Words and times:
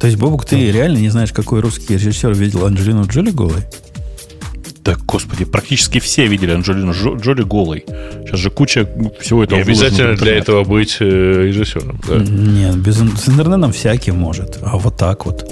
То 0.00 0.06
есть, 0.06 0.18
Бобук, 0.18 0.44
ты 0.44 0.70
реально 0.70 0.98
не 0.98 1.08
знаешь, 1.08 1.32
какой 1.32 1.60
русский 1.60 1.94
режиссер 1.94 2.32
видел 2.32 2.66
Анджелину 2.66 3.06
Джоли 3.06 3.30
голой? 3.30 3.64
Да, 4.84 4.96
господи, 5.06 5.44
практически 5.44 5.98
все 5.98 6.26
видели 6.26 6.52
Анджелину 6.52 6.92
Джоли 6.92 7.42
голой. 7.42 7.84
Сейчас 8.24 8.40
же 8.40 8.50
куча 8.50 8.88
всего 9.20 9.44
этого 9.44 9.58
Не 9.58 9.62
обязательно 9.62 10.16
для 10.16 10.36
этого 10.36 10.64
быть 10.64 10.96
э, 11.00 11.04
режиссером. 11.04 12.00
Да. 12.08 12.16
Нет, 12.16 12.76
без, 12.76 12.96
с 12.96 13.28
интернетом 13.28 13.72
всякий 13.72 14.12
может. 14.12 14.58
А 14.62 14.78
вот 14.78 14.96
так 14.96 15.26
вот. 15.26 15.46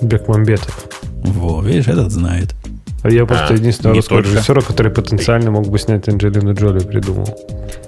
Бекмамбетов. 0.00 0.86
Во, 1.24 1.60
видишь, 1.60 1.88
этот 1.88 2.10
знает. 2.10 2.54
А 3.02 3.10
я 3.10 3.26
просто 3.26 3.54
а, 3.54 3.56
единственного 3.56 3.96
русского 3.96 4.20
режиссера, 4.20 4.60
который 4.60 4.92
потенциально 4.92 5.50
мог 5.50 5.68
бы 5.68 5.78
снять 5.78 6.08
Анджелину 6.08 6.54
Джоли, 6.54 6.80
придумал. 6.80 7.38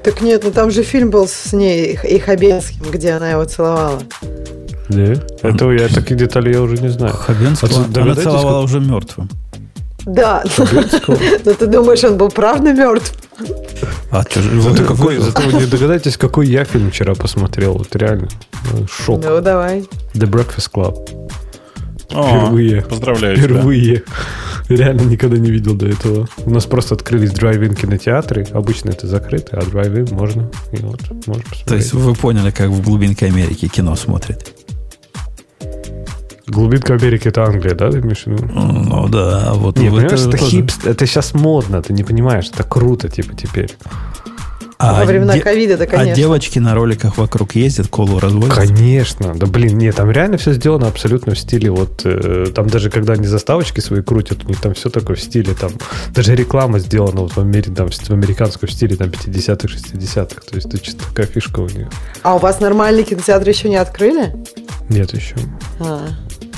Так 0.03 0.21
нет, 0.21 0.43
ну 0.45 0.51
там 0.51 0.71
же 0.71 0.83
фильм 0.83 1.11
был 1.11 1.29
с 1.29 1.53
ней 1.53 1.99
и 2.03 2.19
Хабенским, 2.19 2.91
где 2.91 3.13
она 3.13 3.31
его 3.31 3.45
целовала. 3.45 4.03
Да? 4.95 5.49
Этого 5.49 5.73
я 5.73 5.89
такие 5.89 6.17
детали 6.17 6.53
я 6.53 6.63
уже 6.63 6.77
не 6.79 6.89
знаю. 6.89 7.15
Хабенского 7.15 7.87
а 7.95 8.01
она 8.01 8.15
целовала 8.15 8.61
как... 8.61 8.65
уже 8.65 8.81
мертвым. 8.81 9.29
Да. 10.07 10.43
Но 10.59 11.53
ты 11.55 11.67
думаешь, 11.67 12.03
он 12.05 12.17
был 12.17 12.29
правда 12.29 12.73
мертв? 12.73 13.15
А 14.11 14.23
что 14.23 14.43
же, 14.43 14.61
зато, 14.61 14.85
какой, 14.85 15.19
зато 15.19 15.43
вы 15.43 15.53
не 15.55 15.67
догадаетесь, 15.67 16.17
какой 16.17 16.49
я 16.49 16.65
фильм 16.65 16.91
вчера 16.91 17.15
посмотрел. 17.15 17.75
Вот 17.75 17.95
реально. 17.97 18.29
Шок. 18.91 19.23
Ну, 19.25 19.41
давай. 19.41 19.81
The 20.15 20.29
Breakfast 20.29 20.71
Club. 20.73 21.09
Впервые. 22.09 22.83
Поздравляю 22.83 23.37
Впервые. 23.37 24.03
Реально 24.69 25.03
никогда 25.03 25.37
не 25.39 25.51
видел 25.51 25.75
до 25.75 25.89
этого. 25.89 26.29
У 26.45 26.51
нас 26.51 26.67
просто 26.67 26.95
открылись 26.95 27.33
drive-in 27.33 27.75
кинотеатры. 27.75 28.47
Обычно 28.53 28.91
это 28.91 29.07
закрыто, 29.07 29.59
а 29.59 29.65
drive-in 29.65 30.09
можно. 30.13 30.51
И 30.73 30.77
вот, 30.77 31.01
можно 31.27 31.43
посмотреть. 31.43 31.65
То 31.67 31.75
есть 31.75 31.93
вы 31.93 32.15
поняли, 32.15 32.51
как 32.51 32.71
в 32.71 32.83
глубинке 32.83 33.27
Америки 33.27 33.69
кино 33.69 33.97
смотрит? 33.97 34.55
Глубинка 36.47 36.95
Америки 36.95 37.29
это 37.29 37.45
Англия, 37.45 37.75
да, 37.75 37.91
ты 37.91 37.99
имеешь 37.99 38.25
в 38.25 38.27
виду? 38.27 38.45
Ну 38.53 39.09
да, 39.09 39.53
вот. 39.55 39.79
Не, 39.79 39.91
понимаешь, 39.91 40.21
это, 40.21 40.37
это, 40.37 40.37
хипст, 40.39 40.87
это 40.87 41.07
сейчас 41.07 41.35
модно, 41.35 41.83
ты 41.83 41.93
не 41.93 42.03
понимаешь, 42.03 42.51
это 42.53 42.65
круто, 42.65 43.09
типа, 43.09 43.35
теперь. 43.37 43.77
А 44.83 44.99
Во 44.99 45.05
времена 45.05 45.39
ковида, 45.39 45.77
да, 45.77 45.87
конечно. 45.87 46.13
А 46.13 46.17
девочки 46.17 46.59
на 46.59 46.75
роликах 46.75 47.17
вокруг 47.17 47.55
ездят, 47.55 47.87
колу 47.87 48.19
разводят? 48.19 48.57
Конечно. 48.57 49.33
Да, 49.33 49.47
блин, 49.47 49.79
нет, 49.79 49.95
там 49.95 50.11
реально 50.11 50.39
все 50.39 50.53
сделано 50.55 50.89
абсолютно 50.89 51.35
в 51.35 51.39
стиле 51.39 51.71
вот... 51.71 52.01
Э, 52.05 52.47
там 52.53 52.67
даже 52.67 52.91
когда 52.91 53.13
они 53.13 53.29
заставочки 53.29 53.79
свои 53.79 54.03
крутят, 54.03 54.45
у 54.45 54.49
них 54.49 54.61
там 54.61 54.75
все 54.75 54.91
такое 54.91 55.15
в 55.15 55.21
стиле, 55.21 55.55
там... 55.55 55.71
Даже 56.13 56.35
реклама 56.35 56.81
сделана 56.81 57.21
вот 57.21 57.33
в, 57.33 57.39
Америке, 57.39 57.71
там, 57.71 57.91
в 57.91 58.11
американском 58.11 58.69
стиле, 58.69 58.97
там, 58.97 59.07
50-х, 59.07 59.69
60-х. 59.69 60.41
То 60.51 60.57
есть 60.57 60.67
это 60.67 60.79
чисто 60.81 61.05
такая 61.07 61.27
фишка 61.27 61.61
у 61.61 61.69
них. 61.69 61.87
А 62.25 62.35
у 62.35 62.39
вас 62.39 62.59
нормальные 62.59 63.05
кинотеатры 63.05 63.53
еще 63.53 63.69
не 63.69 63.77
открыли? 63.77 64.35
Нет 64.89 65.15
еще. 65.15 65.37
А. 65.79 66.09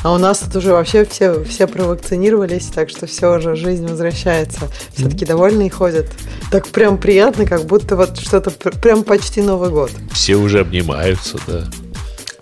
А 0.05 0.13
у 0.13 0.19
нас 0.19 0.41
тут 0.41 0.57
уже 0.57 0.73
вообще 0.73 1.07
все, 1.07 1.43
все 1.45 1.67
провакцинировались, 1.67 2.67
так 2.67 2.91
что 2.91 3.07
все 3.07 3.39
уже, 3.39 3.57
жизнь 3.57 3.87
возвращается. 3.87 4.69
Все-таки 4.95 5.25
довольные 5.25 5.71
ходят. 5.71 6.09
Так 6.51 6.67
прям 6.67 6.99
приятно, 6.99 7.47
как 7.47 7.65
будто 7.65 7.97
вот 7.97 8.19
что-то 8.19 8.51
прям 8.51 9.03
почти 9.03 9.41
Новый 9.41 9.71
год. 9.71 9.91
Все 10.13 10.37
уже 10.37 10.61
обнимаются, 10.61 11.39
да. 11.47 11.65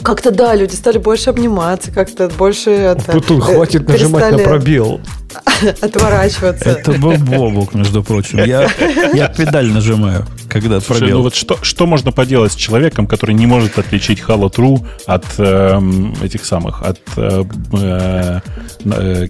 Как-то 0.03 0.33
да, 0.33 0.57
люди 0.57 0.75
стали 0.75 0.99
больше 0.99 1.31
обниматься, 1.31 1.93
как-то 1.93 2.29
больше... 2.37 2.71
Это, 2.71 3.13
Путун, 3.13 3.39
э, 3.39 3.43
хватит 3.43 3.87
нажимать 3.87 4.33
на 4.33 4.39
пробел. 4.39 5.01
Отворачиваться. 5.81 6.71
Это 6.71 6.93
был 6.93 7.17
Бобук, 7.19 7.75
между 7.75 8.03
прочим. 8.03 8.39
Я, 8.39 8.69
я 9.15 9.29
педаль 9.29 9.69
нажимаю, 9.69 10.27
когда 10.49 10.81
Слушай, 10.81 11.01
пробел. 11.01 11.17
Ну 11.19 11.23
вот 11.25 11.35
что, 11.35 11.59
что 11.63 11.87
можно 11.87 12.13
поделать 12.13 12.53
с 12.53 12.55
человеком, 12.57 13.07
который 13.07 13.35
не 13.35 13.47
может 13.47 13.79
отличить 13.79 14.21
Halo 14.21 14.53
True 14.53 14.87
от 15.07 15.25
э, 15.39 16.25
этих 16.25 16.45
самых, 16.45 16.83
от... 16.83 17.01
Э, 17.17 17.45
э, 17.73 18.41
э 18.85 19.29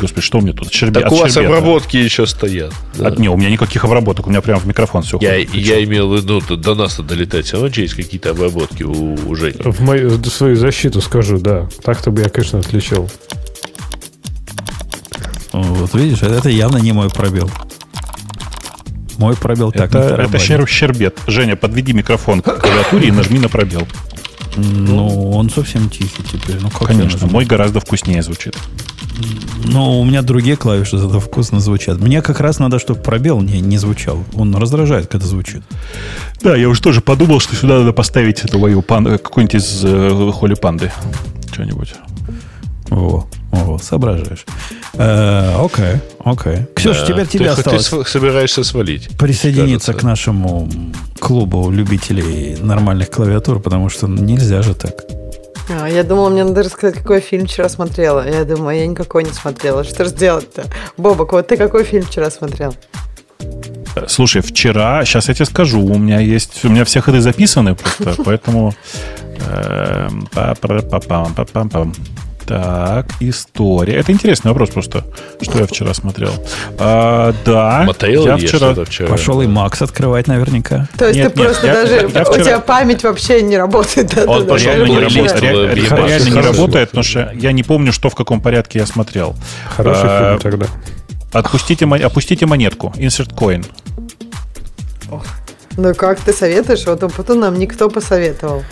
господи, 0.00 0.20
что 0.20 0.38
у 0.38 0.40
меня 0.40 0.52
тут? 0.52 0.72
Щербе, 0.72 1.00
так 1.00 1.12
у 1.12 1.16
вас 1.16 1.32
щербета. 1.32 1.56
обработки 1.56 1.96
еще 1.96 2.26
стоят. 2.26 2.72
Да. 2.96 3.08
От, 3.08 3.18
не, 3.18 3.28
у 3.28 3.36
меня 3.36 3.50
никаких 3.50 3.84
обработок, 3.84 4.26
у 4.26 4.30
меня 4.30 4.40
прямо 4.40 4.60
в 4.60 4.66
микрофон 4.66 5.02
все 5.02 5.18
Я, 5.20 5.36
я 5.36 5.82
имел 5.84 6.08
в 6.08 6.16
виду, 6.16 6.40
до 6.40 6.74
нас-то 6.74 7.02
долетать 7.02 7.46
все 7.46 7.56
равно 7.56 7.70
есть 7.74 7.94
какие-то 7.94 8.30
обработки 8.30 8.82
у, 8.82 9.14
у 9.14 9.34
Жени. 9.34 9.58
В 9.64 9.80
мою, 9.80 10.22
свою 10.24 10.56
защиту 10.56 11.00
скажу, 11.00 11.38
да. 11.38 11.68
Так-то 11.82 12.10
бы 12.10 12.22
я, 12.22 12.28
конечно, 12.28 12.58
отличил. 12.58 13.08
Вот 15.62 15.94
видишь, 15.94 16.22
это 16.22 16.48
явно 16.48 16.78
не 16.78 16.92
мой 16.92 17.08
пробел. 17.10 17.50
Мой 19.18 19.36
пробел 19.36 19.70
это, 19.70 19.86
так 19.88 19.94
не 19.94 20.00
Это 20.24 20.38
щер, 20.38 20.66
щербет. 20.66 21.18
Женя, 21.26 21.56
подведи 21.56 21.92
микрофон 21.92 22.42
к 22.42 22.58
клавиатуре 22.58 23.08
и 23.08 23.10
нажми 23.10 23.38
на 23.38 23.48
пробел. 23.48 23.86
Ну, 24.56 25.30
он 25.30 25.48
совсем 25.48 25.88
тихий 25.88 26.22
теперь. 26.24 26.58
Ну, 26.60 26.70
как 26.70 26.88
Конечно, 26.88 27.26
мой 27.26 27.44
гораздо 27.44 27.80
вкуснее 27.80 28.22
звучит. 28.22 28.56
Ну, 29.64 30.00
у 30.00 30.04
меня 30.04 30.22
другие 30.22 30.56
клавиши 30.56 30.98
зато 30.98 31.20
вкусно 31.20 31.60
звучат. 31.60 31.98
Мне 31.98 32.22
как 32.22 32.40
раз 32.40 32.58
надо, 32.58 32.78
чтобы 32.78 33.00
пробел 33.00 33.40
не, 33.40 33.60
не 33.60 33.78
звучал. 33.78 34.24
Он 34.34 34.54
раздражает, 34.56 35.06
когда 35.06 35.26
звучит. 35.26 35.62
Да, 36.42 36.56
я 36.56 36.68
уже 36.68 36.82
тоже 36.82 37.00
подумал, 37.00 37.40
что 37.40 37.54
сюда 37.54 37.78
надо 37.78 37.92
поставить 37.92 38.40
эту 38.44 38.58
мою 38.58 38.82
пан... 38.82 39.04
какой-нибудь 39.04 39.54
из 39.54 39.82
э, 39.84 40.32
Холи 40.34 40.54
Панды. 40.54 40.90
Что-нибудь. 41.52 41.94
Во, 42.88 43.28
во, 43.52 43.78
соображаешь. 43.78 44.44
Э, 44.94 45.64
окей, 45.64 46.00
окей. 46.24 46.66
Ксюша, 46.74 47.00
да. 47.00 47.06
теперь 47.06 47.26
тебе 47.26 47.50
осталось... 47.50 47.88
Ты 47.88 48.04
собираешься 48.04 48.64
свалить. 48.64 49.08
Присоединиться 49.18 49.92
кажется. 49.92 49.92
к 49.92 50.02
нашему 50.02 50.68
клубу 51.18 51.70
любителей 51.70 52.56
нормальных 52.60 53.10
клавиатур, 53.10 53.60
потому 53.60 53.88
что 53.90 54.08
нельзя 54.08 54.62
же 54.62 54.74
так. 54.74 55.04
А, 55.68 55.88
я 55.88 56.02
думала, 56.02 56.30
мне 56.30 56.44
надо 56.44 56.62
рассказать, 56.62 56.96
какой 56.96 57.20
фильм 57.20 57.46
вчера 57.46 57.68
смотрела. 57.68 58.28
Я 58.28 58.44
думаю, 58.44 58.78
я 58.78 58.86
никакой 58.86 59.24
не 59.24 59.32
смотрела. 59.32 59.84
Что 59.84 60.04
же 60.04 60.10
сделать-то? 60.10 60.64
Бобок, 60.96 61.32
вот 61.32 61.46
ты 61.46 61.56
какой 61.56 61.84
фильм 61.84 62.04
вчера 62.04 62.30
смотрел? 62.30 62.74
Слушай, 64.08 64.40
вчера, 64.40 65.04
сейчас 65.04 65.28
я 65.28 65.34
тебе 65.34 65.44
скажу, 65.44 65.84
у 65.84 65.98
меня 65.98 66.18
есть, 66.18 66.64
у 66.64 66.70
меня 66.70 66.84
все 66.84 67.00
ходы 67.00 67.20
записаны 67.20 67.74
просто, 67.74 68.22
поэтому... 68.24 68.74
Так, 72.52 73.06
история. 73.20 73.94
Это 73.94 74.12
интересный 74.12 74.50
вопрос 74.50 74.68
просто, 74.68 75.06
что 75.40 75.58
я 75.58 75.66
вчера 75.66 75.94
смотрел. 75.94 76.32
А, 76.78 77.32
да, 77.46 77.84
Мотейл 77.86 78.26
я 78.26 78.36
вчера, 78.36 78.74
вчера 78.84 79.08
пошел 79.08 79.40
и 79.40 79.46
Макс 79.46 79.80
открывать 79.80 80.26
наверняка. 80.26 80.86
То 80.98 81.06
есть 81.06 81.18
нет, 81.18 81.32
ты 81.32 81.40
нет, 81.40 81.48
просто 81.48 81.66
я, 81.66 81.72
даже... 81.72 81.94
Я, 81.94 82.00
я 82.02 82.08
вчера... 82.08 82.30
У 82.30 82.34
тебя 82.34 82.60
память 82.60 83.02
вообще 83.04 83.40
не 83.40 83.56
работает. 83.56 84.14
Да, 84.14 84.24
Он 84.24 84.44
да, 84.44 84.52
пошел 84.52 84.70
реально, 84.70 84.86
не, 84.86 84.98
работает, 84.98 85.40
ре, 85.40 85.74
реально 85.74 86.28
не 86.28 86.40
работает, 86.42 86.90
потому 86.90 87.04
что 87.04 87.32
я 87.32 87.52
не 87.52 87.62
помню, 87.62 87.90
что 87.90 88.10
в 88.10 88.14
каком 88.14 88.42
порядке 88.42 88.80
я 88.80 88.86
смотрел. 88.86 89.34
Хороший 89.74 90.04
а, 90.04 90.38
фильм 90.38 90.52
тогда. 90.52 90.66
Отпустите, 91.32 91.86
опустите 91.86 92.44
монетку. 92.44 92.92
Insert 92.96 93.34
coin. 93.34 93.64
Ну 95.78 95.94
как 95.94 96.20
ты 96.20 96.34
советуешь? 96.34 96.84
Вот 96.84 97.00
потом 97.16 97.40
нам 97.40 97.58
никто 97.58 97.88
посоветовал. 97.88 98.62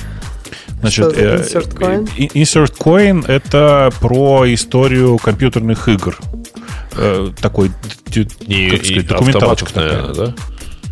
Значит, 0.81 1.13
Что 1.13 1.21
Insert 1.21 1.75
Coin? 1.75 2.05
Insert 2.35 2.75
Coin 2.79 3.27
это 3.27 3.91
про 4.01 4.53
историю 4.53 5.19
компьютерных 5.19 5.89
игр. 5.89 6.19
Э, 6.97 7.31
такой, 7.41 7.71
Не, 8.47 8.71
как 8.71 8.85
сказать, 8.85 9.07
документалочка 9.07 9.73
такая. 9.73 10.15
да? 10.15 10.35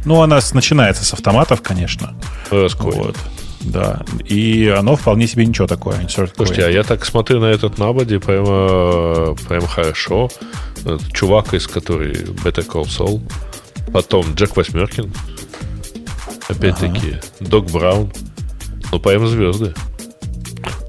Ну, 0.04 0.22
она 0.22 0.38
начинается 0.52 1.04
с 1.04 1.12
автоматов, 1.12 1.62
конечно. 1.62 2.14
Раскоин. 2.50 2.94
Вот. 2.94 3.16
Да. 3.60 4.02
И 4.24 4.72
оно 4.76 4.96
вполне 4.96 5.26
себе 5.26 5.44
ничего 5.44 5.66
такое. 5.66 5.96
Insert 5.98 6.32
Слушайте, 6.36 6.64
а 6.64 6.70
я 6.70 6.82
так 6.84 7.04
смотрю 7.04 7.40
на 7.40 7.46
этот 7.46 7.78
набоди 7.78 8.18
прямо, 8.18 9.34
прямо 9.48 9.66
хорошо. 9.66 10.30
Чувак, 11.12 11.54
из 11.54 11.66
который 11.66 12.12
Better 12.12 12.66
Call 12.66 12.84
Saul. 12.84 13.20
Потом 13.92 14.34
Джек 14.34 14.56
Восьмеркин. 14.56 15.12
Опять-таки, 16.48 17.16
ага. 17.18 17.20
Док 17.40 17.66
Браун. 17.70 18.12
Ну, 18.92 19.00
поем 19.00 19.26
звезды. 19.26 19.74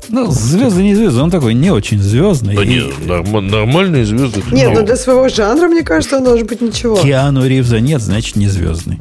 Ну, 0.09 0.31
звезды 0.31 0.81
не 0.81 0.95
звезды, 0.95 1.21
он 1.21 1.29
такой 1.29 1.53
не 1.53 1.69
очень 1.69 1.99
звездный. 2.01 2.55
Да 2.55 2.63
и... 2.63 2.67
нет, 2.67 3.05
норм, 3.05 3.47
нормальные 3.47 4.05
звезды. 4.05 4.41
Нет, 4.51 4.71
ну 4.73 4.83
для 4.83 4.95
своего 4.95 5.29
жанра, 5.29 5.67
мне 5.67 5.83
кажется, 5.83 6.17
он 6.17 6.23
должен 6.23 6.47
быть 6.47 6.61
ничего. 6.61 6.95
Киану 6.95 7.45
Ривза 7.45 7.79
нет, 7.79 8.01
значит 8.01 8.35
не 8.35 8.47
звездный. 8.47 8.99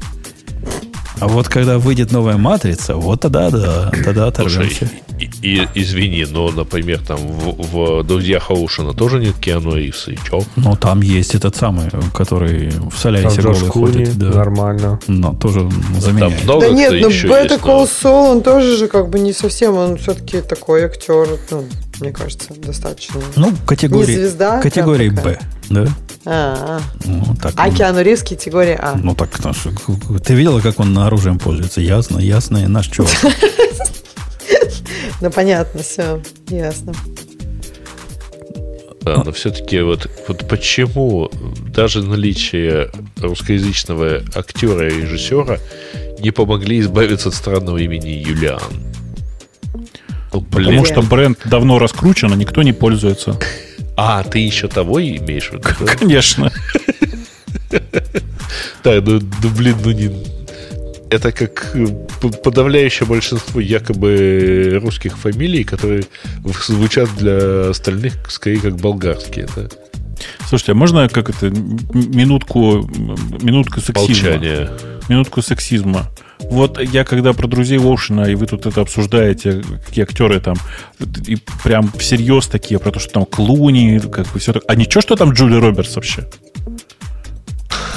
А 1.20 1.26
вот 1.26 1.49
когда 1.49 1.78
выйдет 1.78 2.12
новая 2.12 2.37
матрица, 2.37 2.94
вот 2.94 3.23
тогда 3.23 3.50
да, 3.50 3.90
тогда 4.05 4.26
оторвемся. 4.26 4.88
И, 5.19 5.27
и, 5.43 5.69
извини, 5.75 6.26
но, 6.31 6.50
например, 6.50 7.00
там 7.06 7.19
в, 7.19 8.00
в 8.00 8.05
«Друзьях 8.05 8.50
Оушена» 8.50 8.93
тоже 8.93 9.19
нет 9.19 9.37
Киану 9.40 9.75
Ривса, 9.75 10.11
и 10.11 10.17
чё? 10.17 10.43
Ну, 10.56 10.76
там 10.76 11.00
есть 11.00 11.35
этот 11.35 11.55
самый, 11.55 11.90
который 12.12 12.70
в 12.70 12.99
Солярисе 12.99 13.43
голый 13.43 13.69
ходит. 13.69 14.19
Да. 14.19 14.31
Нормально. 14.31 14.99
Но 15.06 15.35
тоже 15.35 15.69
заменяет. 15.99 16.44
да 16.44 16.69
нет, 16.70 16.93
но 16.93 17.08
Better 17.08 17.61
Call 17.61 17.88
Saul, 17.88 18.32
он 18.32 18.43
тоже 18.43 18.76
же 18.76 18.88
как 18.88 19.11
бы 19.11 19.19
не 19.19 19.32
совсем, 19.32 19.76
он 19.76 19.96
все-таки 19.96 20.40
такой 20.40 20.85
актер, 20.85 21.29
ну, 21.50 21.64
мне 22.00 22.12
кажется, 22.12 22.55
достаточно. 22.55 23.20
Ну, 23.37 23.52
категории, 23.67 24.06
не 24.08 24.17
звезда, 24.17 24.61
категории 24.61 25.11
Б, 25.11 25.38
да? 25.70 25.87
А, 26.25 26.81
ну, 27.05 27.37
так, 27.40 27.55
а 27.56 27.70
Киану 27.70 28.02
Ривз 28.02 28.23
категория 28.23 28.79
А. 28.82 28.99
Ну 29.02 29.14
так, 29.14 29.31
ты 30.25 30.35
видела, 30.35 30.61
как 30.61 30.79
он 30.81 30.99
оружием 30.99 31.38
пользуется? 31.38 31.81
Ясно, 31.81 32.19
ясно, 32.19 32.67
наш 32.69 32.88
чувак. 32.88 33.12
Ну 35.20 35.31
понятно, 35.31 35.82
все, 35.82 36.23
ясно. 36.49 36.93
Да, 39.03 39.23
но 39.25 39.32
все-таки 39.32 39.81
вот, 39.81 40.09
вот 40.29 40.47
почему 40.49 41.31
даже 41.73 42.03
наличие 42.03 42.91
русскоязычного 43.17 44.23
актера 44.35 44.88
и 44.88 45.00
режиссера 45.00 45.59
не 46.19 46.31
помогли 46.31 46.81
избавиться 46.81 47.31
от 47.31 47.35
странного 47.35 47.79
имени 47.79 48.11
Юлиан? 48.11 48.61
Ну, 50.32 50.43
Потому 50.43 50.85
что 50.85 51.03
бренд 51.03 51.38
давно 51.47 51.79
раскручен, 51.79 52.32
а 52.32 52.37
никто 52.37 52.62
не 52.62 52.73
пользуется. 52.73 53.38
А, 53.97 54.23
ты 54.23 54.41
еще 54.41 54.69
того 54.69 55.00
имеешь 55.03 55.50
в 55.50 55.55
виду? 55.55 55.69
Конечно. 55.99 56.53
Да, 58.85 59.03
ну, 59.03 59.21
ну 59.43 59.50
блин, 59.50 59.76
ну 59.85 59.91
не... 59.91 60.38
Это 61.10 61.32
как 61.32 61.70
э, 61.75 61.87
подавляющее 62.44 63.06
большинство 63.06 63.60
якобы 63.60 64.78
русских 64.82 65.16
фамилий, 65.16 65.64
которые 65.64 66.05
звучат 66.66 67.08
для 67.16 67.70
остальных 67.70 68.14
скорее 68.31 68.60
как 68.60 68.76
болгарские. 68.76 69.49
Да? 69.56 69.69
Слушайте, 70.49 70.72
а 70.72 70.75
можно 70.75 71.08
как 71.08 71.31
это 71.31 71.50
минутку, 71.50 72.88
минутку 73.43 73.81
сексизма? 73.81 74.31
Молчание. 74.31 74.70
Минутку 75.08 75.43
сексизма. 75.43 76.10
Вот 76.50 76.81
я 76.81 77.05
когда 77.05 77.32
про 77.32 77.46
друзей 77.46 77.78
Оушена, 77.78 78.31
и 78.31 78.34
вы 78.34 78.46
тут 78.46 78.66
это 78.66 78.81
обсуждаете, 78.81 79.62
какие 79.87 80.04
актеры 80.04 80.40
там, 80.40 80.56
и 81.26 81.37
прям 81.64 81.90
всерьез 81.93 82.46
такие, 82.46 82.78
про 82.78 82.93
то, 82.93 83.00
что 83.00 83.12
там 83.12 83.26
Клуни, 83.26 83.99
как 83.99 84.26
бы 84.32 84.38
все 84.38 84.52
так. 84.52 84.62
А 84.69 84.75
ничего, 84.75 85.00
что 85.00 85.16
там 85.16 85.32
Джули 85.32 85.56
Робертс 85.56 85.96
вообще? 85.96 86.28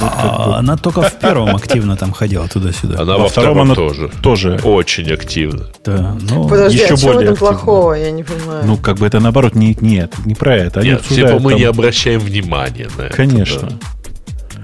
А, 0.01 0.57
она 0.57 0.77
только 0.77 1.01
в 1.01 1.19
первом 1.19 1.56
активно 1.56 1.95
там 1.95 2.12
ходила 2.12 2.48
туда-сюда. 2.48 3.01
Она 3.01 3.13
во, 3.13 3.24
во 3.24 3.30
втором, 3.30 3.51
втором 3.51 3.62
она 3.62 3.75
тоже. 3.75 4.12
Тоже. 4.21 4.59
Очень 4.63 5.12
активно. 5.12 5.68
Да, 5.83 6.15
ну, 6.30 6.48
Подожди, 6.48 6.80
еще 6.80 6.94
а 6.94 6.98
более 6.98 7.19
в 7.19 7.21
этом 7.21 7.36
плохого? 7.38 7.94
Я 7.94 8.12
не 8.12 8.24
понимаю. 8.24 8.65
Ну, 8.65 8.77
как 8.77 8.98
бы 8.98 9.07
это 9.07 9.19
наоборот, 9.19 9.56
не, 9.56 9.77
нет, 9.81 10.13
не 10.25 10.36
про 10.36 10.56
это. 10.56 10.80
Они 10.81 10.92
нет, 10.92 11.03
типа 11.03 11.39
мы 11.39 11.51
там... 11.51 11.59
не 11.59 11.65
обращаем 11.65 12.19
внимания 12.19 12.89
на 12.98 13.03
это. 13.03 13.15
Конечно. 13.15 13.69
Да. 13.69 13.75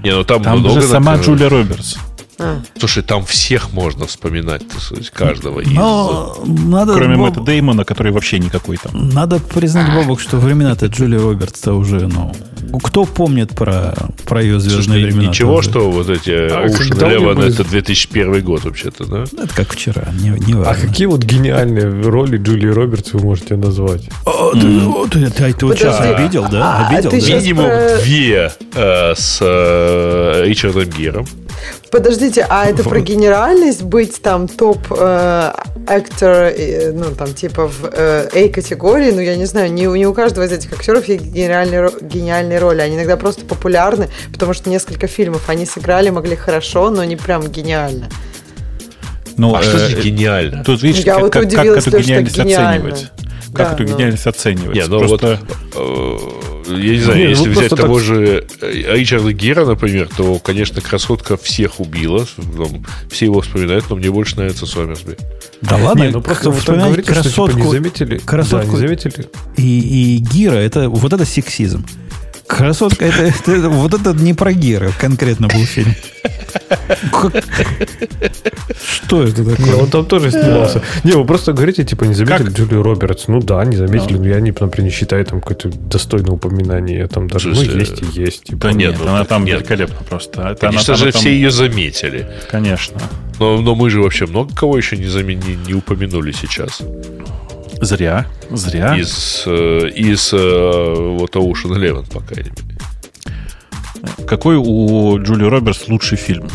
Не, 0.04 0.14
ну 0.14 0.24
там, 0.24 0.42
там 0.42 0.60
много 0.60 0.80
же 0.80 0.86
сама 0.86 1.16
Джулия 1.16 1.48
Робертс. 1.48 1.96
А. 2.40 2.62
Слушай, 2.78 3.02
там 3.02 3.24
всех 3.24 3.72
можно 3.72 4.06
вспоминать, 4.06 4.62
сказать, 4.78 5.10
каждого 5.10 5.60
Но 5.60 6.36
из... 6.44 6.48
надо 6.48 6.94
Кроме 6.94 7.16
Боб... 7.16 7.26
Мэтта 7.26 7.40
Деймона, 7.40 7.84
который 7.84 8.12
вообще 8.12 8.38
никакой 8.38 8.76
там. 8.76 9.08
Надо 9.10 9.40
признать, 9.40 9.92
Бобок, 9.92 10.20
что 10.20 10.36
времена-то 10.36 10.86
Джули 10.86 11.16
Робертс-то 11.16 11.74
уже, 11.74 12.06
ну... 12.06 12.34
Кто 12.82 13.04
помнит 13.06 13.56
про, 13.56 13.94
про 14.26 14.42
ее 14.42 14.60
звездные 14.60 15.00
Слушай, 15.00 15.04
времена? 15.04 15.30
Ничего, 15.30 15.62
что 15.62 15.90
вот 15.90 16.10
эти 16.10 16.30
а 16.30 16.66
Ocean 16.66 16.90
Eleven 16.90 17.42
это 17.42 17.64
2001 17.64 18.44
год 18.44 18.64
вообще-то, 18.64 19.06
да? 19.06 19.22
Это 19.22 19.54
как 19.54 19.72
вчера, 19.72 20.08
не, 20.12 20.28
не 20.28 20.54
важно. 20.54 20.70
А 20.70 20.74
какие 20.74 21.06
вот 21.06 21.22
гениальные 21.22 22.02
роли 22.02 22.36
Джулии 22.36 22.68
Робертс 22.68 23.14
вы 23.14 23.20
можете 23.20 23.56
назвать? 23.56 24.08
О, 24.26 24.52
ты, 24.52 24.60
ты, 25.10 25.30
ты, 25.30 25.52
ты 25.54 25.66
вот 25.66 25.78
сейчас 25.78 26.00
обидел, 26.00 26.46
да? 26.50 26.86
А, 26.86 26.88
обидел, 26.88 27.10
да? 27.10 27.16
Минимум 27.16 27.70
две 28.02 28.52
э, 28.74 29.14
с 29.16 29.38
э, 29.40 30.44
Ричардом 30.46 30.84
Гиром. 30.84 31.26
Подождите, 31.90 32.46
а 32.48 32.66
это 32.66 32.82
про 32.82 33.00
генеральность 33.00 33.82
быть 33.82 34.20
там 34.20 34.48
топ-актер, 34.48 36.30
э, 36.30 36.92
ну 36.92 37.14
там 37.14 37.32
типа 37.34 37.68
в 37.68 37.90
э, 37.92 38.28
A-категории, 38.32 39.10
ну 39.10 39.20
я 39.20 39.36
не 39.36 39.46
знаю, 39.46 39.72
не, 39.72 39.84
не 39.84 40.06
у 40.06 40.12
каждого 40.12 40.44
из 40.44 40.52
этих 40.52 40.72
актеров 40.72 41.08
есть 41.08 41.24
гениальные, 41.24 41.90
гениальные 42.00 42.58
роли, 42.58 42.80
они 42.80 42.96
иногда 42.96 43.16
просто 43.16 43.44
популярны, 43.44 44.08
потому 44.32 44.52
что 44.52 44.70
несколько 44.70 45.06
фильмов 45.06 45.48
они 45.48 45.66
сыграли, 45.66 46.10
могли 46.10 46.36
хорошо, 46.36 46.90
но 46.90 47.04
не 47.04 47.16
прям 47.16 47.46
гениально. 47.46 48.08
Ну, 49.38 49.54
а 49.54 49.60
э, 49.60 49.62
что 49.62 49.78
значит 49.78 50.02
гениально? 50.02 50.64
Тут 50.64 50.82
видишь, 50.82 51.04
я 51.04 51.14
как, 51.14 51.22
вот 51.22 51.32
как, 51.32 51.50
как 51.50 51.66
эту 51.66 51.98
гениальность 51.98 52.38
оценивать. 52.38 53.10
Как 53.52 53.68
да, 53.68 53.74
эту 53.74 53.84
гениальность 53.84 54.24
но... 54.24 54.30
оценивать? 54.30 54.76
Не, 54.76 54.86
ну 54.86 54.98
Просто... 54.98 55.40
вот, 55.74 56.68
я 56.68 56.92
не 56.92 57.00
знаю, 57.00 57.18
не, 57.18 57.30
если 57.30 57.48
взять 57.48 57.70
того 57.70 57.94
так... 57.94 58.04
же 58.04 58.46
э, 58.60 58.96
Ричарда 58.96 59.32
Гира, 59.32 59.64
например, 59.64 60.08
то, 60.14 60.38
конечно, 60.38 60.80
красотка 60.80 61.36
всех 61.36 61.80
убила. 61.80 62.26
Там, 62.36 62.84
все 63.10 63.26
его 63.26 63.40
вспоминают, 63.40 63.86
но 63.88 63.96
мне 63.96 64.10
больше 64.10 64.36
нравится 64.36 64.66
Сомерсби. 64.66 65.16
Да 65.62 65.76
ладно, 65.76 66.04
не, 66.04 66.10
ну 66.10 66.20
просто 66.20 66.50
вы 66.50 66.76
говорите, 66.76 67.10
красотку, 67.10 67.30
что, 67.30 67.48
типа, 67.48 67.58
не 67.58 67.70
заметили, 67.70 68.18
красотку 68.18 68.66
да, 68.66 68.72
не 68.72 68.78
заметили. 68.78 69.28
И, 69.56 70.16
и 70.16 70.18
Гира, 70.18 70.56
это 70.56 70.88
вот 70.88 71.12
это 71.12 71.24
сексизм. 71.24 71.84
Красотка, 72.46 73.04
это, 73.04 73.22
это, 73.22 73.52
это 73.52 73.68
вот 73.68 73.94
это 73.94 74.12
не 74.14 74.34
про 74.34 74.52
Гера 74.52 74.90
конкретно 74.98 75.48
был 75.48 75.64
фильм. 75.64 75.94
Что 78.80 79.22
это 79.22 79.44
такое? 79.44 79.76
Он 79.76 79.90
там 79.90 80.06
тоже 80.06 80.30
снимался. 80.30 80.82
Не, 81.04 81.12
вы 81.12 81.24
просто 81.24 81.52
говорите, 81.52 81.84
типа, 81.84 82.04
не 82.04 82.14
заметили 82.14 82.50
Джулию 82.50 82.82
Робертс. 82.82 83.28
Ну 83.28 83.40
да, 83.40 83.64
не 83.64 83.76
заметили, 83.76 84.18
но 84.18 84.28
я, 84.28 84.40
не, 84.40 84.50
например, 84.50 84.82
не 84.82 84.90
считаю 84.90 85.24
там 85.24 85.40
какое-то 85.40 85.68
достойное 85.68 86.32
упоминание. 86.32 87.06
Там 87.08 87.28
даже, 87.28 87.48
ну, 87.50 87.62
есть 87.62 88.02
и 88.02 88.20
есть. 88.20 88.44
Типа. 88.44 88.68
Да 88.68 88.72
нет, 88.72 88.96
она 89.00 89.24
там 89.24 89.44
великолепна 89.44 89.98
просто. 90.08 90.56
Конечно 90.60 90.94
же, 90.96 91.10
все 91.12 91.30
ее 91.30 91.50
заметили. 91.50 92.26
Конечно. 92.50 93.00
Но, 93.38 93.60
но 93.60 93.74
мы 93.74 93.90
же 93.90 94.00
вообще 94.00 94.26
много 94.26 94.54
кого 94.54 94.76
еще 94.76 94.96
не 94.96 95.74
упомянули 95.74 96.32
сейчас. 96.32 96.82
Зря, 97.80 98.26
зря. 98.50 98.96
Из, 98.96 99.44
э, 99.46 99.88
из 99.94 100.32
э, 100.32 100.94
вот 101.18 101.36
Ocean 101.36 101.76
Eleven, 101.76 102.12
по 102.12 102.20
крайней 102.20 102.50
мере. 102.50 102.77
Какой 104.28 104.56
у 104.56 105.18
Джули 105.22 105.44
Робертс 105.44 105.88
лучший 105.88 106.18
фильм? 106.18 106.48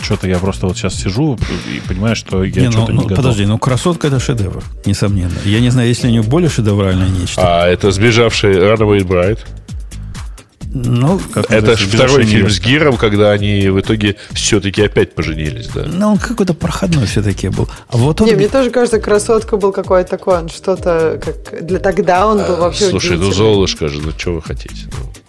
Что-то 0.00 0.28
я 0.28 0.38
просто 0.38 0.68
вот 0.68 0.76
сейчас 0.76 0.94
сижу 0.94 1.36
и 1.68 1.80
понимаю, 1.88 2.14
что 2.14 2.44
я 2.44 2.66
не, 2.66 2.70
что-то 2.70 2.92
ну, 2.92 3.02
не 3.02 3.08
готов. 3.08 3.24
Подожди, 3.24 3.44
ну 3.44 3.58
«Красотка»— 3.58 4.06
это 4.08 4.20
шедевр, 4.20 4.62
несомненно. 4.84 5.34
Я 5.44 5.58
не 5.58 5.70
знаю, 5.70 5.88
если 5.88 6.06
у 6.06 6.10
нее 6.10 6.22
более 6.22 6.48
шедевральное 6.48 7.08
нечто. 7.08 7.42
А 7.42 7.66
это 7.66 7.90
«Сбежавший 7.90 8.54
Runaway 8.54 9.00
Bride»? 9.00 9.40
Ну, 10.72 11.20
как 11.32 11.50
это 11.50 11.76
же 11.76 11.88
второй 11.88 12.24
фильм 12.24 12.50
с 12.50 12.60
Гиром, 12.60 12.98
когда 12.98 13.32
они 13.32 13.68
в 13.68 13.80
итоге 13.80 14.16
все-таки 14.30 14.82
опять 14.82 15.14
поженились, 15.14 15.68
да. 15.68 15.86
Ну, 15.86 16.12
он 16.12 16.18
какой-то 16.18 16.54
проходной 16.54 17.06
все-таки 17.06 17.48
был. 17.48 17.68
А 17.88 17.96
вот 17.96 18.20
он... 18.20 18.28
Не, 18.28 18.34
мне 18.34 18.46
тоже 18.46 18.70
кажется, 18.70 19.00
красотка 19.00 19.56
был 19.56 19.72
какой-то 19.72 20.10
такой, 20.10 20.38
он 20.38 20.48
что-то 20.50 21.20
как 21.24 21.66
для 21.66 21.78
тогда 21.80 22.28
он 22.28 22.38
был 22.38 22.54
а, 22.54 22.60
вообще. 22.60 22.90
Слушай, 22.90 23.16
ну 23.16 23.32
Золушка 23.32 23.88
же, 23.88 24.00
ну 24.02 24.12
что 24.16 24.34
вы 24.34 24.42
хотите? 24.42 24.86
Ну. 24.92 25.25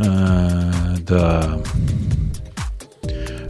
Э, 0.00 0.96
да. 1.06 1.58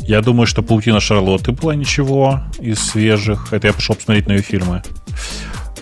Я 0.01 0.23
думаю, 0.23 0.47
что 0.47 0.63
паутина 0.63 1.01
Шарлотты 1.01 1.53
была 1.53 1.75
ничего 1.75 2.41
из 2.59 2.81
свежих. 2.81 3.53
Это 3.53 3.69
я 3.69 3.73
пошел 3.73 3.95
посмотреть 3.95 4.27
на 4.27 4.33
ее 4.33 4.43
фильмы. 4.43 4.83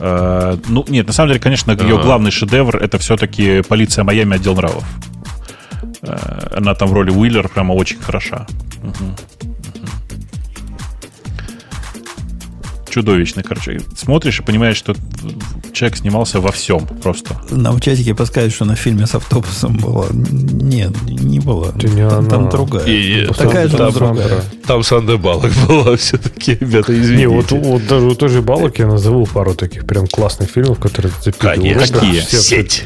Э, 0.01 0.57
ну, 0.69 0.85
нет, 0.89 1.07
на 1.07 1.13
самом 1.13 1.31
деле, 1.31 1.41
конечно, 1.41 1.73
ее 1.73 2.01
главный 2.01 2.31
шедевр 2.31 2.77
это 2.77 2.99
все-таки 2.99 3.63
полиция 3.63 4.05
Майами 4.05 4.37
отдел 4.37 4.55
нравов. 4.55 4.85
Э, 6.03 6.57
она 6.57 6.75
там 6.75 6.89
в 6.89 6.93
роли 6.93 7.11
Уиллер 7.11 7.49
прямо 7.49 7.73
очень 7.73 7.99
хороша. 7.99 8.47
Угу. 8.83 9.58
Чудовищный, 12.99 13.45
короче. 13.45 13.81
Смотришь 13.97 14.41
и 14.41 14.43
понимаешь, 14.43 14.77
что 14.77 14.95
человек 15.73 15.99
снимался 15.99 16.41
во 16.41 16.51
всем 16.51 16.85
просто. 16.87 17.37
На 17.51 17.71
в 17.71 17.81
чатике 17.81 18.15
подсказывают, 18.15 18.55
что 18.55 18.65
на 18.65 18.75
фильме 18.75 19.07
с 19.07 19.15
автобусом 19.15 19.77
было. 19.77 20.09
Нет, 20.11 20.91
не 21.05 21.39
было. 21.39 21.73
Ты 21.73 21.89
не 21.89 22.09
там, 22.09 22.29
там 22.29 22.49
другая. 22.49 22.85
И, 22.87 23.27
Такая 23.27 23.69
там, 23.69 23.71
же 23.71 23.77
там, 23.77 23.93
другая. 23.93 24.43
Там 24.67 24.83
Санда 24.83 25.17
Балок 25.17 25.53
была 25.69 25.97
все-таки, 25.97 26.57
ребята, 26.61 26.93
извините. 26.93 27.17
Не, 27.17 27.29
вот, 27.29 27.53
вот 27.53 27.87
даже 27.87 28.07
у 28.07 28.15
той 28.15 28.29
же 28.31 28.43
Балок 28.43 28.79
я 28.81 28.87
назову 28.87 29.27
пару 29.27 29.55
таких 29.55 29.87
прям 29.87 30.09
классных 30.09 30.51
фильмов, 30.51 30.81
которые 30.81 31.13
зацепили. 31.13 31.51
Конечно. 31.51 32.01
Какие? 32.01 32.21
Сеть. 32.21 32.85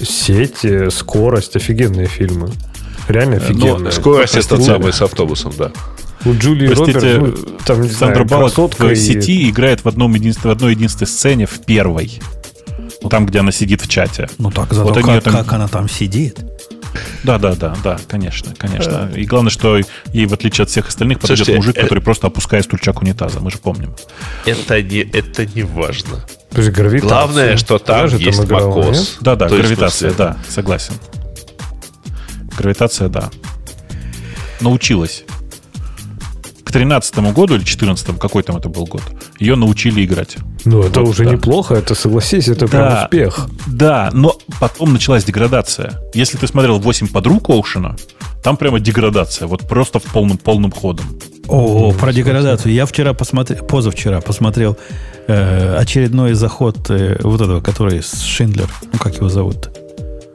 Сеть, 0.00 0.64
э, 0.64 0.90
скорость, 0.90 1.56
офигенные 1.56 2.06
фильмы. 2.06 2.50
Реально 3.08 3.36
ну, 3.36 3.42
офигенные. 3.42 3.84
Но 3.84 3.90
скорость 3.90 4.36
это 4.36 4.60
самый 4.60 4.92
с 4.92 5.00
автобусом, 5.00 5.52
да. 5.56 5.72
У 6.24 6.34
Джулии 6.34 6.68
Простите, 6.68 7.16
Роберт, 7.16 7.38
ну, 7.42 7.58
там, 7.64 7.80
не 7.82 7.88
Сандра 7.88 8.24
Баллок 8.24 8.78
в 8.78 8.90
и... 8.90 8.94
сети 8.94 9.50
играет 9.50 9.84
в, 9.84 9.88
одном 9.88 10.14
единствв... 10.14 10.44
в 10.44 10.50
одной 10.50 10.72
единственной 10.72 11.08
сцене 11.08 11.46
в 11.46 11.64
первой. 11.64 12.20
Там, 13.10 13.26
где 13.26 13.40
она 13.40 13.50
сидит 13.50 13.82
в 13.82 13.88
чате. 13.88 14.28
Ну 14.38 14.50
так, 14.50 14.72
зато 14.72 14.92
вот 14.92 15.04
как, 15.04 15.24
там... 15.24 15.32
как 15.32 15.52
она 15.52 15.66
там 15.68 15.88
сидит. 15.88 16.38
Да, 17.24 17.38
да, 17.38 17.54
да, 17.54 17.74
да, 17.82 17.98
конечно, 18.08 18.54
конечно. 18.56 19.10
И 19.16 19.24
главное, 19.24 19.50
что 19.50 19.80
ей, 20.12 20.26
в 20.26 20.34
отличие 20.34 20.64
от 20.64 20.70
всех 20.70 20.88
остальных, 20.88 21.20
подойдет 21.20 21.46
Слушайте, 21.46 21.58
мужик, 21.58 21.76
это... 21.76 21.82
который 21.84 22.00
просто 22.02 22.26
опускает 22.26 22.64
стульчак 22.64 23.00
унитаза. 23.02 23.40
Мы 23.40 23.50
же 23.50 23.58
помним. 23.58 23.94
Это 24.44 24.82
не, 24.82 24.98
это 24.98 25.46
не 25.46 25.62
важно. 25.62 26.24
То 26.50 26.60
есть 26.60 26.70
гравитация. 26.70 27.08
Главное, 27.08 27.56
что 27.56 27.78
там 27.78 28.02
Даже 28.02 28.18
есть 28.18 28.46
там 28.46 28.52
макос. 28.52 29.18
Да, 29.20 29.36
да, 29.36 29.48
То 29.48 29.56
гравитация, 29.56 30.12
да, 30.12 30.36
согласен. 30.48 30.94
Гравитация, 32.56 33.08
да. 33.08 33.30
Научилась. 34.60 35.24
13 36.72 37.32
году 37.32 37.54
или 37.54 37.64
14 37.64 38.18
какой 38.18 38.42
там 38.42 38.56
это 38.56 38.68
был 38.68 38.86
год, 38.86 39.02
ее 39.38 39.56
научили 39.56 40.04
играть. 40.04 40.36
Ну, 40.64 40.82
это 40.82 41.00
вот, 41.00 41.10
уже 41.10 41.24
да. 41.24 41.32
неплохо, 41.32 41.74
это, 41.74 41.94
согласись, 41.94 42.48
это 42.48 42.66
да, 42.66 42.66
прям 42.66 43.04
успех. 43.04 43.48
Да, 43.66 44.10
но 44.12 44.36
потом 44.60 44.92
началась 44.92 45.24
деградация. 45.24 46.00
Если 46.14 46.38
ты 46.38 46.46
смотрел 46.46 46.78
8 46.78 47.08
подруг 47.08 47.50
Оушена, 47.50 47.96
Там 48.42 48.56
прямо 48.56 48.80
деградация, 48.80 49.46
вот 49.46 49.68
просто 49.68 50.00
в 50.00 50.04
полном, 50.04 50.36
полным 50.36 50.72
ходом. 50.72 51.06
О, 51.48 51.92
ну, 51.92 51.98
про 51.98 52.12
деградацию. 52.12 52.72
Я 52.72 52.86
вчера 52.86 53.14
посмотрел, 53.14 53.64
позавчера 53.64 54.20
посмотрел 54.20 54.76
э, 55.26 55.76
очередной 55.76 56.34
заход 56.34 56.90
э, 56.90 57.18
вот 57.22 57.40
этого, 57.40 57.60
который 57.60 58.02
с 58.02 58.22
Шиндлер. 58.22 58.68
Ну, 58.92 58.98
как 58.98 59.14
его 59.16 59.28
зовут? 59.28 59.70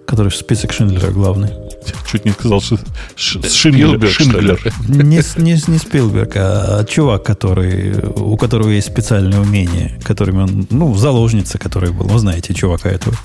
Который 0.06 0.32
список 0.32 0.74
Шиндлера 0.74 1.12
главный. 1.12 1.50
Чуть 2.12 2.26
не 2.26 2.32
сказал, 2.32 2.62
что 2.62 2.78
Шиндлер. 3.16 4.10
Шиндлер. 4.10 4.74
Не, 4.88 5.04
не, 5.04 5.72
не 5.72 5.78
Спилберг, 5.78 6.32
а 6.36 6.84
чувак, 6.86 7.24
который, 7.24 7.96
у 8.16 8.38
которого 8.38 8.70
есть 8.70 8.88
специальное 8.88 9.40
умение, 9.40 10.00
которыми 10.04 10.44
он, 10.44 10.68
ну, 10.70 10.96
заложница, 10.96 11.58
который 11.58 11.92
был. 11.92 12.08
Вы 12.08 12.20
знаете 12.20 12.54
чувака 12.54 12.90
этого. 12.90 13.16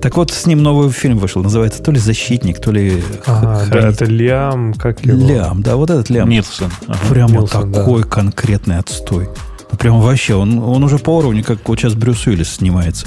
Так 0.00 0.16
вот, 0.16 0.30
с 0.30 0.46
ним 0.46 0.62
новый 0.62 0.90
фильм 0.90 1.18
вышел. 1.18 1.42
Называется 1.42 1.82
то 1.82 1.90
ли 1.90 1.98
«Защитник», 1.98 2.60
то 2.60 2.70
ли 2.70 3.02
а, 3.26 3.64
Да, 3.66 3.88
это 3.88 4.04
Лиам, 4.04 4.74
как 4.74 5.04
его? 5.04 5.26
Лиам, 5.26 5.62
да, 5.62 5.76
вот 5.76 5.90
этот 5.90 6.10
Лиам. 6.10 6.28
Нилсон. 6.28 6.70
Ага. 6.86 6.98
Прямо 7.08 7.40
Нилсон, 7.40 7.72
такой 7.72 8.02
да. 8.02 8.08
конкретный 8.08 8.78
отстой. 8.78 9.28
Ну, 9.70 9.78
прям 9.78 10.00
вообще, 10.00 10.34
он, 10.34 10.58
он 10.58 10.84
уже 10.84 10.98
по 10.98 11.16
уровню, 11.18 11.42
как 11.42 11.68
вот 11.68 11.78
сейчас 11.78 11.94
Брюс 11.94 12.26
Уиллис 12.26 12.54
снимается 12.54 13.06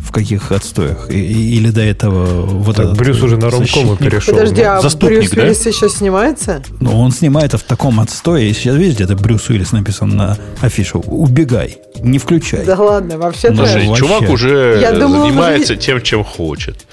в 0.00 0.12
каких 0.12 0.52
отстоях? 0.52 1.10
И, 1.10 1.56
или 1.56 1.70
до 1.70 1.82
этого 1.82 2.42
вот 2.42 2.76
так, 2.76 2.86
этот 2.86 2.98
Брюс 2.98 3.22
уже 3.22 3.36
на 3.36 3.50
ромкомы 3.50 3.96
перешел. 3.96 4.34
Подожди, 4.34 4.62
а 4.62 4.80
Заступник, 4.80 5.20
Брюс 5.20 5.30
да? 5.30 5.42
Уиллис 5.42 5.66
еще 5.66 5.88
снимается? 5.88 6.62
Ну, 6.80 6.98
он 7.00 7.12
снимается 7.12 7.58
в 7.58 7.62
таком 7.62 8.00
отстое. 8.00 8.48
И 8.50 8.52
сейчас, 8.52 8.76
видите, 8.76 9.04
это 9.04 9.16
Брюс 9.16 9.48
Уиллис 9.48 9.72
написан 9.72 10.10
на 10.10 10.38
афише. 10.60 10.98
Убегай, 10.98 11.78
не 12.02 12.18
включай. 12.18 12.64
Да 12.64 12.76
ладно, 12.76 13.18
вообще 13.18 13.50
ну, 13.50 13.58
вообще. 13.58 13.94
Чувак 13.94 14.30
уже 14.30 14.78
Я 14.80 14.92
думала, 14.92 15.26
занимается 15.26 15.74
вы... 15.74 15.78
тем, 15.78 16.02
чем 16.02 16.24
хочет. 16.24 16.86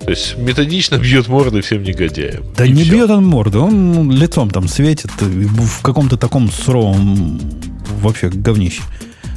То 0.00 0.10
есть 0.10 0.36
методично 0.36 0.96
бьет 0.96 1.28
морды 1.28 1.62
всем 1.62 1.82
негодяям. 1.82 2.44
Да 2.56 2.66
не 2.66 2.82
все. 2.82 2.92
бьет 2.92 3.10
он 3.10 3.24
морды, 3.24 3.58
он 3.58 4.10
лицом 4.10 4.50
там 4.50 4.66
светит 4.66 5.10
в 5.20 5.82
каком-то 5.82 6.16
таком 6.16 6.50
суровом 6.50 7.40
вообще 8.00 8.28
говнище. 8.28 8.82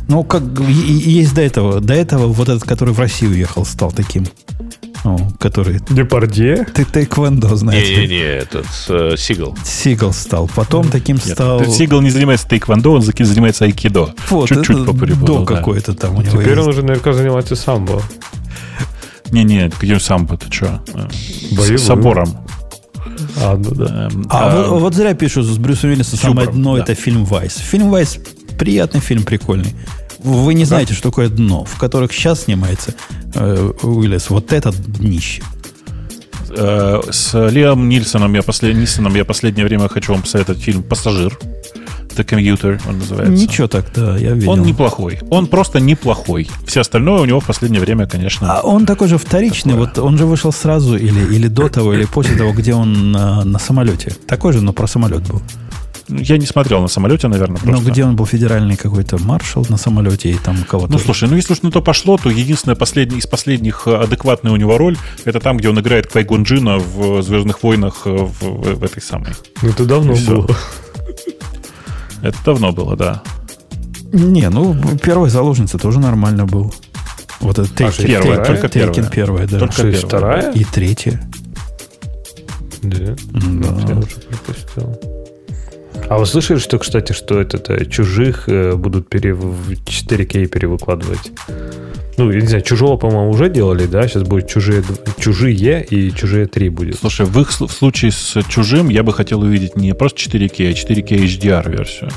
Ну, 0.07 0.23
как 0.23 0.43
есть 0.67 1.33
до 1.33 1.41
этого. 1.41 1.81
До 1.81 1.93
этого 1.93 2.27
вот 2.27 2.49
этот, 2.49 2.63
который 2.63 2.93
в 2.93 2.99
Россию 2.99 3.31
уехал, 3.31 3.65
стал 3.65 3.91
таким. 3.91 4.25
Ну, 5.03 5.31
который... 5.39 5.79
Депардье? 5.89 6.65
Ты 6.73 6.83
тайквондо, 6.83 7.55
знаешь. 7.55 7.87
Не-не-не, 7.87 8.21
этот 8.21 8.65
э, 8.89 9.15
Сигал. 9.17 9.55
Сигал 9.63 10.13
стал. 10.13 10.49
Потом 10.55 10.89
таким 10.89 11.17
Нет, 11.17 11.27
стал... 11.27 11.63
Сигал 11.65 12.01
не 12.01 12.09
занимается 12.09 12.47
тайквондо, 12.47 12.93
он 12.93 13.01
занимается 13.01 13.65
айкидо. 13.65 14.15
Вот, 14.29 14.49
Чуть-чуть 14.49 14.85
поприпутал. 14.85 15.39
До 15.39 15.45
да. 15.45 15.55
какой-то 15.57 15.93
там 15.93 16.15
у 16.15 16.21
него 16.21 16.41
Теперь 16.41 16.55
есть. 16.55 16.61
он 16.61 16.67
уже 16.69 16.81
наверняка 16.81 17.13
занимается 17.13 17.55
самбо. 17.55 18.01
Не-не, 19.29 19.69
каким 19.69 19.99
самбо, 19.99 20.37
ты 20.37 20.51
что? 20.51 20.81
Боевым. 21.51 21.77
С 21.77 21.83
собором. 21.83 22.37
А, 23.37 23.55
ну 23.57 23.71
да. 23.71 24.09
Эм, 24.11 24.25
а, 24.29 24.49
а 24.49 24.69
вот, 24.69 24.81
вот 24.81 24.95
зря 24.95 25.13
пишут 25.13 25.45
с 25.45 25.57
Брюсом 25.57 25.91
Уиллисом 25.91 26.17
самое 26.17 26.49
дно 26.49 26.77
да. 26.77 26.83
это 26.83 26.95
фильм 26.95 27.25
Вайс. 27.25 27.57
Фильм 27.57 27.89
Вайс 27.89 28.17
приятный 28.57 29.01
фильм, 29.01 29.23
прикольный. 29.23 29.75
Вы 30.19 30.53
не 30.53 30.65
знаете, 30.65 30.93
что 30.93 31.09
такое 31.09 31.29
дно, 31.29 31.65
в 31.65 31.77
которых 31.77 32.11
сейчас 32.11 32.43
снимается 32.43 32.95
э, 33.35 33.71
Уиллис. 33.83 34.29
Вот 34.29 34.53
это 34.53 34.71
днище. 34.71 35.43
Э, 36.49 37.01
с 37.09 37.49
Лиам 37.49 37.89
Нильсоном 37.89 38.33
я, 38.33 38.41
послед... 38.41 38.75
Нильсоном 38.75 39.15
я 39.15 39.25
последнее 39.25 39.65
время 39.65 39.87
хочу 39.87 40.13
вам 40.13 40.21
посоветовать 40.21 40.61
фильм 40.61 40.83
«Пассажир». 40.83 41.37
The 42.15 42.25
Commuter 42.25 42.81
он 42.87 42.99
называется. 42.99 43.33
Ничего 43.33 43.67
так, 43.67 43.91
да, 43.93 44.17
я 44.17 44.31
видел. 44.31 44.51
Он 44.51 44.61
неплохой. 44.61 45.19
Он 45.29 45.47
просто 45.47 45.79
неплохой. 45.79 46.49
Все 46.65 46.81
остальное 46.81 47.21
у 47.21 47.25
него 47.25 47.39
в 47.39 47.45
последнее 47.45 47.81
время, 47.81 48.07
конечно... 48.07 48.53
А 48.53 48.61
он 48.61 48.85
такой 48.85 49.09
же 49.09 49.17
вторичный. 49.17 49.73
Такое. 49.73 49.87
Вот 49.87 49.99
он 49.99 50.17
же 50.17 50.25
вышел 50.25 50.53
сразу 50.53 50.95
или, 50.95 51.35
или 51.35 51.47
до 51.49 51.67
того, 51.67 51.93
или 51.93 52.05
после 52.05 52.37
того, 52.37 52.53
где 52.53 52.73
он 52.73 53.11
на, 53.11 53.43
на 53.43 53.59
самолете. 53.59 54.13
Такой 54.27 54.53
же, 54.53 54.61
но 54.61 54.71
про 54.71 54.87
самолет 54.87 55.27
был. 55.27 55.41
Я 56.07 56.37
не 56.37 56.45
смотрел 56.45 56.81
на 56.81 56.87
самолете, 56.87 57.27
наверное, 57.27 57.57
просто. 57.57 57.83
Ну, 57.83 57.91
где 57.91 58.05
он 58.05 58.15
был 58.15 58.25
федеральный 58.25 58.75
какой-то 58.75 59.17
маршал 59.17 59.65
на 59.69 59.77
самолете 59.77 60.29
и 60.29 60.35
там 60.35 60.63
кого-то... 60.63 60.93
Ну, 60.93 60.99
слушай, 60.99 61.27
ну, 61.27 61.35
если 61.35 61.53
уж 61.53 61.63
на 61.63 61.71
то 61.71 61.81
пошло, 61.81 62.17
то 62.17 62.29
единственная 62.29 62.75
последняя 62.75 63.17
из 63.17 63.25
последних 63.25 63.87
э, 63.87 63.95
адекватная 63.95 64.51
у 64.51 64.55
него 64.55 64.77
роль, 64.77 64.97
это 65.23 65.39
там, 65.39 65.57
где 65.57 65.69
он 65.69 65.79
играет 65.79 66.07
Квайгон 66.07 66.43
Джина 66.43 66.77
в 66.77 67.23
«Звездных 67.23 67.63
войнах» 67.63 68.01
э, 68.05 68.09
в, 68.11 68.41
в, 68.41 68.75
в 68.75 68.83
этой 68.83 69.01
самой. 69.01 69.31
Ну, 69.63 69.69
это 69.69 69.85
давно 69.85 70.13
было. 70.15 70.47
Это 72.21 72.37
давно 72.45 72.71
было, 72.71 72.95
да. 72.95 73.23
Не, 74.13 74.49
ну, 74.49 74.75
первая 75.01 75.29
заложница 75.29 75.79
тоже 75.79 75.99
нормально 75.99 76.45
был. 76.45 76.73
Вот 77.39 77.59
это 77.59 77.67
Тейкин, 77.67 78.05
а, 78.05 78.07
первая, 78.07 78.37
Тейкин, 78.37 78.45
только 78.45 78.69
Тейкин 78.69 78.93
первая. 78.93 79.09
первая, 79.09 79.47
да. 79.47 79.59
Только 79.59 79.75
первая. 79.75 80.01
вторая? 80.01 80.51
И 80.53 80.63
третья. 80.63 81.29
Да? 82.81 83.15
Да. 83.33 83.75
Я 83.87 83.97
уже 83.97 84.15
пропустил. 84.29 85.14
А 86.07 86.19
вы 86.19 86.25
слышали, 86.25 86.59
что, 86.59 86.77
кстати, 86.77 87.13
что 87.13 87.39
это 87.39 87.57
э, 87.73 87.85
чужих 87.85 88.47
э, 88.47 88.75
будут 88.75 89.09
пере, 89.09 89.33
в 89.33 89.71
4К 89.71 90.45
перевыкладывать? 90.47 91.31
Ну, 92.17 92.31
я 92.31 92.39
не 92.39 92.47
знаю, 92.47 92.63
чужого, 92.63 92.95
по-моему, 92.95 93.31
уже 93.31 93.49
делали, 93.49 93.87
да? 93.87 94.07
Сейчас 94.07 94.23
будет 94.23 94.47
чужие, 94.47 94.83
чужие 95.19 95.83
и 95.83 96.11
чужие 96.11 96.45
3 96.45 96.69
будет. 96.69 96.99
Слушай, 96.99 97.25
в 97.25 97.39
их 97.39 97.49
в 97.49 97.71
случае 97.71 98.11
с 98.11 98.41
чужим 98.47 98.89
я 98.89 99.03
бы 99.03 99.13
хотел 99.13 99.41
увидеть 99.41 99.75
не 99.75 99.93
просто 99.93 100.21
4К, 100.21 100.69
а 100.69 100.71
4К 100.71 101.09
HDR 101.25 101.69
версию. 101.69 102.11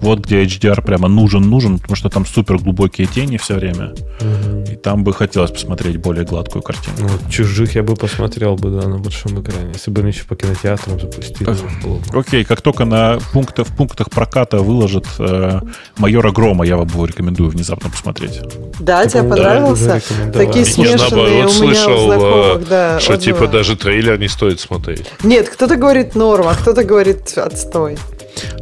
Вот 0.00 0.20
где 0.20 0.44
HDR 0.44 0.82
прямо 0.82 1.08
нужен-нужен, 1.08 1.78
потому 1.78 1.96
что 1.96 2.08
там 2.08 2.26
супер 2.26 2.58
глубокие 2.58 3.06
тени 3.06 3.36
все 3.36 3.54
время. 3.54 3.92
Угу. 4.20 4.72
И 4.72 4.76
там 4.76 5.04
бы 5.04 5.12
хотелось 5.12 5.50
посмотреть 5.50 5.98
более 5.98 6.24
гладкую 6.24 6.62
картину. 6.62 6.96
Ну, 7.00 7.08
вот 7.08 7.30
чужих 7.30 7.74
я 7.74 7.82
бы 7.82 7.94
посмотрел 7.94 8.56
бы, 8.56 8.70
да, 8.70 8.88
на 8.88 8.98
большом 8.98 9.40
экране. 9.40 9.70
Если 9.72 9.90
бы 9.90 10.00
они 10.00 10.10
еще 10.10 10.24
по 10.24 10.36
кинотеатрам 10.36 10.98
запустили. 10.98 11.50
Окей, 12.14 12.44
как 12.44 12.62
только 12.62 12.84
на 12.84 13.18
пунктах, 13.32 13.66
в 13.66 13.76
пунктах 13.76 14.10
проката 14.10 14.58
выложат 14.58 15.06
э, 15.18 15.60
майора 15.98 16.32
Грома, 16.32 16.64
я 16.64 16.76
вам 16.76 16.88
его 16.88 17.04
рекомендую 17.06 17.50
внезапно 17.50 17.90
посмотреть. 17.90 18.40
Да, 18.78 19.06
тебе 19.06 19.22
понравился? 19.22 20.00
Такие 20.32 20.64
смешанные 20.64 21.26
у 21.26 21.28
меня 21.28 21.48
слышал, 21.48 22.06
знакомых, 22.06 22.68
да, 22.68 23.00
что 23.00 23.16
типа 23.16 23.46
даже 23.46 23.76
трейлер 23.76 24.18
не 24.18 24.28
стоит 24.28 24.60
смотреть. 24.60 25.06
Нет, 25.22 25.48
кто-то 25.48 25.76
говорит 25.76 26.14
норма, 26.14 26.52
а 26.52 26.54
кто-то 26.54 26.84
говорит 26.84 27.36
отстой. 27.36 27.98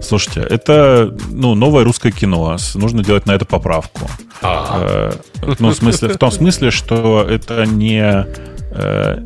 Слушайте, 0.00 0.40
это 0.40 1.14
ну, 1.30 1.54
новое 1.54 1.84
русское 1.84 2.10
кино. 2.10 2.56
Нужно 2.74 3.04
делать 3.04 3.26
на 3.26 3.32
это 3.32 3.44
поправку. 3.44 4.08
Э, 4.42 5.12
ну, 5.58 5.70
в, 5.70 5.74
смысле, 5.74 6.08
в 6.08 6.18
том 6.18 6.30
смысле, 6.30 6.70
что 6.70 7.22
это 7.28 7.66
не 7.66 8.26
э, 8.70 9.24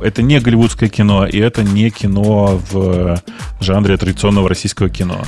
это 0.00 0.22
не 0.22 0.40
голливудское 0.40 0.88
кино, 0.88 1.26
и 1.26 1.38
это 1.38 1.62
не 1.62 1.90
кино 1.90 2.60
в 2.70 3.20
жанре 3.60 3.96
традиционного 3.96 4.48
российского 4.48 4.88
кино. 4.88 5.22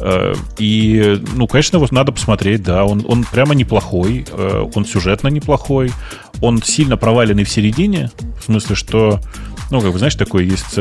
Э, 0.00 0.34
и, 0.58 1.22
ну, 1.34 1.46
конечно, 1.46 1.78
его 1.78 1.86
надо 1.90 2.12
посмотреть, 2.12 2.62
да, 2.62 2.84
он, 2.84 3.04
он 3.08 3.24
прямо 3.24 3.54
неплохой, 3.54 4.26
он 4.74 4.84
сюжетно 4.84 5.28
неплохой, 5.28 5.90
он 6.40 6.62
сильно 6.62 6.96
проваленный 6.96 7.44
в 7.44 7.48
середине, 7.48 8.10
в 8.40 8.44
смысле, 8.44 8.76
что, 8.76 9.20
ну, 9.70 9.80
как 9.80 9.92
бы, 9.92 9.98
знаешь, 9.98 10.14
такой 10.14 10.46
есть 10.46 10.78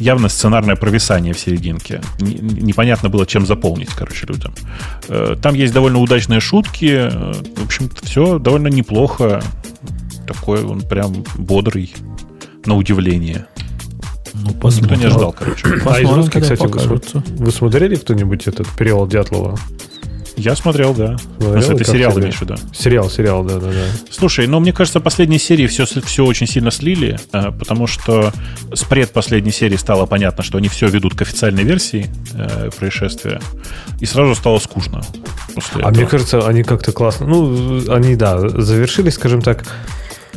явно 0.00 0.28
сценарное 0.28 0.76
провисание 0.76 1.32
в 1.32 1.38
серединке. 1.38 2.00
Непонятно 2.20 3.08
было, 3.08 3.26
чем 3.26 3.46
заполнить, 3.46 3.90
короче, 3.90 4.26
людям. 4.26 4.54
Э, 5.08 5.36
там 5.40 5.54
есть 5.54 5.72
довольно 5.72 5.98
удачные 5.98 6.40
шутки. 6.40 7.08
Э, 7.10 7.32
в 7.56 7.64
общем-то, 7.64 8.04
все 8.04 8.38
довольно 8.38 8.68
неплохо. 8.68 9.42
Такой 10.26 10.64
он 10.64 10.80
прям 10.80 11.24
бодрый, 11.36 11.92
на 12.64 12.76
удивление. 12.76 13.46
Ну, 14.34 14.52
посмотрим. 14.52 14.98
Никто 14.98 15.08
не 15.08 15.14
ждал, 15.14 15.32
короче. 15.32 15.66
А 15.86 16.00
из 16.00 16.10
русских, 16.10 16.42
кстати, 16.42 16.66
вы, 16.66 17.00
вы 17.36 17.50
смотрели 17.50 17.96
кто-нибудь 17.96 18.46
этот 18.46 18.68
период 18.68 19.10
Дятлова? 19.10 19.58
Я 20.36 20.56
смотрел, 20.56 20.94
да. 20.94 21.16
Смотрел, 21.38 21.70
это 21.72 21.84
сериал 21.84 22.18
имеешь 22.18 22.36
в 22.36 22.42
виду? 22.42 22.56
Сериал, 22.72 23.10
сериал, 23.10 23.44
да, 23.44 23.58
да, 23.58 23.68
да. 23.68 23.84
Слушай, 24.10 24.46
ну 24.46 24.60
мне 24.60 24.72
кажется, 24.72 25.00
последние 25.00 25.38
серии 25.38 25.66
все, 25.66 25.84
все 25.84 26.24
очень 26.24 26.46
сильно 26.46 26.70
слили, 26.70 27.18
э, 27.32 27.52
потому 27.52 27.86
что 27.86 28.32
с 28.72 28.84
предпоследней 28.84 29.52
серии 29.52 29.76
стало 29.76 30.06
понятно, 30.06 30.42
что 30.42 30.58
они 30.58 30.68
все 30.68 30.88
ведут 30.88 31.14
к 31.14 31.22
официальной 31.22 31.64
версии 31.64 32.10
э, 32.34 32.70
происшествия, 32.78 33.40
и 34.00 34.06
сразу 34.06 34.34
стало 34.34 34.58
скучно. 34.58 35.02
А 35.74 35.78
этого. 35.78 35.90
мне 35.90 36.06
кажется, 36.06 36.46
они 36.46 36.62
как-то 36.62 36.92
классно. 36.92 37.26
Ну, 37.26 37.92
они, 37.92 38.16
да, 38.16 38.48
завершили, 38.48 39.10
скажем 39.10 39.42
так, 39.42 39.64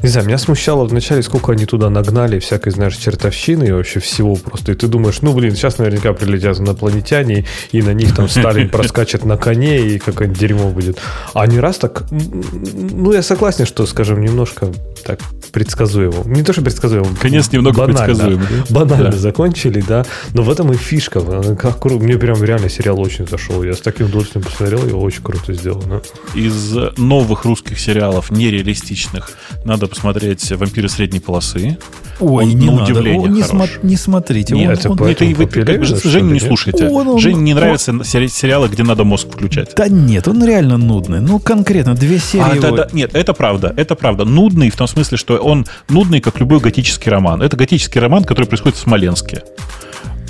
не 0.04 0.10
знаю, 0.10 0.28
меня 0.28 0.38
смущало 0.38 0.84
вначале, 0.84 1.24
сколько 1.24 1.54
они 1.54 1.66
туда 1.66 1.90
нагнали 1.90 2.38
всякой, 2.40 2.74
знаешь, 2.74 2.98
чертовщины 2.98 3.64
и 3.64 3.72
вообще 3.72 4.02
всего 4.02 4.36
просто. 4.36 4.74
И 4.74 4.76
ты 4.76 4.88
думаешь, 4.88 5.22
ну, 5.22 5.34
блин, 5.34 5.56
сейчас 5.56 5.78
наверняка 5.78 6.12
прилетят 6.12 6.60
инопланетяне, 6.60 7.46
и 7.72 7.82
на 7.82 7.94
них 7.94 8.14
там 8.14 8.28
Сталин 8.28 8.70
проскачет 8.72 9.24
на 9.24 9.38
коне, 9.38 9.80
и 9.80 10.00
какое-нибудь 10.00 10.40
дерьмо 10.40 10.70
будет. 10.70 11.00
А 11.34 11.48
не 11.48 11.60
раз 11.60 11.78
так... 11.78 12.04
Ну, 12.12 13.14
я 13.14 13.24
согласен, 13.24 13.66
что, 13.66 13.86
скажем, 13.86 14.22
немножко 14.22 14.72
так 15.06 15.20
предсказуемо. 15.54 16.24
Не 16.26 16.44
то, 16.44 16.52
что 16.52 16.62
предсказуемо. 16.62 17.16
Конец 17.22 17.52
немного 17.52 17.78
банально, 17.78 18.06
предсказуемый. 18.06 18.48
Да? 18.68 18.76
Банально 18.80 19.12
да. 19.12 19.18
закончили, 19.18 19.82
да. 19.88 20.06
Но 20.34 20.44
в 20.44 20.50
этом 20.50 20.72
и 20.74 20.76
фишка. 20.76 21.22
Как 21.56 21.80
круто. 21.80 22.04
Мне 22.04 22.18
прям 22.18 22.44
реально 22.44 22.70
сериал 22.70 23.00
очень 23.00 23.28
зашел. 23.28 23.64
Я 23.64 23.74
с 23.74 23.80
таким 23.80 24.08
удовольствием 24.08 24.44
посмотрел, 24.44 24.86
его 24.86 25.02
очень 25.02 25.24
круто 25.24 25.54
сделано. 25.54 26.02
Из 26.34 26.76
новых 26.98 27.46
русских 27.46 27.80
сериалов, 27.80 28.32
нереалистичных, 28.32 29.32
надо 29.64 29.88
посмотреть 29.94 30.52
«Вампиры 30.52 30.90
средней 30.90 31.20
полосы». 31.20 31.78
Ой, 32.20 32.44
он, 32.44 32.50
не 32.50 32.68
на 32.68 32.74
надо. 32.74 32.84
удивление 32.84 33.28
О, 33.28 33.28
не, 33.28 33.42
смо- 33.42 33.80
не 33.82 33.96
смотрите. 33.96 34.54
Нет, 34.54 34.68
он, 34.68 34.74
это, 34.74 35.04
он, 35.04 35.10
это 35.10 35.26
вы, 35.26 35.48
как 35.48 35.80
бы, 35.80 35.86
Женю 35.86 36.34
не 36.34 36.40
слушайте. 36.40 36.88
Он, 36.88 37.08
он, 37.08 37.20
Жене 37.20 37.42
не 37.42 37.54
нравятся 37.54 37.92
он... 37.92 38.04
сериалы, 38.04 38.68
где 38.68 38.84
надо 38.84 39.04
мозг 39.04 39.28
включать. 39.32 39.74
Да 39.76 39.88
нет, 39.88 40.28
он 40.28 40.44
реально 40.44 40.78
нудный. 40.78 41.22
Ну, 41.22 41.40
конкретно, 41.40 41.96
две 41.96 42.20
серии. 42.20 42.44
А, 42.44 42.56
его... 42.56 42.62
да, 42.62 42.72
да, 42.72 42.90
нет, 42.94 43.12
это 43.14 43.34
правда, 43.34 43.74
это 43.76 43.96
правда. 43.96 44.26
Нудный 44.26 44.70
в 44.70 44.76
том 44.76 44.88
смысле, 44.88 45.18
что 45.18 45.38
он 45.38 45.66
нудный, 45.90 46.22
как 46.22 46.40
любой 46.40 46.60
готический 46.60 47.12
роман. 47.12 47.42
Это 47.42 47.58
готический 47.58 48.00
роман, 48.00 48.24
который 48.24 48.46
происходит 48.46 48.78
в 48.78 48.82
Смоленске. 48.82 49.44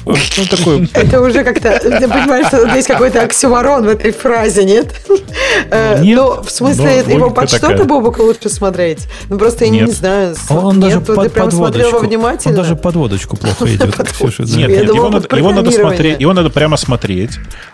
Ну, 0.05 0.45
такой... 0.49 0.89
Это 0.93 1.21
уже 1.21 1.43
как-то, 1.43 1.79
ты 1.79 2.07
понимаешь, 2.07 2.47
что 2.47 2.65
есть 2.75 2.87
какой-то 2.87 3.21
оксюмарон 3.21 3.85
в 3.85 3.87
этой 3.87 4.11
фразе, 4.11 4.63
нет? 4.63 4.93
Э, 5.69 6.01
нет 6.01 6.17
ну, 6.17 6.41
в 6.43 6.49
смысле, 6.49 7.03
его 7.07 7.29
под 7.29 7.49
что-то, 7.49 7.85
Бобок, 7.85 8.19
лучше 8.19 8.49
смотреть? 8.49 9.07
Ну, 9.29 9.37
просто 9.37 9.65
я 9.65 9.71
не 9.71 9.87
знаю. 9.87 10.35
Он 10.49 10.79
даже 10.79 10.99
под 11.01 11.33
подводочку. 11.33 12.05
Он 12.45 12.55
даже 12.55 12.75
подводочку 12.75 13.37
плохо 13.37 13.65
идет. 13.65 13.99
Нет, 14.55 14.83
его 14.87 15.51
надо 15.51 15.71
смотреть, 15.71 16.19
его 16.19 16.33
надо 16.33 16.49
прямо 16.49 16.77
смотреть. 16.77 17.31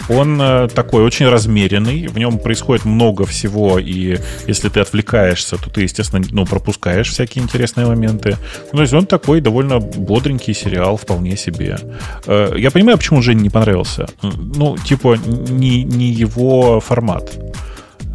Он 0.10 0.42
э, 0.42 0.68
такой 0.74 1.04
очень 1.04 1.28
размеренный, 1.28 2.08
в 2.08 2.18
нем 2.18 2.40
происходит 2.40 2.86
много 2.86 3.26
всего, 3.26 3.78
и 3.80 4.18
если 4.48 4.70
ты 4.70 4.80
отвлекаешься, 4.80 5.58
то 5.58 5.70
ты, 5.70 5.82
естественно, 5.82 6.26
ну, 6.32 6.46
пропускаешь 6.46 7.10
всякие 7.10 7.44
интересные 7.44 7.86
моменты. 7.86 8.38
Ну, 8.72 8.78
то 8.78 8.82
есть 8.82 8.94
он 8.94 9.06
такой 9.06 9.42
довольно 9.42 9.80
бодренький 9.80 10.54
сериал, 10.54 10.98
вполне 10.98 11.38
себе. 11.38 11.78
Э, 12.26 12.54
я 12.58 12.72
понимаю, 12.72 12.98
почему 12.98 13.22
Жене 13.22 13.42
не 13.42 13.50
понравился. 13.50 14.08
Ну, 14.22 14.78
типа, 14.78 15.18
не, 15.26 15.84
не 15.84 16.08
его 16.08 16.80
формат, 16.80 17.32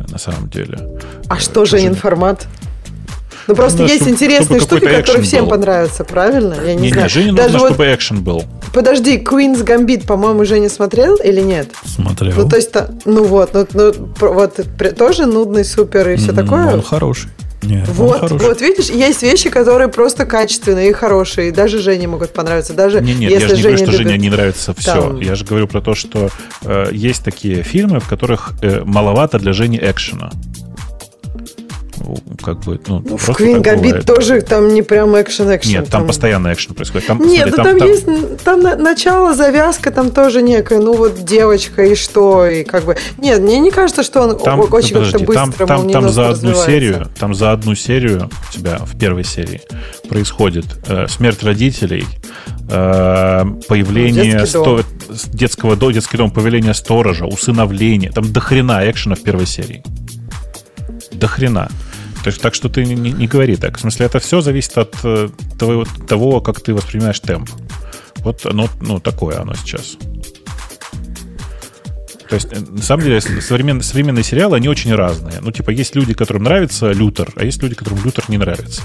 на 0.08 0.18
самом 0.18 0.48
деле. 0.48 0.78
А 1.28 1.38
что 1.38 1.64
Женин 1.64 1.94
формат? 1.94 2.46
Ну 3.46 3.54
просто 3.54 3.82
ну, 3.82 3.84
есть 3.84 3.96
чтобы, 3.96 4.12
интересные 4.12 4.60
чтобы 4.60 4.78
штуки, 4.80 4.96
которые 4.96 5.22
всем 5.22 5.44
был. 5.44 5.50
понравятся, 5.50 6.04
правильно? 6.04 6.56
Я 6.64 6.74
не, 6.74 6.82
не 6.82 6.88
знаю. 6.88 7.04
Не, 7.04 7.08
Жене 7.08 7.32
Даже 7.32 7.52
нужно, 7.52 7.58
вот... 7.58 7.68
чтобы 7.74 7.94
экшен 7.94 8.22
был. 8.22 8.44
Подожди, 8.72 9.18
Queen's 9.18 9.64
Gambit, 9.64 10.06
по-моему, 10.06 10.44
Женя 10.44 10.68
смотрел 10.68 11.16
или 11.16 11.40
нет? 11.40 11.68
Смотрел. 11.84 12.32
Ну 12.36 12.48
то 12.48 12.56
есть, 12.56 12.74
ну 13.04 13.24
вот, 13.24 13.52
ну, 13.52 13.66
ну 13.74 13.92
вот 14.18 14.60
тоже 14.96 15.26
нудный, 15.26 15.64
супер 15.64 16.08
и 16.08 16.16
все 16.16 16.32
такое. 16.32 16.72
Он 16.72 16.82
хороший. 16.82 17.30
Нет, 17.64 17.88
вот, 17.88 18.30
вот 18.30 18.60
видишь, 18.60 18.90
есть 18.90 19.22
вещи, 19.22 19.50
которые 19.50 19.88
просто 19.88 20.26
качественные 20.26 20.90
и 20.90 20.92
хорошие, 20.92 21.48
и 21.48 21.50
даже 21.50 21.78
Жене 21.78 22.08
могут 22.08 22.32
понравиться, 22.32 22.74
даже 22.74 23.00
не, 23.00 23.14
нет, 23.14 23.30
если 23.30 23.42
я 23.42 23.48
же 23.48 23.56
не 23.56 23.62
Женя 23.62 23.76
говорю, 23.76 23.76
что 23.76 23.92
любит... 23.92 24.06
Жене 24.06 24.18
не 24.18 24.30
нравится 24.30 24.74
все. 24.74 24.92
Там... 24.94 25.20
Я 25.20 25.34
же 25.34 25.44
говорю 25.44 25.66
про 25.66 25.80
то, 25.80 25.94
что 25.94 26.30
э, 26.62 26.88
есть 26.92 27.24
такие 27.24 27.62
фильмы, 27.62 28.00
в 28.00 28.08
которых 28.08 28.52
э, 28.62 28.82
маловато 28.84 29.38
для 29.38 29.52
Жени 29.52 29.78
экшена 29.80 30.30
как 32.42 32.60
бы, 32.60 32.80
ну, 32.86 33.02
ну 33.04 33.16
в 33.16 33.28
Queen 33.30 33.62
Gambit 33.62 34.04
тоже 34.04 34.40
там 34.40 34.68
не 34.74 34.82
прям 34.82 35.14
экшен-экшен. 35.14 35.70
Нет, 35.70 35.84
там, 35.90 36.00
там 36.00 36.06
постоянно 36.06 36.52
экшен 36.52 36.74
происходит. 36.74 37.06
Там, 37.06 37.20
Нет, 37.20 37.52
смотри, 37.54 37.72
ну, 37.72 37.78
там, 37.78 37.78
там, 37.78 37.88
есть 37.88 38.44
там 38.44 38.82
начало, 38.82 39.34
завязка, 39.34 39.90
там 39.90 40.10
тоже 40.10 40.42
некая, 40.42 40.80
ну 40.80 40.94
вот 40.94 41.24
девочка 41.24 41.84
и 41.84 41.94
что, 41.94 42.46
и 42.46 42.64
как 42.64 42.84
бы... 42.84 42.96
Нет, 43.18 43.40
мне 43.40 43.58
не 43.58 43.70
кажется, 43.70 44.02
что 44.02 44.22
он 44.22 44.38
там, 44.38 44.60
очень 44.60 44.94
как-то 44.94 45.18
быстро, 45.18 45.34
Там, 45.34 45.52
там, 45.52 45.90
там 45.90 46.08
за 46.08 46.28
одну 46.30 46.54
серию, 46.54 47.06
там 47.18 47.34
за 47.34 47.52
одну 47.52 47.74
серию 47.74 48.30
у 48.48 48.52
тебя 48.52 48.78
в 48.78 48.98
первой 48.98 49.24
серии 49.24 49.60
происходит 50.08 50.66
э, 50.86 51.06
смерть 51.08 51.42
родителей, 51.42 52.06
э, 52.68 53.44
появление 53.68 54.40
ну, 54.40 54.46
сто... 54.46 54.80
детского 55.32 55.76
до 55.76 55.90
детский 55.90 56.16
дом, 56.16 56.30
появление 56.30 56.74
сторожа, 56.74 57.26
усыновление. 57.26 58.10
Там 58.10 58.32
до 58.32 58.40
хрена 58.40 58.88
экшена 58.90 59.14
в 59.14 59.22
первой 59.22 59.46
серии. 59.46 59.82
До 61.12 61.26
хрена. 61.26 61.68
То 62.24 62.28
есть, 62.28 62.40
так 62.40 62.54
что 62.54 62.70
ты 62.70 62.86
не, 62.86 62.94
не 62.94 63.26
говори 63.26 63.54
так. 63.54 63.76
В 63.76 63.80
смысле, 63.80 64.06
это 64.06 64.18
все 64.18 64.40
зависит 64.40 64.78
от 64.78 64.94
э, 65.04 65.28
того, 65.58 65.84
того, 66.08 66.40
как 66.40 66.58
ты 66.58 66.72
воспринимаешь 66.72 67.20
темп. 67.20 67.50
Вот 68.20 68.46
оно, 68.46 68.70
ну, 68.80 68.98
такое 68.98 69.38
оно 69.42 69.52
сейчас. 69.54 69.98
То 72.30 72.36
есть, 72.36 72.48
э, 72.50 72.60
на 72.60 72.80
самом 72.80 73.04
деле, 73.04 73.20
современные, 73.20 73.82
современные 73.82 74.24
сериалы, 74.24 74.56
они 74.56 74.68
очень 74.68 74.94
разные. 74.94 75.34
Ну, 75.42 75.52
типа, 75.52 75.68
есть 75.68 75.94
люди, 75.94 76.14
которым 76.14 76.44
нравится 76.44 76.92
Лютер, 76.92 77.30
а 77.36 77.44
есть 77.44 77.62
люди, 77.62 77.74
которым 77.74 78.02
Лютер 78.02 78.24
не 78.28 78.38
нравится. 78.38 78.80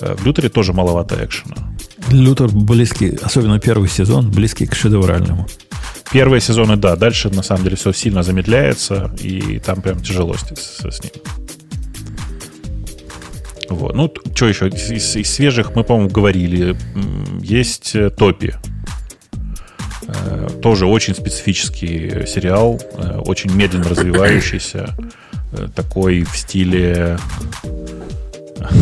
Э, 0.00 0.14
в 0.14 0.24
Лютере 0.24 0.48
тоже 0.48 0.72
маловато 0.72 1.22
экшена. 1.22 1.56
Лютер 2.08 2.48
близкий, 2.48 3.18
особенно 3.20 3.60
первый 3.60 3.90
сезон, 3.90 4.30
близкий 4.30 4.66
к 4.66 4.74
шедевральному. 4.74 5.46
Первые 6.10 6.40
сезоны, 6.40 6.76
да. 6.76 6.96
Дальше, 6.96 7.28
на 7.28 7.42
самом 7.42 7.64
деле, 7.64 7.76
все 7.76 7.92
сильно 7.92 8.22
замедляется, 8.22 9.14
и 9.20 9.58
там 9.58 9.82
прям 9.82 10.00
тяжело 10.00 10.34
с, 10.36 10.80
с 10.80 11.02
ним. 11.02 11.12
Вот. 13.74 13.94
Ну, 13.94 14.12
что 14.34 14.48
еще? 14.48 14.68
Из, 14.68 15.16
из 15.16 15.30
свежих 15.30 15.74
мы, 15.74 15.84
по-моему, 15.84 16.10
говорили. 16.10 16.76
Есть 17.40 17.94
э, 17.94 18.10
Топи. 18.10 18.54
Э, 20.08 20.48
тоже 20.62 20.86
очень 20.86 21.14
специфический 21.14 22.26
сериал, 22.26 22.80
э, 22.94 23.18
очень 23.18 23.52
медленно 23.54 23.88
развивающийся, 23.88 24.94
такой 25.74 26.24
в 26.24 26.36
стиле... 26.36 27.18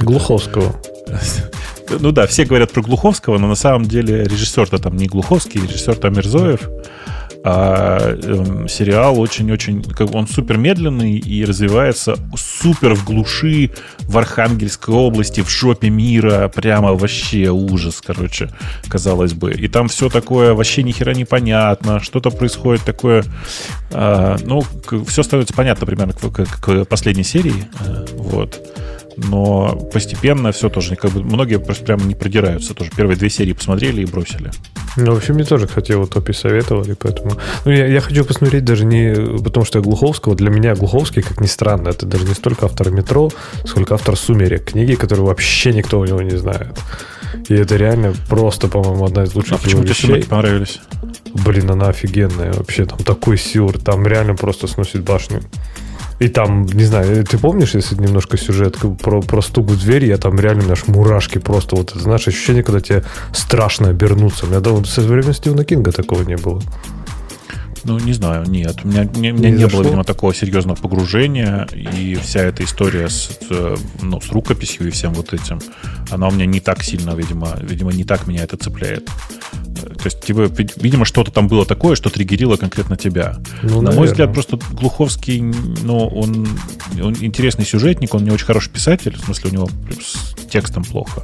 Глуховского. 0.00 0.80
Ну 2.00 2.12
да, 2.12 2.26
все 2.26 2.44
говорят 2.44 2.72
про 2.72 2.82
Глуховского, 2.82 3.38
но 3.38 3.46
на 3.46 3.54
самом 3.54 3.86
деле 3.86 4.24
режиссер-то 4.24 4.78
там 4.78 4.96
не 4.96 5.06
Глуховский, 5.06 5.60
режиссер 5.60 5.96
там 5.96 6.14
Мирзоев. 6.14 6.68
А 7.44 8.16
э, 8.20 8.66
сериал 8.68 9.18
очень-очень, 9.20 9.82
как 9.82 10.14
он 10.14 10.26
супер 10.26 10.58
медленный 10.58 11.18
и 11.18 11.44
развивается 11.44 12.16
супер 12.36 12.94
в 12.94 13.04
глуши 13.04 13.70
в 14.00 14.18
Архангельской 14.18 14.92
области, 14.94 15.40
в 15.40 15.48
жопе 15.48 15.88
мира, 15.88 16.50
прямо 16.52 16.94
вообще 16.94 17.48
ужас, 17.48 18.02
короче, 18.04 18.50
казалось 18.88 19.34
бы. 19.34 19.52
И 19.52 19.68
там 19.68 19.88
все 19.88 20.08
такое 20.08 20.52
вообще 20.52 20.82
ни 20.82 20.90
хера 20.90 21.14
непонятно, 21.14 22.00
что-то 22.00 22.30
происходит 22.30 22.82
такое, 22.82 23.24
э, 23.92 24.36
ну, 24.44 24.62
все 25.06 25.22
становится 25.22 25.54
понятно 25.54 25.86
примерно 25.86 26.14
к, 26.14 26.30
к, 26.30 26.60
к 26.60 26.84
последней 26.86 27.24
серии, 27.24 27.64
э, 27.80 28.06
вот 28.16 28.60
но 29.18 29.76
постепенно 29.92 30.52
все 30.52 30.68
тоже, 30.68 30.96
как 30.96 31.12
бы 31.12 31.22
многие 31.22 31.58
просто 31.58 31.84
прямо 31.84 32.02
не 32.04 32.14
продираются. 32.14 32.74
Тоже 32.74 32.90
первые 32.96 33.16
две 33.16 33.28
серии 33.28 33.52
посмотрели 33.52 34.02
и 34.02 34.06
бросили. 34.06 34.50
Ну, 34.96 35.14
в 35.14 35.18
общем, 35.18 35.34
мне 35.34 35.44
тоже, 35.44 35.66
кстати, 35.66 35.92
вот 35.92 36.10
топи 36.10 36.32
советовали, 36.32 36.94
поэтому... 36.94 37.32
Ну, 37.64 37.72
я, 37.72 37.86
я 37.86 38.00
хочу 38.00 38.24
посмотреть 38.24 38.64
даже 38.64 38.84
не 38.84 39.14
потому, 39.42 39.64
что 39.64 39.78
я 39.78 39.84
Глуховского. 39.84 40.34
Для 40.34 40.50
меня 40.50 40.74
Глуховский, 40.74 41.22
как 41.22 41.40
ни 41.40 41.46
странно, 41.46 41.90
это 41.90 42.06
даже 42.06 42.26
не 42.26 42.34
столько 42.34 42.66
автор 42.66 42.90
«Метро», 42.90 43.30
сколько 43.64 43.94
автор 43.94 44.16
«Сумерек», 44.16 44.64
книги, 44.64 44.94
которые 44.94 45.26
вообще 45.26 45.72
никто 45.72 46.00
у 46.00 46.04
него 46.04 46.22
не 46.22 46.36
знает. 46.36 46.78
И 47.48 47.54
это 47.54 47.76
реально 47.76 48.14
просто, 48.28 48.68
по-моему, 48.68 49.04
одна 49.04 49.24
из 49.24 49.34
лучших 49.34 49.54
а 49.54 49.58
почему 49.58 49.82
тебе 49.82 49.94
«Сумерки» 49.94 50.28
понравились? 50.28 50.80
Блин, 51.44 51.70
она 51.70 51.88
офигенная 51.88 52.52
вообще. 52.52 52.84
Там 52.84 52.98
такой 52.98 53.38
сюр, 53.38 53.78
там 53.78 54.06
реально 54.06 54.34
просто 54.34 54.66
сносит 54.66 55.02
башню. 55.02 55.42
И 56.18 56.28
там, 56.28 56.66
не 56.66 56.84
знаю, 56.84 57.24
ты 57.24 57.38
помнишь, 57.38 57.74
если 57.74 57.94
немножко 57.94 58.36
сюжет 58.36 58.76
про, 59.00 59.22
про 59.22 59.40
стук 59.40 59.66
в 59.66 59.80
дверь, 59.80 60.06
я 60.06 60.16
там 60.16 60.38
реально 60.38 60.66
наш 60.66 60.88
мурашки 60.88 61.38
просто, 61.38 61.76
вот, 61.76 61.92
знаешь, 61.94 62.26
ощущение, 62.26 62.64
когда 62.64 62.80
тебе 62.80 63.04
страшно 63.32 63.88
обернуться. 63.90 64.46
У 64.46 64.48
меня 64.48 64.60
давно 64.60 64.84
со 64.84 65.00
времен 65.00 65.32
Стивена 65.32 65.64
Кинга 65.64 65.92
такого 65.92 66.22
не 66.22 66.36
было. 66.36 66.60
Ну, 67.84 67.98
не 67.98 68.12
знаю, 68.12 68.44
нет. 68.48 68.80
У 68.84 68.88
меня, 68.88 69.08
у 69.14 69.18
меня 69.18 69.30
не, 69.30 69.50
не 69.50 69.66
было, 69.66 69.82
видимо, 69.82 70.04
такого 70.04 70.34
серьезного 70.34 70.76
погружения. 70.76 71.66
И 71.72 72.16
вся 72.16 72.40
эта 72.40 72.64
история 72.64 73.08
с, 73.08 73.30
ну, 74.02 74.20
с 74.20 74.30
рукописью 74.30 74.88
и 74.88 74.90
всем 74.90 75.14
вот 75.14 75.32
этим, 75.32 75.60
она 76.10 76.28
у 76.28 76.30
меня 76.32 76.46
не 76.46 76.60
так 76.60 76.82
сильно, 76.82 77.14
видимо, 77.14 77.56
видимо, 77.62 77.92
не 77.92 78.04
так 78.04 78.26
меня 78.26 78.42
это 78.42 78.56
цепляет. 78.56 79.08
То 79.80 80.04
есть, 80.04 80.20
типа, 80.22 80.50
видимо, 80.76 81.04
что-то 81.04 81.30
там 81.30 81.48
было 81.48 81.64
такое, 81.64 81.96
что 81.96 82.10
триггерило 82.10 82.56
конкретно 82.56 82.96
тебя. 82.96 83.36
Ну, 83.62 83.80
На 83.80 83.92
мой 83.92 84.06
взгляд, 84.06 84.32
просто 84.32 84.58
Глуховский, 84.72 85.40
ну, 85.40 86.06
он, 86.08 86.46
он 87.00 87.16
интересный 87.20 87.64
сюжетник, 87.64 88.14
он 88.14 88.24
не 88.24 88.30
очень 88.30 88.46
хороший 88.46 88.70
писатель, 88.70 89.16
в 89.16 89.24
смысле, 89.24 89.50
у 89.50 89.52
него 89.54 89.68
с 90.00 90.34
текстом 90.48 90.84
плохо. 90.84 91.22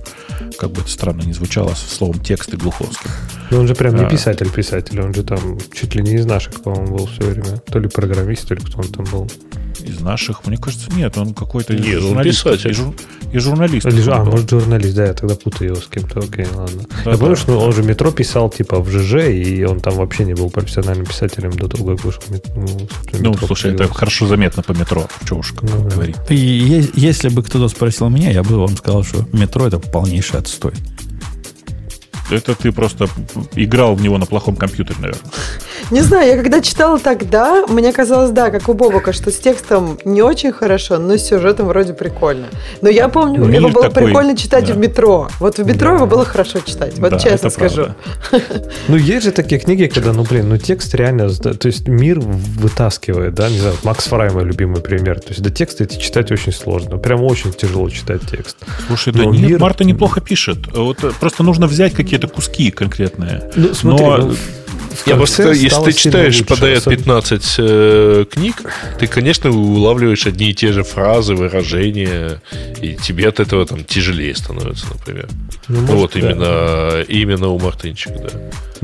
Как 0.58 0.70
бы 0.70 0.80
это 0.80 0.90
странно 0.90 1.22
не 1.22 1.32
звучало 1.32 1.74
со 1.74 1.94
словом 1.94 2.20
текст 2.20 2.52
и 2.54 2.56
Глуховский. 2.56 3.10
Но 3.50 3.60
он 3.60 3.66
же 3.66 3.74
прям 3.74 3.96
не 3.96 4.08
писатель-писатель, 4.08 5.00
он 5.00 5.14
же 5.14 5.22
там 5.22 5.58
чуть 5.72 5.94
ли 5.94 6.02
не 6.02 6.14
из 6.14 6.26
наших, 6.26 6.62
по-моему, 6.62 6.96
был 6.96 7.06
все 7.06 7.22
время. 7.22 7.58
То 7.58 7.78
ли 7.78 7.88
программист, 7.88 8.48
то 8.48 8.54
ли 8.54 8.60
кто 8.60 8.80
он 8.80 8.88
там 8.88 9.04
был. 9.06 9.30
Из 9.84 10.00
наших? 10.00 10.46
Мне 10.46 10.56
кажется, 10.56 10.90
нет, 10.92 11.16
он 11.18 11.34
какой-то 11.34 11.74
нет, 11.74 12.00
журналист. 12.00 12.46
Он 12.46 12.52
писатель. 12.54 12.70
И, 12.70 12.74
жур, 12.74 12.94
и 13.32 13.38
журналист. 13.38 13.86
Или, 13.86 14.10
а, 14.10 14.24
может, 14.24 14.50
журналист, 14.50 14.94
да, 14.94 15.06
я 15.06 15.12
тогда 15.12 15.34
путаю 15.36 15.72
его 15.72 15.80
с 15.80 15.86
кем-то. 15.86 16.20
Окей, 16.20 16.46
ладно. 16.54 16.82
Да, 17.04 17.10
я 17.10 17.16
да, 17.16 17.18
помню, 17.18 17.36
что 17.36 17.60
он 17.60 17.72
же 17.72 17.82
метро 17.82 18.10
писал, 18.10 18.48
типа, 18.48 18.80
в 18.80 18.88
ЖЖ, 18.88 19.28
и 19.28 19.64
он 19.64 19.80
там 19.80 19.94
вообще 19.94 20.24
не 20.24 20.34
был 20.34 20.48
профессиональным 20.50 21.04
писателем 21.04 21.50
до 21.52 21.68
того, 21.68 21.94
как 21.94 22.04
вышел 22.04 22.22
ну, 22.28 22.34
ну 23.12 23.34
слушай, 23.34 23.64
появился. 23.64 23.84
это 23.84 23.94
хорошо 23.94 24.26
заметно 24.26 24.62
по 24.62 24.72
метро, 24.72 25.06
что 25.24 25.36
уж 25.36 25.52
ну, 25.60 25.82
говорить. 25.88 26.16
И 26.30 26.88
если 26.94 27.28
бы 27.28 27.42
кто-то 27.42 27.68
спросил 27.68 28.08
меня, 28.08 28.30
я 28.30 28.42
бы 28.42 28.58
вам 28.58 28.76
сказал, 28.76 29.04
что 29.04 29.26
метро 29.32 29.66
это 29.66 29.78
полнейший 29.78 30.40
отстой. 30.40 30.72
Это 32.30 32.54
ты 32.54 32.72
просто 32.72 33.08
играл 33.54 33.94
в 33.94 34.02
него 34.02 34.18
на 34.18 34.26
плохом 34.26 34.56
компьютере, 34.56 34.96
наверное. 35.00 35.30
Не 35.90 36.00
знаю, 36.00 36.28
я 36.28 36.36
когда 36.36 36.60
читала 36.60 36.98
тогда, 36.98 37.66
мне 37.66 37.92
казалось, 37.92 38.30
да, 38.30 38.50
как 38.50 38.68
у 38.68 38.74
Бобока, 38.74 39.12
что 39.12 39.30
с 39.30 39.38
текстом 39.38 39.98
не 40.04 40.22
очень 40.22 40.52
хорошо, 40.52 40.98
но 40.98 41.16
с 41.16 41.22
сюжетом 41.22 41.66
вроде 41.66 41.92
прикольно. 41.92 42.46
Но 42.80 42.88
я 42.88 43.08
помню, 43.08 43.44
Мир 43.44 43.60
его 43.60 43.68
было 43.70 43.84
такой, 43.90 44.06
прикольно 44.06 44.36
читать 44.36 44.66
да. 44.66 44.74
в 44.74 44.78
метро. 44.78 45.28
Вот 45.40 45.58
в 45.58 45.66
метро 45.66 45.90
да. 45.90 45.96
его 45.96 46.06
было 46.06 46.24
хорошо 46.24 46.60
читать, 46.60 46.98
вот 46.98 47.10
да, 47.10 47.18
честно 47.18 47.50
скажу. 47.50 47.88
Ну, 48.88 48.96
есть 48.96 49.24
же 49.24 49.32
такие 49.32 49.60
книги, 49.60 49.86
когда, 49.86 50.12
ну, 50.12 50.24
блин, 50.24 50.48
ну 50.48 50.58
текст 50.58 50.94
реально, 50.94 51.30
то 51.30 51.66
есть 51.66 51.88
мир 51.88 52.20
вытаскивает, 52.20 53.34
да, 53.34 53.48
не 53.48 53.58
знаю, 53.58 53.76
Макс 53.82 54.06
Фрай 54.06 54.30
мой 54.30 54.44
любимый 54.44 54.80
пример. 54.80 55.20
То 55.20 55.28
есть 55.28 55.42
до 55.42 55.50
текста 55.50 55.84
эти 55.84 55.98
читать 55.98 56.30
очень 56.32 56.52
сложно, 56.52 56.98
прям 56.98 57.22
очень 57.22 57.52
тяжело 57.52 57.88
читать 57.90 58.22
текст. 58.30 58.56
Слушай, 58.86 59.12
да 59.12 59.24
нет, 59.24 59.50
мир... 59.50 59.58
Марта 59.58 59.84
неплохо 59.84 60.20
пишет. 60.20 60.58
Вот 60.74 60.98
просто 61.20 61.42
нужно 61.42 61.66
взять 61.66 61.94
какие-то 62.14 62.28
куски 62.28 62.70
конкретные. 62.70 63.42
Ну, 63.56 63.74
смотри, 63.74 64.06
Но... 64.06 64.16
ну, 64.18 64.36
я 65.06 65.16
просто, 65.16 65.52
если 65.52 65.84
ты 65.84 65.92
читаешь 65.92 66.38
лучше, 66.38 66.44
подряд 66.44 66.78
особенно. 66.78 66.96
15 66.96 67.54
э, 67.58 68.24
книг, 68.30 68.54
ты, 68.98 69.06
конечно, 69.06 69.50
улавливаешь 69.50 70.26
одни 70.26 70.50
и 70.50 70.54
те 70.54 70.72
же 70.72 70.84
фразы, 70.84 71.34
выражения, 71.34 72.40
и 72.80 72.94
тебе 72.94 73.28
от 73.28 73.40
этого 73.40 73.66
там 73.66 73.84
тяжелее 73.84 74.34
становится, 74.34 74.86
например. 74.92 75.28
Ну, 75.68 75.80
может, 75.80 75.94
вот 75.94 76.12
да. 76.12 76.20
именно, 76.20 77.00
именно 77.02 77.48
у 77.48 77.58
Мартынчика, 77.58 78.14
да. 78.18 78.30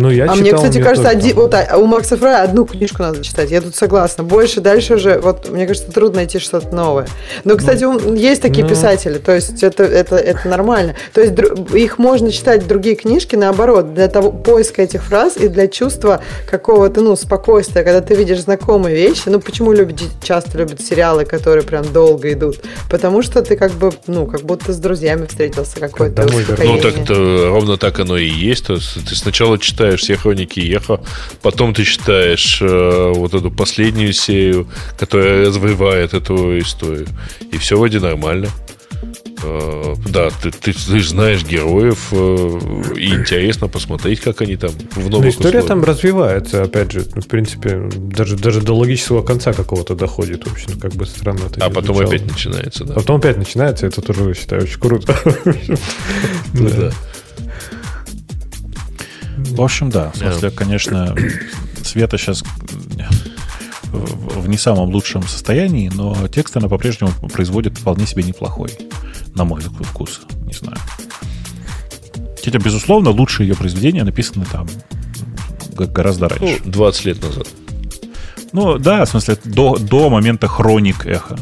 Ну, 0.00 0.10
я 0.10 0.30
а 0.30 0.34
мне, 0.34 0.52
кстати, 0.52 0.80
кажется, 0.80 1.10
один, 1.10 1.36
вот, 1.36 1.52
а, 1.54 1.76
у 1.76 1.84
Макса 1.84 2.16
Фрая 2.16 2.42
одну 2.42 2.64
книжку 2.64 3.02
надо 3.02 3.22
читать. 3.22 3.50
Я 3.50 3.60
тут 3.60 3.76
согласна. 3.76 4.24
Больше, 4.24 4.62
дальше 4.62 4.94
уже, 4.94 5.18
вот, 5.18 5.50
мне 5.50 5.66
кажется, 5.66 5.92
трудно 5.92 6.16
найти 6.16 6.38
что-то 6.38 6.74
новое. 6.74 7.06
Но, 7.44 7.56
кстати, 7.56 7.84
ну, 7.84 8.14
есть 8.14 8.40
такие 8.40 8.64
ну, 8.64 8.70
писатели, 8.70 9.18
то 9.18 9.34
есть 9.34 9.62
это, 9.62 9.84
это, 9.84 10.16
это 10.16 10.48
нормально. 10.48 10.94
То 11.12 11.20
есть 11.20 11.34
их 11.74 11.98
можно 11.98 12.32
читать, 12.32 12.66
другие 12.66 12.96
книжки, 12.96 13.36
наоборот, 13.36 13.92
для 13.92 14.08
того 14.08 14.32
поиска 14.32 14.80
этих 14.80 15.02
фраз 15.02 15.36
и 15.36 15.48
для 15.48 15.68
чувства 15.68 16.22
какого-то, 16.50 17.02
ну, 17.02 17.14
спокойствия, 17.14 17.82
когда 17.82 18.00
ты 18.00 18.14
видишь 18.14 18.40
знакомые 18.40 18.96
вещи. 18.96 19.24
Ну, 19.26 19.38
почему 19.38 19.72
любят, 19.72 20.00
часто 20.22 20.56
любят 20.56 20.80
сериалы, 20.80 21.26
которые 21.26 21.62
прям 21.62 21.84
долго 21.92 22.32
идут? 22.32 22.60
Потому 22.88 23.20
что 23.20 23.42
ты 23.42 23.56
как 23.56 23.72
бы, 23.72 23.92
ну, 24.06 24.26
как 24.26 24.42
будто 24.42 24.72
с 24.72 24.78
друзьями 24.78 25.26
встретился 25.26 25.78
какой-то. 25.78 26.26
Ну, 26.64 26.78
так-то 26.78 27.48
ровно 27.48 27.76
так 27.76 28.00
оно 28.00 28.16
и 28.16 28.28
есть. 28.28 28.66
То 28.66 28.74
есть 28.74 28.94
ты 29.06 29.14
сначала 29.14 29.58
читаешь 29.58 29.89
читаешь 29.90 30.00
все 30.00 30.16
хроники 30.16 30.60
Еха, 30.60 31.00
потом 31.42 31.74
ты 31.74 31.84
читаешь 31.84 32.58
э, 32.60 33.12
вот 33.14 33.34
эту 33.34 33.50
последнюю 33.50 34.12
серию, 34.12 34.68
которая 34.98 35.46
развивает 35.46 36.14
эту 36.14 36.58
историю. 36.58 37.06
И 37.52 37.58
все 37.58 37.76
вроде 37.76 38.00
нормально. 38.00 38.48
Uh, 39.42 39.96
да, 40.10 40.28
ты, 40.28 40.50
ты, 40.50 40.74
ты 40.74 41.00
знаешь 41.00 41.42
героев, 41.42 42.08
uh, 42.12 42.94
и 42.94 43.14
интересно 43.14 43.68
посмотреть, 43.68 44.20
как 44.20 44.42
они 44.42 44.56
там 44.56 44.70
в 44.70 45.08
новых 45.08 45.24
Но 45.24 45.28
история 45.30 45.60
условиях. 45.60 45.66
там 45.66 45.84
развивается, 45.84 46.62
опять 46.62 46.92
же, 46.92 47.06
ну, 47.14 47.22
в 47.22 47.26
принципе, 47.26 47.88
даже, 47.96 48.36
даже 48.36 48.60
до 48.60 48.74
логического 48.74 49.22
конца 49.22 49.54
какого-то 49.54 49.94
доходит, 49.94 50.46
в 50.46 50.52
общем, 50.52 50.78
как 50.78 50.92
бы 50.92 51.06
странно. 51.06 51.46
Это 51.50 51.64
а 51.64 51.70
потом 51.70 51.96
опять 51.96 52.30
начинается, 52.30 52.84
да. 52.84 52.92
Потом 52.92 53.16
опять 53.16 53.38
начинается, 53.38 53.86
это 53.86 54.02
тоже, 54.02 54.34
считаю, 54.34 54.64
очень 54.64 54.78
круто. 54.78 55.16
Да. 56.52 56.92
В 59.50 59.62
общем, 59.62 59.90
да. 59.90 60.10
В 60.12 60.16
смысле, 60.16 60.50
конечно, 60.50 61.14
Света 61.82 62.18
сейчас 62.18 62.42
в 63.92 64.48
не 64.48 64.56
самом 64.56 64.90
лучшем 64.90 65.22
состоянии, 65.26 65.90
но 65.92 66.28
текст 66.28 66.56
она 66.56 66.68
по-прежнему 66.68 67.12
производит 67.32 67.78
вполне 67.78 68.06
себе 68.06 68.22
неплохой, 68.22 68.70
на 69.34 69.44
мой 69.44 69.60
вкус. 69.60 70.20
Не 70.46 70.52
знаю. 70.52 70.78
Хотя, 72.42 72.58
безусловно, 72.58 73.10
лучшие 73.10 73.48
ее 73.48 73.56
произведения 73.56 74.04
написаны 74.04 74.46
там 74.50 74.68
гораздо 75.76 76.28
раньше. 76.28 76.60
Ну, 76.64 76.70
20 76.70 77.04
лет 77.04 77.22
назад. 77.22 77.46
Ну, 78.52 78.78
да, 78.78 79.04
в 79.04 79.08
смысле, 79.08 79.36
до, 79.44 79.76
до 79.76 80.10
момента 80.10 80.48
хроник 80.48 81.06
эхо. 81.06 81.38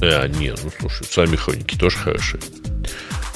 А, 0.00 0.26
нет, 0.28 0.60
ну 0.62 0.70
слушай, 0.78 1.06
сами 1.10 1.36
хроники 1.36 1.76
тоже 1.76 1.96
хорошие. 1.96 2.40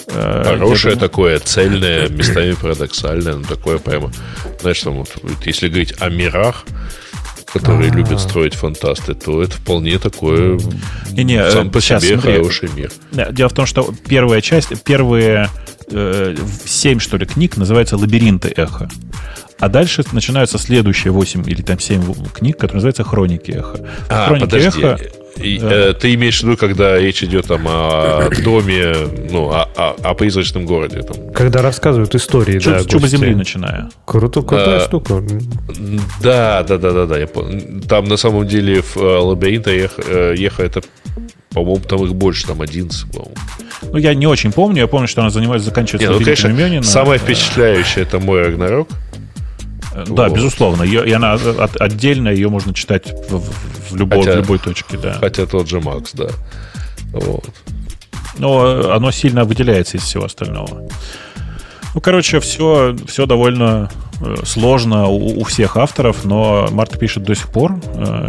Э, 0.08 0.42
Хорошее 0.44 0.96
такое, 0.96 1.38
цельное, 1.38 2.08
местами 2.08 2.52
парадоксальное, 2.52 3.36
но 3.36 3.44
такое 3.44 3.78
прямо, 3.78 4.12
знаешь, 4.60 4.80
там 4.80 4.94
вот, 4.94 5.10
если 5.44 5.68
говорить 5.68 5.94
о 6.00 6.08
мирах, 6.08 6.64
которые 7.52 7.90
А-а-а. 7.90 7.96
любят 7.96 8.20
строить 8.20 8.54
фантасты, 8.54 9.14
то 9.14 9.42
это 9.42 9.52
вполне 9.52 9.98
такое 9.98 10.58
не, 11.10 11.24
не, 11.24 11.50
сам 11.50 11.70
по 11.70 11.80
сейчас, 11.80 12.02
себе 12.02 12.14
смотри, 12.14 12.38
хороший 12.38 12.70
мир. 12.74 12.90
Дело 13.32 13.48
в 13.48 13.52
том, 13.52 13.66
что 13.66 13.94
первая 14.08 14.40
часть, 14.40 14.82
первые 14.84 15.48
э, 15.90 16.36
семь, 16.64 16.98
что 16.98 17.16
ли, 17.16 17.26
книг 17.26 17.56
называются 17.56 17.96
«Лабиринты 17.96 18.52
эхо». 18.56 18.90
А 19.62 19.68
дальше 19.68 20.02
начинаются 20.10 20.58
следующие 20.58 21.12
восемь 21.12 21.48
или 21.48 21.62
там 21.62 21.78
семь 21.78 22.02
книг, 22.34 22.56
которые 22.56 22.78
называются 22.78 23.04
«Хроники 23.04 23.52
эхо». 23.52 23.78
А, 24.08 24.26
Хроники 24.26 24.44
подожди. 24.44 24.80
эхо 24.80 24.98
и, 25.36 25.60
э, 25.62 25.94
ты 25.94 26.14
имеешь 26.14 26.40
в 26.40 26.42
виду, 26.42 26.56
когда 26.56 26.98
речь 26.98 27.22
идет 27.22 27.46
там, 27.46 27.62
о 27.68 28.28
доме, 28.44 28.92
ну, 29.30 29.50
о, 29.50 29.68
о, 29.76 29.94
о 30.02 30.14
призрачном 30.14 30.66
городе. 30.66 31.02
Там. 31.02 31.32
Когда 31.32 31.62
рассказывают 31.62 32.12
истории, 32.16 32.58
Чуб, 32.58 32.72
да. 32.72 32.84
Чуба 32.84 33.06
земли 33.06 33.36
начиная. 33.36 33.88
Круто, 34.04 34.42
крутая 34.42 34.78
а, 34.78 34.80
штука. 34.80 35.22
Да, 36.20 36.64
да, 36.64 36.76
да, 36.76 36.90
да, 36.90 37.06
да. 37.06 37.18
Я 37.18 37.28
Там 37.88 38.06
на 38.06 38.16
самом 38.16 38.48
деле 38.48 38.82
в 38.82 38.96
э, 38.96 39.18
лабиринте 39.18 39.80
Еха, 39.80 40.32
Еха 40.32 40.64
это, 40.64 40.82
по-моему, 41.50 41.84
там 41.88 42.04
их 42.04 42.16
больше, 42.16 42.48
там 42.48 42.60
11, 42.62 43.12
по-моему. 43.12 43.34
Ну, 43.82 43.96
я 43.96 44.12
не 44.14 44.26
очень 44.26 44.50
помню. 44.50 44.80
Я 44.80 44.86
помню, 44.88 45.06
что 45.06 45.20
она 45.20 45.30
занимается, 45.30 45.68
заканчивается 45.68 46.08
Не, 46.08 46.18
ну, 46.18 46.24
конечно, 46.24 46.48
Мюнина. 46.48 46.82
Самое 46.82 47.20
впечатляющее 47.20 48.02
это 48.02 48.18
мой 48.18 48.42
Рагнарок. 48.42 48.88
Да, 49.94 50.28
вот. 50.28 50.32
безусловно. 50.36 50.82
Ее, 50.82 51.06
и 51.06 51.12
она 51.12 51.34
от, 51.34 51.80
отдельно, 51.80 52.28
ее 52.28 52.48
можно 52.48 52.72
читать 52.74 53.12
в, 53.28 53.40
в, 53.90 53.96
любой, 53.96 54.20
хотя, 54.20 54.32
в 54.32 54.36
любой 54.36 54.58
точке, 54.58 54.96
да. 54.96 55.14
Хотя 55.14 55.46
тот 55.46 55.68
же 55.68 55.80
Макс, 55.80 56.12
да. 56.12 56.28
Вот. 57.12 57.50
Но 58.38 58.92
оно 58.92 59.10
сильно 59.10 59.44
выделяется 59.44 59.98
из 59.98 60.02
всего 60.02 60.24
остального. 60.24 60.88
Ну, 61.94 62.00
короче, 62.00 62.40
все, 62.40 62.96
все 63.06 63.26
довольно 63.26 63.90
э, 64.22 64.36
сложно 64.44 65.08
у, 65.08 65.40
у 65.40 65.44
всех 65.44 65.76
авторов, 65.76 66.24
но 66.24 66.68
Марта 66.70 66.96
пишет 66.96 67.24
до 67.24 67.34
сих 67.34 67.50
пор. 67.50 67.78
Э, 67.94 68.28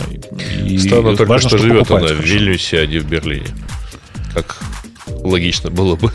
и 0.66 0.78
Странно 0.78 1.16
только, 1.16 1.26
важно, 1.26 1.50
что, 1.50 1.58
что 1.58 1.68
живет 1.68 1.90
она 1.90 2.08
в 2.08 2.20
Вильнюсе, 2.20 2.82
а 2.82 2.86
не 2.86 3.00
в 3.00 3.08
Берлине. 3.08 3.48
Как 4.34 4.62
логично 5.08 5.70
было 5.70 5.96
бы. 5.96 6.12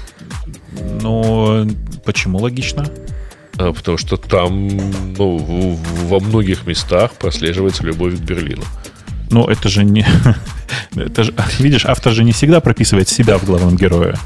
Ну, 1.01 1.67
почему 2.05 2.39
логично? 2.39 2.87
А, 3.59 3.73
потому 3.73 3.99
что 3.99 4.17
там 4.17 4.69
ну, 5.17 5.79
во 6.07 6.21
многих 6.21 6.67
местах 6.67 7.13
прослеживается 7.13 7.85
любовь 7.85 8.17
к 8.17 8.21
Берлину. 8.21 8.65
Ну, 9.31 9.45
это 9.47 9.69
же 9.69 9.85
не... 9.85 10.07
это 10.97 11.25
же, 11.25 11.35
видишь, 11.59 11.85
автор 11.85 12.13
же 12.13 12.25
не 12.25 12.33
всегда 12.33 12.61
прописывает 12.61 13.09
себя 13.09 13.37
в 13.37 13.45
главном 13.45 13.77
герое. 13.77 14.17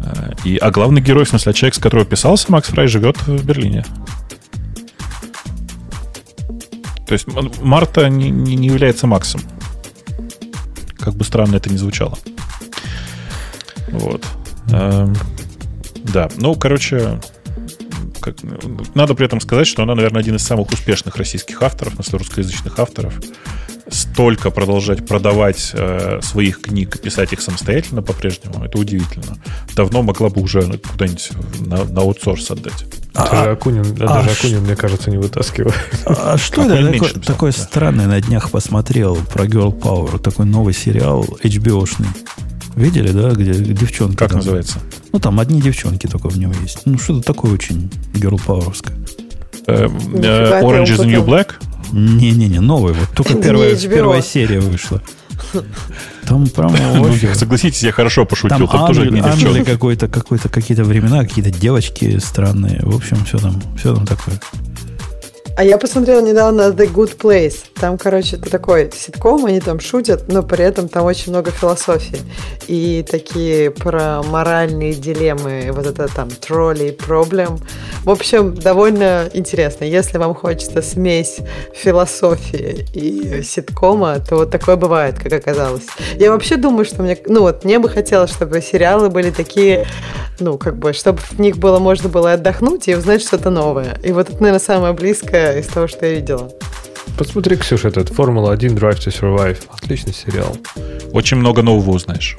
А, 0.00 0.32
и, 0.44 0.56
а 0.58 0.70
главный 0.70 1.00
герой, 1.00 1.24
в 1.24 1.28
смысле, 1.28 1.54
человек, 1.54 1.74
с 1.74 1.78
которого 1.78 2.04
писался 2.04 2.52
Макс 2.52 2.68
Фрай, 2.68 2.86
живет 2.86 3.16
в 3.26 3.44
Берлине. 3.44 3.84
То 7.06 7.12
есть 7.12 7.26
Марта 7.62 8.08
не, 8.08 8.30
не, 8.30 8.56
не 8.56 8.66
является 8.66 9.06
Максом. 9.06 9.40
Как 10.98 11.14
бы 11.14 11.24
странно 11.24 11.56
это 11.56 11.70
ни 11.70 11.76
звучало. 11.76 12.18
Вот. 13.88 14.24
Эм, 14.70 15.14
да, 16.02 16.28
ну, 16.36 16.56
короче, 16.56 17.20
как, 18.26 18.36
надо 18.94 19.14
при 19.14 19.24
этом 19.26 19.40
сказать, 19.40 19.68
что 19.68 19.84
она, 19.84 19.94
наверное, 19.94 20.20
один 20.20 20.34
из 20.34 20.42
самых 20.42 20.72
успешных 20.72 21.16
российских 21.16 21.62
авторов, 21.62 21.94
на 21.96 22.18
русскоязычных 22.18 22.76
авторов. 22.78 23.14
Столько 23.88 24.50
продолжать 24.50 25.06
продавать 25.06 25.70
э, 25.72 26.18
своих 26.20 26.60
книг, 26.60 27.00
писать 27.00 27.32
их 27.32 27.40
самостоятельно 27.40 28.02
по-прежнему, 28.02 28.64
это 28.64 28.78
удивительно. 28.78 29.38
Давно 29.76 30.02
могла 30.02 30.28
бы 30.28 30.42
уже 30.42 30.62
куда-нибудь 30.78 31.30
на, 31.60 31.84
на 31.84 32.00
аутсорс 32.00 32.50
отдать. 32.50 32.84
А, 33.14 33.30
даже 33.30 33.50
Акунин, 33.50 33.96
а, 34.00 34.24
даже 34.24 34.30
Акунин, 34.30 34.60
мне 34.62 34.74
кажется, 34.74 35.10
не 35.10 35.18
вытаскивает. 35.18 35.74
А, 36.04 36.32
а 36.32 36.38
что 36.38 36.64
это 36.64 36.92
такое, 36.92 37.10
такое 37.22 37.52
да. 37.52 37.58
странное 37.58 38.06
на 38.08 38.20
днях 38.20 38.50
посмотрел 38.50 39.16
про 39.16 39.44
Girl 39.44 39.72
Power, 39.78 40.18
такой 40.18 40.46
новый 40.46 40.74
сериал 40.74 41.24
HBO-шный. 41.44 42.08
Видели, 42.76 43.10
да, 43.10 43.30
где 43.30 43.54
девчонки? 43.54 44.16
Как 44.16 44.28
там, 44.28 44.38
называется? 44.38 44.78
Ну, 45.10 45.18
там 45.18 45.40
одни 45.40 45.62
девчонки 45.62 46.06
только 46.06 46.28
в 46.28 46.38
него 46.38 46.52
есть. 46.62 46.82
Ну, 46.84 46.98
что-то 46.98 47.22
такое 47.22 47.52
очень 47.54 47.90
girl 48.12 48.38
powerское. 48.46 48.94
Э, 49.66 49.88
э, 49.88 50.62
Orange 50.62 50.84
is 50.84 50.98
the 50.98 51.06
New 51.06 51.24
Black? 51.24 51.54
Не-не-не, 51.92 52.60
новый. 52.60 52.92
Вот 52.92 53.08
только 53.14 53.34
первая, 53.34 53.74
первая 53.76 54.20
серия 54.20 54.60
вышла. 54.60 55.02
Там 56.26 56.46
прям 56.48 56.74
ну, 56.96 57.14
Согласитесь, 57.34 57.82
я 57.82 57.92
хорошо 57.92 58.26
пошутил. 58.26 58.58
Там, 58.58 58.68
там 58.68 58.86
тоже 58.88 59.02
Англия 59.02 59.64
какой-то, 59.64 60.08
какой-то, 60.08 60.50
какие-то 60.50 60.84
времена, 60.84 61.22
какие-то 61.24 61.50
девочки 61.50 62.18
странные. 62.18 62.80
В 62.82 62.94
общем, 62.94 63.24
все 63.24 63.38
там, 63.38 63.62
все 63.78 63.94
там 63.94 64.06
такое. 64.06 64.38
А 65.56 65.64
я 65.64 65.78
посмотрела 65.78 66.20
недавно 66.20 66.68
The 66.68 66.92
Good 66.92 67.16
Place. 67.16 67.64
Там, 67.80 67.96
короче, 67.96 68.36
это 68.36 68.50
такой 68.50 68.90
ситком, 68.94 69.46
они 69.46 69.60
там 69.60 69.80
шутят, 69.80 70.28
но 70.28 70.42
при 70.42 70.62
этом 70.62 70.86
там 70.86 71.06
очень 71.06 71.32
много 71.32 71.50
философии. 71.50 72.18
И 72.66 73.02
такие 73.10 73.70
про 73.70 74.22
моральные 74.22 74.92
дилеммы, 74.92 75.70
вот 75.72 75.86
это 75.86 76.08
там 76.14 76.28
тролли, 76.28 76.90
проблем. 76.90 77.58
В 78.04 78.10
общем, 78.10 78.54
довольно 78.54 79.30
интересно. 79.32 79.84
Если 79.84 80.18
вам 80.18 80.34
хочется 80.34 80.82
смесь 80.82 81.38
философии 81.74 82.86
и 82.92 83.42
ситкома, 83.42 84.18
то 84.18 84.36
вот 84.36 84.50
такое 84.50 84.76
бывает, 84.76 85.18
как 85.18 85.32
оказалось. 85.32 85.86
Я 86.16 86.32
вообще 86.32 86.56
думаю, 86.56 86.84
что 86.84 87.02
мне, 87.02 87.16
ну 87.26 87.40
вот, 87.40 87.64
мне 87.64 87.78
бы 87.78 87.88
хотелось, 87.88 88.30
чтобы 88.30 88.60
сериалы 88.60 89.08
были 89.08 89.30
такие, 89.30 89.86
ну, 90.38 90.58
как 90.58 90.76
бы, 90.76 90.92
чтобы 90.92 91.18
в 91.18 91.38
них 91.38 91.56
было 91.56 91.78
можно 91.78 92.10
было 92.10 92.34
отдохнуть 92.34 92.88
и 92.88 92.94
узнать 92.94 93.22
что-то 93.22 93.48
новое. 93.48 93.98
И 94.02 94.12
вот 94.12 94.28
это, 94.28 94.38
наверное, 94.38 94.60
самое 94.60 94.92
близкое 94.92 95.45
из 95.52 95.66
того, 95.66 95.86
что 95.86 96.06
я 96.06 96.14
видела. 96.14 96.50
Посмотри, 97.18 97.56
Ксюша, 97.56 97.88
этот 97.88 98.10
Формула-1 98.10 98.78
Drive 98.78 98.98
to 98.98 99.08
Survive. 99.08 99.58
Отличный 99.70 100.12
сериал. 100.12 100.56
Очень 101.12 101.38
много 101.38 101.62
нового 101.62 101.92
узнаешь. 101.92 102.36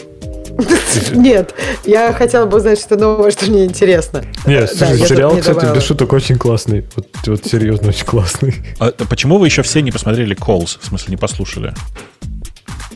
Нет, 1.13 1.53
я 1.85 2.13
хотела 2.13 2.45
бы 2.45 2.57
узнать 2.57 2.79
что 2.79 2.95
новое, 2.95 3.31
что 3.31 3.45
мне 3.45 3.65
интересно. 3.65 4.23
Нет, 4.45 4.71
да, 4.79 4.97
сериал, 4.97 5.35
не 5.35 5.41
кстати, 5.41 5.75
без 5.75 5.83
шуток 5.83 6.13
очень 6.13 6.37
классный. 6.37 6.85
Вот, 6.95 7.07
вот 7.27 7.45
серьезно, 7.45 7.89
очень 7.89 8.05
классный. 8.05 8.55
А 8.79 8.91
почему 9.09 9.37
вы 9.37 9.47
еще 9.47 9.61
все 9.61 9.81
не 9.81 9.91
посмотрели 9.91 10.35
Calls? 10.35 10.77
В 10.79 10.85
смысле, 10.85 11.11
не 11.11 11.17
послушали? 11.17 11.73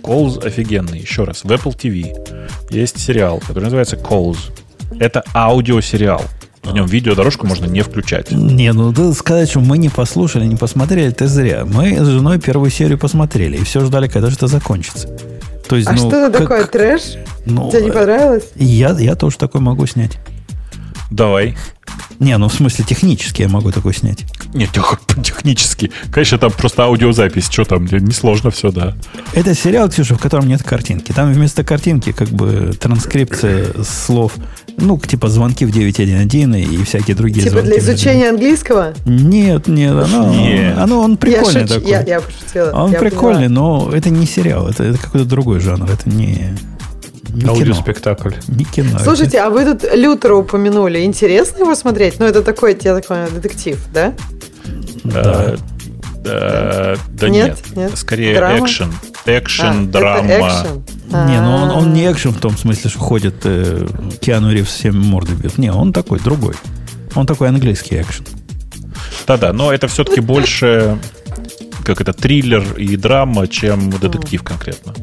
Calls 0.02 0.44
офигенный. 0.44 1.00
Еще 1.00 1.24
раз, 1.24 1.44
в 1.44 1.52
Apple 1.52 1.76
TV 1.76 2.16
есть 2.70 3.00
сериал, 3.00 3.40
который 3.40 3.66
называется 3.66 3.96
Calls. 3.96 4.38
Это 5.00 5.24
аудиосериал. 5.34 6.24
В 6.64 6.74
нем 6.74 6.86
видеодорожку 6.86 7.48
можно 7.48 7.66
не 7.66 7.82
включать. 7.82 8.32
Не, 8.32 8.72
ну 8.72 8.94
ты 8.94 9.14
сказать, 9.14 9.50
что 9.50 9.60
мы 9.60 9.78
не 9.78 9.90
послушали, 9.90 10.46
не 10.46 10.56
посмотрели, 10.56 11.10
это 11.10 11.28
зря. 11.28 11.66
Мы 11.66 11.98
с 11.98 12.08
женой 12.08 12.40
первую 12.40 12.70
серию 12.70 12.98
посмотрели 12.98 13.58
и 13.58 13.64
все 13.64 13.84
ждали, 13.84 14.08
когда 14.08 14.30
же 14.30 14.36
это 14.36 14.48
закончится. 14.48 15.08
То 15.68 15.76
есть, 15.76 15.88
а 15.88 15.94
ну, 15.94 15.98
что 15.98 16.28
это 16.28 16.38
как... 16.38 16.42
такое 16.42 16.66
трэш? 16.66 17.02
Ну, 17.46 17.72
Тебе 17.72 17.86
не 17.86 17.92
понравилось? 17.92 18.44
Я, 18.56 18.92
я 19.00 19.16
тоже 19.16 19.38
такой 19.38 19.62
могу 19.62 19.86
снять. 19.88 20.20
Давай. 21.10 21.58
Не, 22.20 22.38
ну 22.38 22.48
в 22.48 22.54
смысле 22.54 22.86
технически 22.86 23.42
я 23.42 23.50
могу 23.50 23.72
такой 23.72 23.94
снять. 23.94 24.26
Нет, 24.54 24.70
технически. 25.24 25.92
Конечно, 26.12 26.38
там 26.38 26.52
просто 26.52 26.84
аудиозапись. 26.84 27.50
Что 27.50 27.66
там? 27.66 27.86
Несложно 27.86 28.52
все, 28.52 28.72
да. 28.72 28.96
Это 29.34 29.56
сериал, 29.56 29.90
Ксюша, 29.90 30.16
в 30.16 30.20
котором 30.20 30.48
нет 30.48 30.64
картинки. 30.64 31.12
Там 31.12 31.34
вместо 31.34 31.64
картинки 31.64 32.12
как 32.12 32.30
бы 32.30 32.74
транскрипция 32.80 33.74
слов 33.84 34.34
ну, 34.78 34.98
типа 34.98 35.30
звонки 35.30 35.66
в 35.66 35.72
911 35.72 36.72
и 36.72 36.84
всякие 36.84 37.16
другие 37.16 37.44
типа 37.44 37.62
звонки. 37.62 37.70
для 37.70 37.80
изучения 37.80 38.30
английского? 38.30 38.94
Нет, 39.06 39.68
нет, 39.68 39.94
оно, 39.94 40.34
нет. 40.34 40.78
оно 40.78 41.00
он 41.02 41.18
прикольный 41.18 41.62
я 41.62 41.68
шуч... 41.68 41.76
такой. 41.76 41.92
Я, 41.92 42.02
я 42.02 42.22
пошутила. 42.22 42.72
Он 42.74 42.92
я 42.92 43.00
прикольный, 43.00 43.48
поняла. 43.48 43.88
но 43.88 43.92
это 43.94 44.10
не 44.10 44.26
сериал, 44.26 44.68
это, 44.68 44.84
это 44.84 44.98
какой-то 44.98 45.26
другой 45.26 45.60
жанр, 45.60 45.90
это 45.90 46.10
не... 46.10 46.56
Не 47.30 47.48
Аудиоспектакль. 47.48 48.34
Не 48.50 48.66
кино. 48.66 49.00
Слушайте, 49.02 49.38
это... 49.38 49.48
а 49.48 49.50
вы 49.50 49.64
тут 49.64 49.86
Лютера 49.94 50.36
упомянули. 50.36 51.00
Интересно 51.06 51.60
его 51.60 51.76
смотреть? 51.76 52.20
Ну, 52.20 52.26
это 52.26 52.42
такой, 52.42 52.78
я 52.82 52.94
так 52.94 53.08
понимаю, 53.08 53.32
детектив, 53.32 53.80
да? 53.94 54.14
Да. 55.06 55.56
Да, 56.24 56.96
да 57.10 57.30
нет, 57.30 57.58
нет, 57.70 57.78
нет. 57.78 57.98
Скорее 57.98 58.36
драма? 58.36 58.66
экшен. 58.66 58.94
Экшен, 59.26 59.90
а, 59.90 59.92
драма. 59.92 60.28
Экшен. 60.28 60.84
Не, 61.12 61.42
ну 61.42 61.56
он, 61.56 61.72
он 61.72 61.94
не 61.94 62.10
экшен 62.12 62.32
в 62.32 62.40
том 62.40 62.58
смысле, 62.58 62.90
что 62.90 63.00
ходит 63.00 63.36
э, 63.44 63.86
Киану 64.22 64.52
Ривз 64.52 64.70
всем 64.70 65.00
морды 65.00 65.34
бьет. 65.34 65.58
Не, 65.58 65.72
он 65.72 65.92
такой, 65.92 66.20
другой. 66.20 66.56
Он 67.16 67.26
такой 67.26 67.50
английский 67.50 68.02
экшен. 68.02 68.26
Да-да, 69.28 69.52
но 69.52 69.74
это 69.74 69.88
все-таки 69.88 70.22
больше 70.22 70.98
как 71.84 72.02
это, 72.02 72.14
триллер 72.14 72.64
и 72.78 72.96
драма, 72.96 73.48
чем 73.48 73.90
детектив 73.90 74.44
конкретно. 74.44 74.94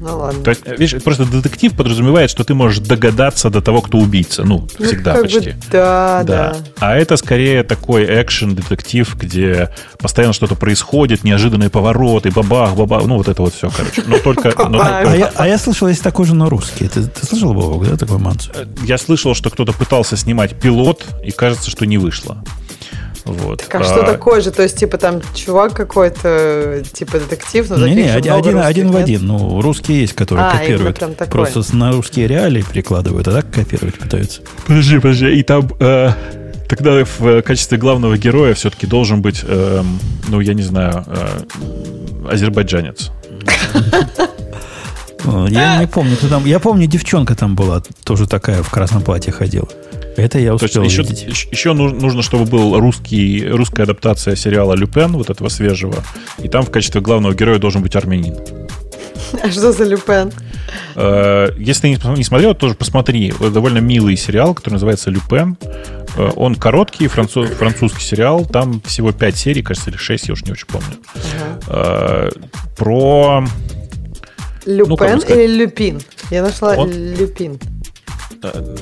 Ну 0.00 0.18
ладно. 0.18 0.42
То 0.42 0.50
есть, 0.50 0.66
видишь, 0.66 1.02
просто 1.02 1.24
детектив 1.24 1.74
подразумевает, 1.74 2.30
что 2.30 2.44
ты 2.44 2.54
можешь 2.54 2.80
догадаться 2.80 3.50
до 3.50 3.60
того, 3.60 3.80
кто 3.82 3.98
убийца. 3.98 4.44
Ну, 4.44 4.68
ну 4.78 4.86
всегда 4.86 5.14
почти. 5.14 5.50
Бы, 5.50 5.56
да, 5.70 6.22
да, 6.24 6.50
да. 6.50 6.56
А 6.80 6.96
это 6.96 7.16
скорее 7.16 7.62
такой 7.62 8.04
экшен-детектив, 8.04 9.16
где 9.16 9.70
постоянно 10.00 10.32
что-то 10.32 10.54
происходит, 10.54 11.24
неожиданные 11.24 11.70
повороты, 11.70 12.30
бабах, 12.30 12.74
бабах. 12.74 13.06
Ну, 13.06 13.16
вот 13.16 13.28
это 13.28 13.42
вот 13.42 13.54
все, 13.54 13.70
короче. 13.70 14.02
Но 14.06 14.18
только... 14.18 14.50
А, 14.50 15.14
я, 15.14 15.32
а 15.34 15.46
я 15.46 15.58
слышал, 15.58 15.88
есть 15.88 16.02
такой 16.02 16.26
же 16.26 16.34
на 16.34 16.48
русский. 16.48 16.88
Ты, 16.88 17.04
ты 17.04 17.26
слышал, 17.26 17.52
Бобок, 17.52 17.88
да, 17.88 17.96
такой 17.96 18.18
манцу? 18.18 18.50
Я 18.84 18.98
слышал, 18.98 19.34
что 19.34 19.50
кто-то 19.50 19.72
пытался 19.72 20.16
снимать 20.16 20.58
пилот, 20.58 21.04
и 21.24 21.30
кажется, 21.30 21.70
что 21.70 21.86
не 21.86 21.98
вышло. 21.98 22.42
Вот. 23.28 23.60
Так, 23.60 23.74
а, 23.74 23.78
а 23.78 23.84
что 23.84 24.02
такое 24.02 24.40
же? 24.40 24.50
То 24.50 24.62
есть, 24.62 24.78
типа, 24.78 24.98
там 24.98 25.20
чувак 25.34 25.74
какой-то, 25.74 26.82
типа, 26.92 27.18
детектив, 27.18 27.68
но 27.70 27.86
Не, 27.86 27.94
не, 27.94 28.08
один, 28.08 28.32
один, 28.32 28.58
один 28.58 28.90
в 28.90 28.96
один. 28.96 29.26
Ну, 29.26 29.60
русские 29.60 30.00
есть, 30.00 30.14
которые 30.14 30.46
а, 30.46 30.58
копируют. 30.58 31.02
Просто 31.30 31.76
на 31.76 31.92
русские 31.92 32.26
реалии 32.26 32.62
прикладывают, 32.62 33.28
а 33.28 33.32
так 33.32 33.50
копировать 33.50 33.98
пытаются. 33.98 34.40
Подожди, 34.66 34.98
подожди. 34.98 35.26
И 35.28 35.42
там... 35.42 35.68
Э, 35.80 36.12
тогда 36.68 37.04
в 37.04 37.42
качестве 37.42 37.78
главного 37.78 38.16
героя 38.16 38.54
все-таки 38.54 38.86
должен 38.86 39.22
быть, 39.22 39.40
э, 39.42 39.82
ну, 40.28 40.40
я 40.40 40.54
не 40.54 40.62
знаю, 40.62 41.04
э, 41.06 42.30
азербайджанец. 42.30 43.10
Я 45.48 45.78
не 45.78 45.86
помню, 45.86 46.16
кто 46.16 46.28
там. 46.28 46.46
Я 46.46 46.58
помню, 46.58 46.86
девчонка 46.86 47.34
там 47.34 47.54
была, 47.54 47.82
тоже 48.04 48.26
такая 48.26 48.62
в 48.62 48.70
красном 48.70 49.02
платье 49.02 49.32
ходила. 49.32 49.68
Это 50.18 50.40
я 50.40 50.52
успел 50.52 50.82
еще, 50.82 51.02
видеть. 51.02 51.48
Еще 51.52 51.72
нужно, 51.74 52.22
чтобы 52.22 52.44
был 52.44 52.78
русский, 52.80 53.46
русская 53.48 53.84
адаптация 53.84 54.34
сериала 54.34 54.74
«Люпен», 54.74 55.12
вот 55.12 55.30
этого 55.30 55.48
свежего. 55.48 56.02
И 56.38 56.48
там 56.48 56.64
в 56.64 56.70
качестве 56.70 57.00
главного 57.00 57.34
героя 57.34 57.58
должен 57.58 57.82
быть 57.82 57.94
армянин. 57.94 58.36
А 59.42 59.50
что 59.50 59.72
за 59.72 59.84
Люпен? 59.84 60.32
Э, 60.96 61.48
если 61.58 61.94
ты 61.94 62.08
не 62.08 62.24
смотрел, 62.24 62.54
тоже 62.54 62.74
посмотри. 62.74 63.28
Это 63.28 63.50
довольно 63.50 63.78
милый 63.78 64.16
сериал, 64.16 64.54
который 64.54 64.74
называется 64.74 65.10
«Люпен». 65.10 65.56
Э, 66.16 66.30
он 66.34 66.54
короткий, 66.54 67.08
француз, 67.08 67.50
французский 67.50 68.02
сериал. 68.02 68.46
Там 68.46 68.80
всего 68.86 69.12
5 69.12 69.36
серий, 69.36 69.62
кажется, 69.62 69.90
или 69.90 69.98
6, 69.98 70.28
я 70.28 70.32
уже 70.32 70.44
не 70.46 70.52
очень 70.52 70.66
помню. 70.66 70.96
Ага. 71.68 72.30
Про... 72.76 73.44
Люпен 74.64 75.20
ну, 75.28 75.34
или 75.34 75.64
Люпин? 75.64 76.00
Я 76.30 76.42
нашла 76.42 76.74
он... 76.74 76.90
Люпин. 76.90 77.58
Э, 78.42 78.76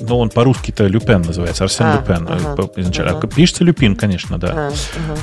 но 0.00 0.18
он 0.18 0.30
по-русски-то 0.30 0.86
Люпен 0.86 1.22
называется, 1.22 1.64
Арсен 1.64 1.86
а, 1.86 1.96
Люпен 1.96 2.26
ага, 2.28 2.70
изначально. 2.76 3.18
Ага. 3.18 3.28
Пишется 3.28 3.64
Люпин, 3.64 3.96
конечно, 3.96 4.38
да. 4.38 4.48
А, 4.48 4.72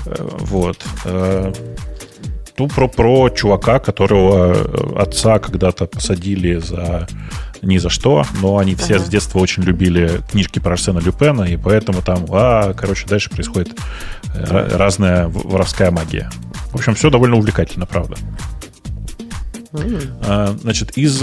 ага. 0.06 0.28
Вот. 0.42 0.86
Ну, 2.60 2.68
про, 2.70 2.88
про 2.88 3.30
чувака, 3.30 3.78
которого 3.78 4.54
э, 4.56 5.00
отца 5.00 5.38
когда-то 5.38 5.86
посадили 5.86 6.58
за 6.58 7.08
ни 7.62 7.78
за 7.78 7.90
что, 7.90 8.24
но 8.42 8.58
они 8.58 8.74
все 8.74 8.96
ага. 8.96 9.06
с 9.06 9.10
детства 9.10 9.40
очень 9.40 9.62
любили 9.62 10.22
книжки 10.32 10.58
про 10.58 10.74
Арсена 10.74 10.98
Люпена, 10.98 11.44
и 11.44 11.56
поэтому 11.56 12.02
там, 12.02 12.26
а, 12.32 12.74
короче, 12.74 13.06
дальше 13.08 13.30
происходит 13.30 13.78
разная 14.34 15.28
воровская 15.28 15.92
магия. 15.92 16.32
В 16.72 16.76
общем, 16.76 16.96
все 16.96 17.12
довольно 17.12 17.38
увлекательно, 17.38 17.86
правда. 17.86 18.16
Mm. 19.74 20.60
Значит, 20.60 20.98
из 20.98 21.22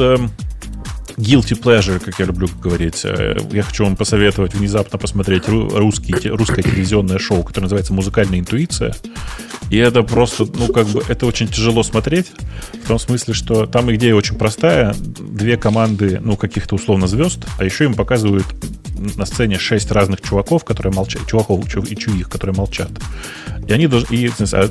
guilty 1.16 1.60
pleasure, 1.60 1.98
как 1.98 2.18
я 2.18 2.26
люблю 2.26 2.48
говорить. 2.62 3.04
Э, 3.04 3.36
я 3.52 3.62
хочу 3.62 3.84
вам 3.84 3.96
посоветовать 3.96 4.54
внезапно 4.54 4.98
посмотреть 4.98 5.48
русский, 5.48 6.14
русское 6.28 6.62
телевизионное 6.62 7.18
шоу, 7.18 7.42
которое 7.42 7.64
называется 7.64 7.92
«Музыкальная 7.92 8.40
интуиция». 8.40 8.94
И 9.70 9.76
это 9.76 10.02
просто, 10.02 10.44
ну, 10.44 10.68
как 10.68 10.86
бы, 10.88 11.02
это 11.08 11.26
очень 11.26 11.48
тяжело 11.48 11.82
смотреть, 11.82 12.32
в 12.84 12.88
том 12.88 12.98
смысле, 12.98 13.34
что 13.34 13.66
там 13.66 13.92
идея 13.94 14.14
очень 14.14 14.36
простая. 14.36 14.94
Две 14.94 15.56
команды, 15.56 16.20
ну, 16.22 16.36
каких-то 16.36 16.74
условно 16.74 17.06
звезд, 17.06 17.44
а 17.58 17.64
еще 17.64 17.84
им 17.84 17.94
показывают 17.94 18.46
на 19.16 19.26
сцене 19.26 19.58
шесть 19.58 19.90
разных 19.90 20.20
чуваков, 20.20 20.64
которые 20.64 20.92
молчат, 20.92 21.26
чуваков 21.26 21.64
и 21.66 21.96
чуих, 21.96 22.28
которые 22.28 22.54
молчат. 22.56 22.90
И 23.66 23.72
они 23.72 23.86
должны, 23.86 24.14
и, 24.14 24.30
а, 24.52 24.70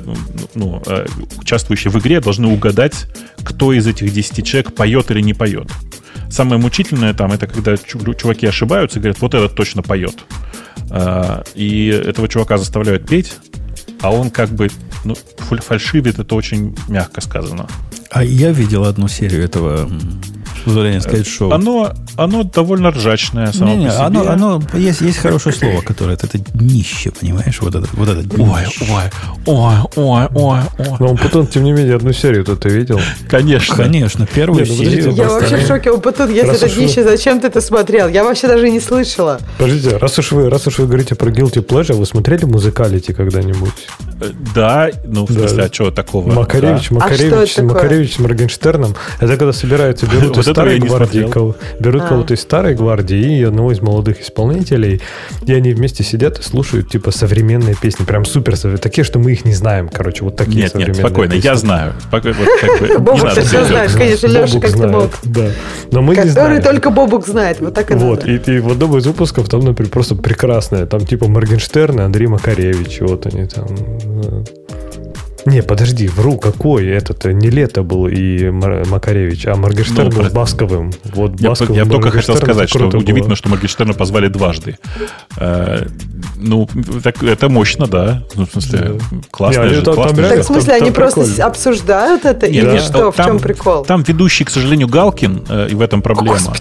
ну, 0.54 0.82
а, 0.86 1.06
участвующие 1.38 1.90
в 1.90 1.98
игре 1.98 2.20
должны 2.20 2.46
угадать, 2.46 3.06
кто 3.42 3.72
из 3.72 3.86
этих 3.86 4.12
десяти 4.12 4.42
человек 4.42 4.74
поет 4.74 5.10
или 5.10 5.20
не 5.20 5.34
поет. 5.34 5.68
Самое 6.34 6.60
мучительное 6.60 7.14
там, 7.14 7.30
это 7.30 7.46
когда 7.46 7.76
чуваки 7.76 8.44
ошибаются 8.44 8.98
и 8.98 9.02
говорят, 9.02 9.20
вот 9.20 9.34
этот 9.34 9.54
точно 9.54 9.82
поет. 9.82 10.24
А, 10.90 11.44
и 11.54 11.86
этого 11.86 12.26
чувака 12.26 12.58
заставляют 12.58 13.06
петь, 13.06 13.36
а 14.00 14.12
он 14.12 14.32
как 14.32 14.50
бы 14.50 14.68
ну, 15.04 15.14
фальшивит, 15.38 16.18
это 16.18 16.34
очень 16.34 16.76
мягко 16.88 17.20
сказано. 17.20 17.68
А 18.10 18.24
я 18.24 18.50
видел 18.50 18.82
одну 18.82 19.06
серию 19.06 19.44
этого 19.44 19.88
позволения 20.64 21.00
сказать, 21.00 21.26
шоу. 21.26 21.52
Оно, 21.52 21.92
оно 22.16 22.42
довольно 22.44 22.90
ржачное 22.90 23.52
само 23.52 23.72
не, 23.72 23.76
не, 23.76 23.86
по 23.86 23.92
себе. 23.92 24.02
Оно, 24.04 24.28
оно, 24.28 24.62
есть, 24.74 25.00
есть 25.00 25.18
хорошее 25.18 25.54
слово, 25.54 25.80
которое 25.82 26.14
это, 26.14 26.26
это 26.26 26.38
днище, 26.38 27.10
понимаешь? 27.10 27.60
Вот 27.60 27.74
это, 27.74 27.88
вот 27.92 28.08
это 28.08 28.24
Ой, 28.42 28.62
ой, 28.80 29.10
ой, 29.46 29.74
ой, 29.94 30.28
ой, 30.34 30.60
ой. 30.78 30.96
Но 30.98 31.06
он 31.08 31.16
потом, 31.16 31.46
тем 31.46 31.64
не 31.64 31.72
менее, 31.72 31.96
одну 31.96 32.12
серию 32.12 32.44
ты 32.44 32.68
видел? 32.68 33.00
Конечно. 33.28 33.76
Конечно, 33.76 34.26
первую 34.26 34.60
Нет, 34.60 34.68
ну, 34.70 34.84
серию. 34.84 35.12
Я 35.12 35.28
вообще 35.28 35.56
в 35.56 35.66
шоке. 35.66 35.92
Потом, 35.98 36.32
если 36.32 36.54
это 36.54 36.74
днище, 36.74 37.02
вы... 37.02 37.10
зачем 37.10 37.40
ты 37.40 37.48
это 37.48 37.60
смотрел? 37.60 38.08
Я 38.08 38.24
вообще 38.24 38.48
даже 38.48 38.70
не 38.70 38.80
слышала. 38.80 39.40
Подождите, 39.58 39.96
раз 39.96 40.18
уж 40.18 40.32
вы, 40.32 40.48
раз 40.48 40.66
уж 40.66 40.78
вы 40.78 40.86
говорите 40.86 41.14
про 41.14 41.30
Guilty 41.30 41.64
Pleasure, 41.64 41.94
вы 41.94 42.06
смотрели 42.06 42.44
музыкалити 42.44 43.12
когда-нибудь? 43.12 43.72
Э, 44.20 44.30
да, 44.54 44.90
ну, 45.04 45.26
в 45.26 45.32
смысле, 45.32 45.56
да. 45.56 45.64
а 45.64 45.72
что 45.72 45.90
такого? 45.90 46.32
Макаревич, 46.32 46.88
да. 46.90 46.96
Макаревич, 46.96 47.58
а 47.58 47.62
Макаревич 47.62 48.14
с 48.16 48.18
Моргенштерном. 48.18 48.94
Это 49.20 49.36
когда 49.36 49.52
собираются, 49.52 50.06
берут 50.06 50.38
из 50.38 50.48
старой 50.54 50.78
гвардии, 50.78 51.82
берут 51.82 52.02
а. 52.02 52.06
кого-то 52.06 52.34
из 52.34 52.40
старой 52.40 52.74
гвардии 52.74 53.38
и 53.38 53.42
одного 53.42 53.72
из 53.72 53.80
молодых 53.80 54.20
исполнителей, 54.20 55.00
и 55.46 55.52
они 55.52 55.72
вместе 55.72 56.02
сидят 56.02 56.38
и 56.38 56.42
слушают, 56.42 56.88
типа, 56.88 57.10
современные 57.10 57.74
песни, 57.74 58.04
прям 58.04 58.24
супер, 58.24 58.56
такие, 58.78 59.04
что 59.04 59.18
мы 59.18 59.32
их 59.32 59.44
не 59.44 59.54
знаем, 59.54 59.88
короче, 59.88 60.24
вот 60.24 60.36
такие 60.36 60.62
нет, 60.62 60.72
современные 60.72 61.02
Нет, 61.02 61.06
спокойно, 61.06 61.32
песни. 61.34 61.46
я 61.46 61.56
знаю. 61.56 61.92
Бобук, 62.98 63.34
ты 63.34 63.42
все 63.42 63.64
знаешь, 63.64 63.92
конечно, 63.92 64.26
Леша, 64.26 64.60
как 64.60 64.72
ты 64.72 64.86
мог. 64.86 65.10
Да, 65.24 65.46
но 65.90 66.02
мы 66.02 66.14
не 66.14 66.22
знаем. 66.22 66.34
Который 66.34 66.62
только 66.62 66.90
Бобук 66.90 67.26
знает, 67.26 67.60
вот 67.60 67.74
так 67.74 67.90
и 67.90 67.94
Вот, 67.94 68.26
и, 68.26 68.36
и 68.36 68.58
в 68.60 68.72
одном 68.72 68.96
из 68.96 69.06
выпусков 69.06 69.48
там, 69.48 69.60
например, 69.60 69.90
просто 69.90 70.14
прекрасное, 70.14 70.86
там 70.86 71.04
типа 71.04 71.28
Моргенштерн 71.28 72.00
и 72.00 72.02
Андрей 72.02 72.26
Макаревич, 72.26 73.00
вот 73.00 73.26
они 73.26 73.46
там 73.46 73.66
э, 73.68 74.44
не, 75.46 75.62
подожди, 75.62 76.08
вру, 76.08 76.38
какой 76.38 76.86
этот? 76.86 77.24
Не 77.24 77.50
Лето 77.50 77.82
был 77.82 78.06
и 78.06 78.50
Макаревич, 78.50 79.46
а 79.46 79.56
Моргенштерн 79.56 80.10
ну, 80.10 80.22
был 80.22 80.30
Басковым. 80.30 80.92
Вот 81.04 81.40
я, 81.40 81.50
Басковым 81.50 81.74
я 81.74 81.84
только 81.84 82.10
хотел 82.10 82.36
сказать, 82.36 82.68
что 82.68 82.86
удивительно, 82.86 83.28
было. 83.28 83.36
что 83.36 83.48
Моргенштерна 83.48 83.94
позвали 83.94 84.28
дважды. 84.28 84.78
Э, 85.36 85.86
ну, 86.36 86.68
так, 87.02 87.22
это 87.22 87.48
мощно, 87.48 87.86
да. 87.86 88.22
Ну, 88.34 88.46
в 88.46 88.50
смысле, 88.50 88.78
да. 88.78 89.16
классно. 89.30 89.68
же, 89.68 89.82
там, 89.82 89.94
классно. 89.94 90.16
Там, 90.16 90.30
так, 90.30 90.40
в 90.40 90.44
смысле, 90.44 90.66
там, 90.66 90.76
они 90.76 90.84
там 90.86 90.94
просто 90.94 91.20
прикольно. 91.20 91.44
обсуждают 91.44 92.24
это? 92.24 92.50
Нет, 92.50 92.64
или 92.64 92.76
да. 92.76 92.80
что? 92.80 93.12
В 93.12 93.16
чем 93.16 93.38
прикол? 93.38 93.84
Там 93.84 94.02
ведущий, 94.02 94.44
к 94.44 94.50
сожалению, 94.50 94.88
Галкин, 94.88 95.44
э, 95.48 95.68
и 95.70 95.74
в 95.74 95.80
этом 95.80 96.02
проблема. 96.02 96.54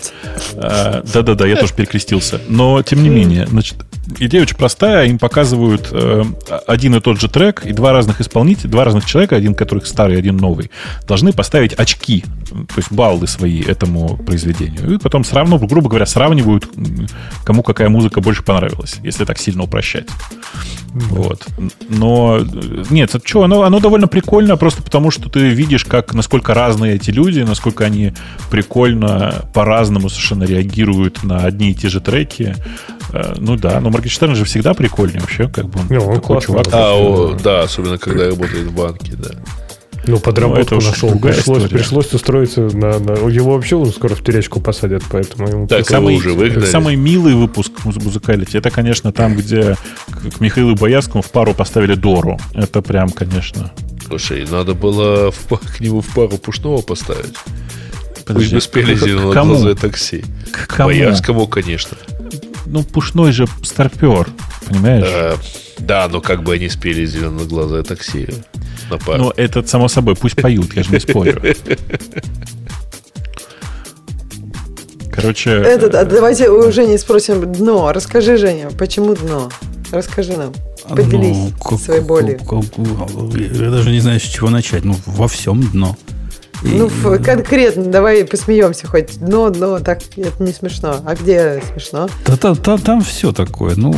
Э, 0.54 1.02
да-да-да, 1.14 1.46
я 1.48 1.56
тоже 1.56 1.74
перекрестился. 1.74 2.42
Но, 2.48 2.82
тем 2.84 3.04
не 3.04 3.10
менее, 3.10 3.48
значит, 3.48 3.78
идея 4.20 4.42
очень 4.42 4.58
простая. 4.58 5.06
Им 5.08 5.20
показывают 5.20 5.90
э, 5.92 6.24
один 6.68 6.96
и 6.96 7.00
тот 7.00 7.20
же 7.20 7.30
трек, 7.30 7.66
и 7.66 7.74
два 7.74 7.92
разных 7.94 8.22
исполнителя, 8.22 8.70
два 8.74 8.86
разных 8.86 9.06
человека, 9.06 9.36
один 9.36 9.54
который 9.54 9.86
старый, 9.86 10.18
один 10.18 10.38
новый, 10.38 10.72
должны 11.08 11.32
поставить 11.32 11.74
очки, 11.74 12.24
то 12.50 12.76
есть 12.78 12.92
баллы 12.92 13.28
свои 13.28 13.62
этому 13.62 14.18
произведению. 14.18 14.96
И 14.96 14.98
потом, 14.98 15.24
сравну, 15.24 15.60
грубо 15.60 15.90
говоря, 15.90 16.08
сравнивают, 16.08 16.68
кому 17.46 17.62
какая 17.62 17.90
музыка 17.90 18.20
больше 18.20 18.44
понравилась, 18.44 18.98
если 19.04 19.26
так 19.26 19.38
сильно 19.38 19.64
упрощать. 19.64 20.08
Вот. 20.94 21.46
Но 21.90 22.40
нет, 22.90 23.14
это 23.14 23.28
что, 23.28 23.44
оно, 23.44 23.64
оно 23.64 23.80
довольно 23.80 24.08
прикольно, 24.08 24.58
просто 24.58 24.82
потому 24.82 25.12
что 25.12 25.30
ты 25.30 25.50
видишь, 25.50 25.86
как, 25.86 26.14
насколько 26.14 26.54
разные 26.54 26.96
эти 26.96 27.12
люди, 27.12 27.42
насколько 27.42 27.86
они 27.86 28.14
прикольно 28.50 29.46
по-разному 29.54 30.10
совершенно 30.10 30.44
реагируют 30.44 31.24
на 31.24 31.46
одни 31.46 31.72
и 31.72 31.76
те 31.76 31.90
же 31.90 32.00
треки. 32.00 32.56
Э, 33.14 33.36
ну 33.38 33.56
да, 33.56 33.80
но 33.80 33.92
Моргенштерн 33.92 34.36
же 34.36 34.44
всегда 34.44 34.74
прикольный 34.74 35.20
вообще, 35.20 35.48
как 35.48 35.68
бы 35.68 35.80
он, 35.82 35.88
Не, 35.88 36.00
он 36.00 36.16
такой 36.16 36.42
чувак. 36.42 36.68
А, 36.72 36.94
о, 36.96 37.38
да, 37.42 37.62
особенно 37.62 38.00
когда 38.00 38.28
работает 38.28 38.66
в 38.66 38.76
банке, 38.76 39.14
да. 39.16 39.30
Ну, 40.06 40.20
подработку 40.20 40.76
ну, 40.76 40.82
нашел. 40.82 41.18
Пришлось, 41.18 41.64
пришлось 41.70 42.14
устроиться 42.14 42.62
на, 42.62 43.00
на... 43.00 43.14
Его 43.30 43.54
вообще 43.54 43.86
скоро 43.86 44.16
в 44.16 44.24
теречку 44.24 44.60
посадят, 44.60 45.04
поэтому 45.10 45.48
ему... 45.48 45.68
Так, 45.68 45.88
самый, 45.88 46.18
уже 46.18 46.34
выгнали. 46.34 46.66
самый 46.66 46.98
милый 46.98 47.36
выпуск 47.36 47.72
музыкалити, 47.86 48.58
это, 48.58 48.70
конечно, 48.70 49.14
там, 49.14 49.36
где 49.36 49.78
к 50.36 50.42
Михаилу 50.42 50.76
Боярскому 50.76 51.22
в 51.22 51.32
пару 51.32 51.54
поставили 51.54 51.94
Дору. 51.94 52.38
Это 52.54 52.82
прям, 52.82 53.12
конечно... 53.12 53.72
Слушай, 54.06 54.46
надо 54.52 54.74
было 54.74 55.32
в, 55.32 55.48
к 55.48 55.80
нему 55.80 56.02
в 56.02 56.08
пару 56.14 56.38
Пушного 56.38 56.82
поставить. 56.82 57.36
Подожди, 58.26 58.52
Пусть 58.52 58.54
бы 58.54 58.62
спели 58.62 58.96
«Зеленое 58.96 59.34
глаза 59.34 59.76
такси». 59.76 60.26
К 60.52 60.68
кому? 60.68 60.90
Боярскому, 60.90 61.48
конечно 61.48 61.98
ну, 62.74 62.84
Пушной 62.84 63.32
же 63.32 63.46
старпер, 63.62 64.28
понимаешь? 64.68 65.06
Э, 65.08 65.36
да, 65.78 66.08
но 66.08 66.22
как 66.22 66.42
бы 66.42 66.56
они 66.56 66.70
спели 66.70 67.06
«Зеленоглазое 67.06 67.84
такси» 67.84 68.28
на 68.90 68.98
пару. 68.98 69.26
Ну, 69.26 69.34
это 69.38 69.62
само 69.68 69.88
собой, 69.88 70.16
пусть 70.16 70.36
поют, 70.36 70.74
я 70.76 70.82
же 70.82 70.92
не 70.92 71.00
спорю. 71.00 71.40
Короче... 75.12 75.52
Этот, 75.52 75.94
а 75.94 76.04
давайте 76.04 76.50
у 76.50 76.72
Жени 76.72 76.98
спросим 76.98 77.54
дно. 77.54 77.92
Расскажи, 77.94 78.38
Женя, 78.38 78.70
почему 78.72 79.14
дно? 79.14 79.52
Расскажи 79.92 80.36
нам. 80.36 80.52
Поделись 80.90 81.38
ну, 81.38 81.52
как, 81.64 81.80
своей 81.80 82.02
болью. 82.02 82.40
Как, 82.40 82.48
как, 82.48 83.40
я 83.40 83.70
даже 83.70 83.92
не 83.92 84.00
знаю, 84.00 84.20
с 84.20 84.24
чего 84.24 84.50
начать. 84.50 84.84
Ну, 84.84 84.96
во 85.06 85.28
всем 85.28 85.62
дно. 85.62 85.96
Ну, 86.64 86.90
конкретно, 87.24 87.84
давай 87.84 88.26
посмеемся 88.26 88.88
хоть. 88.88 89.20
Дно, 89.20 89.50
дно, 89.50 89.80
так 89.80 90.00
это 90.16 90.44
не 90.44 90.54
смешно. 90.54 91.02
А 91.06 91.16
где 91.16 91.62
смешно? 91.72 92.10
Да, 92.26 92.38
там, 92.38 92.56
там, 92.56 92.80
там 92.80 93.02
все 93.02 93.32
такое. 93.32 93.76
Ну, 93.76 93.94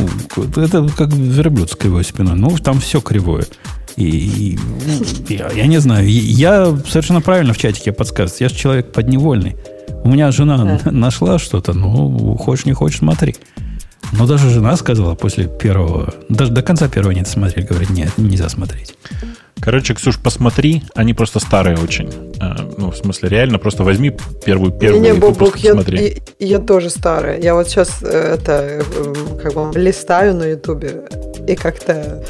это 0.56 0.88
как 0.96 1.12
верблюд 1.12 1.70
с 1.70 1.76
кривой 1.76 2.04
спиной. 2.04 2.34
Ну, 2.34 2.56
там 2.58 2.80
все 2.80 3.00
кривое. 3.00 3.44
И, 3.96 4.56
и 4.56 4.58
я, 5.28 5.50
я 5.52 5.66
не 5.66 5.78
знаю, 5.78 6.06
я 6.08 6.76
совершенно 6.86 7.22
правильно 7.22 7.54
в 7.54 7.58
чатике 7.58 7.92
подсказываю. 7.92 8.42
Я 8.42 8.48
же 8.48 8.54
человек 8.54 8.92
подневольный. 8.92 9.56
У 10.04 10.08
меня 10.08 10.30
жена 10.32 10.80
да. 10.84 10.90
нашла 10.90 11.38
что-то, 11.38 11.72
ну, 11.72 12.36
хочешь 12.36 12.66
не 12.66 12.72
хочешь, 12.72 12.98
смотри. 12.98 13.36
Но 14.12 14.26
даже 14.26 14.50
жена 14.50 14.76
сказала 14.76 15.14
после 15.14 15.48
первого, 15.48 16.14
даже 16.28 16.52
до 16.52 16.62
конца 16.62 16.88
первого 16.88 17.12
не 17.12 17.24
смотреть, 17.24 17.66
говорит, 17.66 17.90
нет, 17.90 18.12
нельзя 18.16 18.48
смотреть. 18.48 18.94
Короче, 19.60 19.94
Ксюш, 19.94 20.18
посмотри, 20.18 20.82
они 20.94 21.14
просто 21.14 21.40
старые 21.40 21.76
очень. 21.78 22.10
А, 22.40 22.68
ну, 22.76 22.90
в 22.90 22.96
смысле, 22.96 23.28
реально, 23.28 23.58
просто 23.58 23.82
возьми 23.82 24.14
первую 24.44 24.72
первую 24.72 25.02
не, 25.02 25.10
не, 25.10 25.14
выпуск 25.14 25.56
я, 25.58 25.74
я, 25.86 26.10
я 26.38 26.58
тоже 26.58 26.90
старая. 26.90 27.40
Я 27.40 27.54
вот 27.54 27.68
сейчас 27.68 28.02
э, 28.02 28.34
это 28.34 28.82
как 29.42 29.54
бы 29.54 29.78
листаю 29.78 30.34
на 30.34 30.44
Ютубе 30.44 31.02
и 31.46 31.54
как-то 31.54 32.22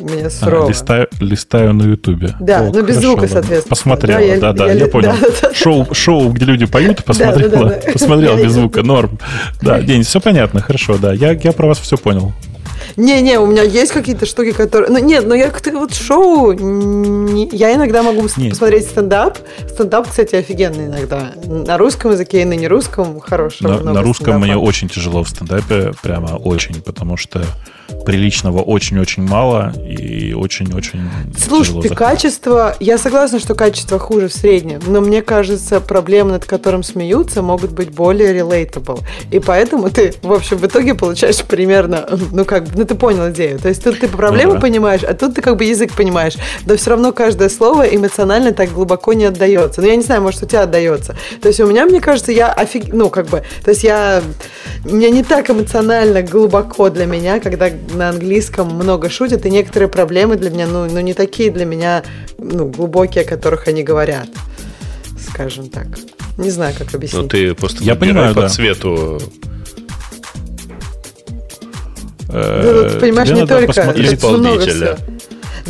мне 0.00 0.30
сурово. 0.30 0.66
А, 0.66 0.68
листаю, 0.68 1.08
листаю 1.20 1.74
на 1.74 1.82
Ютубе. 1.84 2.34
Да, 2.40 2.60
О, 2.60 2.64
но 2.64 2.80
ну, 2.80 2.86
без 2.86 2.96
звука, 2.96 3.28
соответственно. 3.28 3.68
Посмотрела, 3.68 4.40
да, 4.40 4.52
да, 4.52 4.52
да, 4.52 4.66
я, 4.66 4.72
я, 4.72 4.78
я 4.80 4.86
понял. 4.86 5.12
Да, 5.20 5.28
да, 5.42 5.54
шоу, 5.54 5.86
шоу, 5.92 6.30
где 6.30 6.44
люди 6.46 6.66
поют, 6.66 7.04
посмотрела, 7.04 7.50
да, 7.50 7.58
да, 7.58 7.80
да. 7.84 7.92
посмотрел 7.92 8.36
без 8.36 8.52
звука, 8.52 8.82
норм. 8.82 9.18
Да, 9.60 9.80
День, 9.80 10.02
все 10.02 10.20
понятно, 10.20 10.60
хорошо, 10.60 10.96
да, 10.98 11.12
я, 11.12 11.32
я 11.32 11.52
про 11.52 11.68
вас 11.68 11.78
все 11.78 11.96
понял. 11.96 12.32
Не-не, 12.96 13.38
у 13.38 13.46
меня 13.46 13.62
есть 13.62 13.92
какие-то 13.92 14.26
штуки, 14.26 14.52
которые... 14.52 14.90
Ну, 14.90 14.98
нет, 14.98 15.26
но 15.26 15.34
я 15.34 15.50
как-то 15.50 15.70
вот 15.72 15.94
шоу... 15.94 16.52
Не... 16.52 17.48
Я 17.52 17.74
иногда 17.74 18.02
могу 18.02 18.22
нет. 18.36 18.50
посмотреть 18.50 18.86
стендап. 18.86 19.38
Стендап, 19.68 20.08
кстати, 20.08 20.34
офигенный 20.34 20.86
иногда. 20.86 21.32
На 21.44 21.78
русском 21.78 22.12
языке 22.12 22.42
и 22.42 22.44
на 22.44 22.54
нерусском 22.54 23.20
хорошего. 23.20 23.78
На, 23.82 23.92
на 23.92 24.02
русском 24.02 24.26
стендапа. 24.26 24.44
мне 24.44 24.56
очень 24.56 24.88
тяжело 24.88 25.22
в 25.22 25.28
стендапе, 25.28 25.92
прямо 26.02 26.36
очень, 26.36 26.80
потому 26.82 27.16
что 27.16 27.44
приличного 28.04 28.62
очень-очень 28.62 29.22
мало 29.22 29.72
и 29.84 30.32
очень-очень 30.32 31.00
Слушайте, 31.38 31.94
качество... 31.94 32.74
Я 32.80 32.98
согласна, 32.98 33.38
что 33.38 33.54
качество 33.54 33.98
хуже 33.98 34.28
в 34.28 34.32
среднем, 34.32 34.80
но 34.86 35.00
мне 35.00 35.22
кажется, 35.22 35.80
проблемы, 35.80 36.32
над 36.32 36.44
которым 36.44 36.82
смеются, 36.82 37.42
могут 37.42 37.72
быть 37.72 37.90
более 37.90 38.34
relatable. 38.34 39.00
И 39.30 39.38
поэтому 39.38 39.90
ты, 39.90 40.14
в 40.22 40.32
общем, 40.32 40.56
в 40.56 40.66
итоге 40.66 40.94
получаешь 40.94 41.42
примерно, 41.44 42.08
ну 42.32 42.44
как, 42.44 42.74
ну 42.74 42.84
ты 42.84 42.94
понял 42.94 43.30
идею. 43.30 43.58
То 43.58 43.68
есть 43.68 43.82
тут 43.82 44.00
ты 44.00 44.08
проблему 44.08 44.54
ну, 44.54 44.54
да. 44.56 44.60
понимаешь, 44.60 45.02
а 45.02 45.14
тут 45.14 45.34
ты 45.34 45.42
как 45.42 45.56
бы 45.56 45.64
язык 45.64 45.92
понимаешь. 45.92 46.34
Но 46.66 46.76
все 46.76 46.90
равно 46.90 47.12
каждое 47.12 47.48
слово 47.48 47.82
эмоционально 47.82 48.52
так 48.52 48.72
глубоко 48.72 49.12
не 49.12 49.24
отдается. 49.24 49.80
Ну 49.80 49.86
я 49.86 49.96
не 49.96 50.02
знаю, 50.02 50.22
может 50.22 50.42
у 50.42 50.46
тебя 50.46 50.62
отдается. 50.62 51.16
То 51.40 51.48
есть 51.48 51.60
у 51.60 51.66
меня, 51.66 51.86
мне 51.86 52.00
кажется, 52.00 52.32
я 52.32 52.52
офиг... 52.52 52.92
Ну 52.92 53.10
как 53.10 53.26
бы, 53.26 53.42
то 53.64 53.70
есть 53.70 53.84
я... 53.84 54.22
Мне 54.84 55.10
не 55.10 55.22
так 55.22 55.50
эмоционально 55.50 56.22
глубоко 56.22 56.90
для 56.90 57.06
меня, 57.06 57.40
когда 57.40 57.70
на 57.94 58.10
английском 58.10 58.68
много 58.68 59.10
шутят, 59.10 59.46
и 59.46 59.50
некоторые 59.50 59.88
проблемы 59.88 60.36
для 60.36 60.50
меня, 60.50 60.66
ну, 60.66 60.88
ну 60.90 61.00
не 61.00 61.14
такие 61.14 61.50
для 61.50 61.64
меня, 61.64 62.02
ну, 62.38 62.66
глубокие, 62.66 63.24
о 63.24 63.26
которых 63.26 63.68
они 63.68 63.82
говорят, 63.82 64.28
скажем 65.18 65.68
так. 65.68 65.86
Не 66.38 66.50
знаю, 66.50 66.74
как 66.76 66.94
объяснить. 66.94 67.22
Ну, 67.22 67.28
ты 67.28 67.54
просто 67.54 67.82
Я 67.84 67.94
понимаю, 67.96 68.34
по 68.34 68.42
да. 68.42 68.48
цвету 68.48 69.20
э, 72.28 72.92
ну, 72.92 73.00
понимаешь, 73.00 73.30
не 73.30 73.46
только 73.46 73.72
исполнителя. 73.72 74.98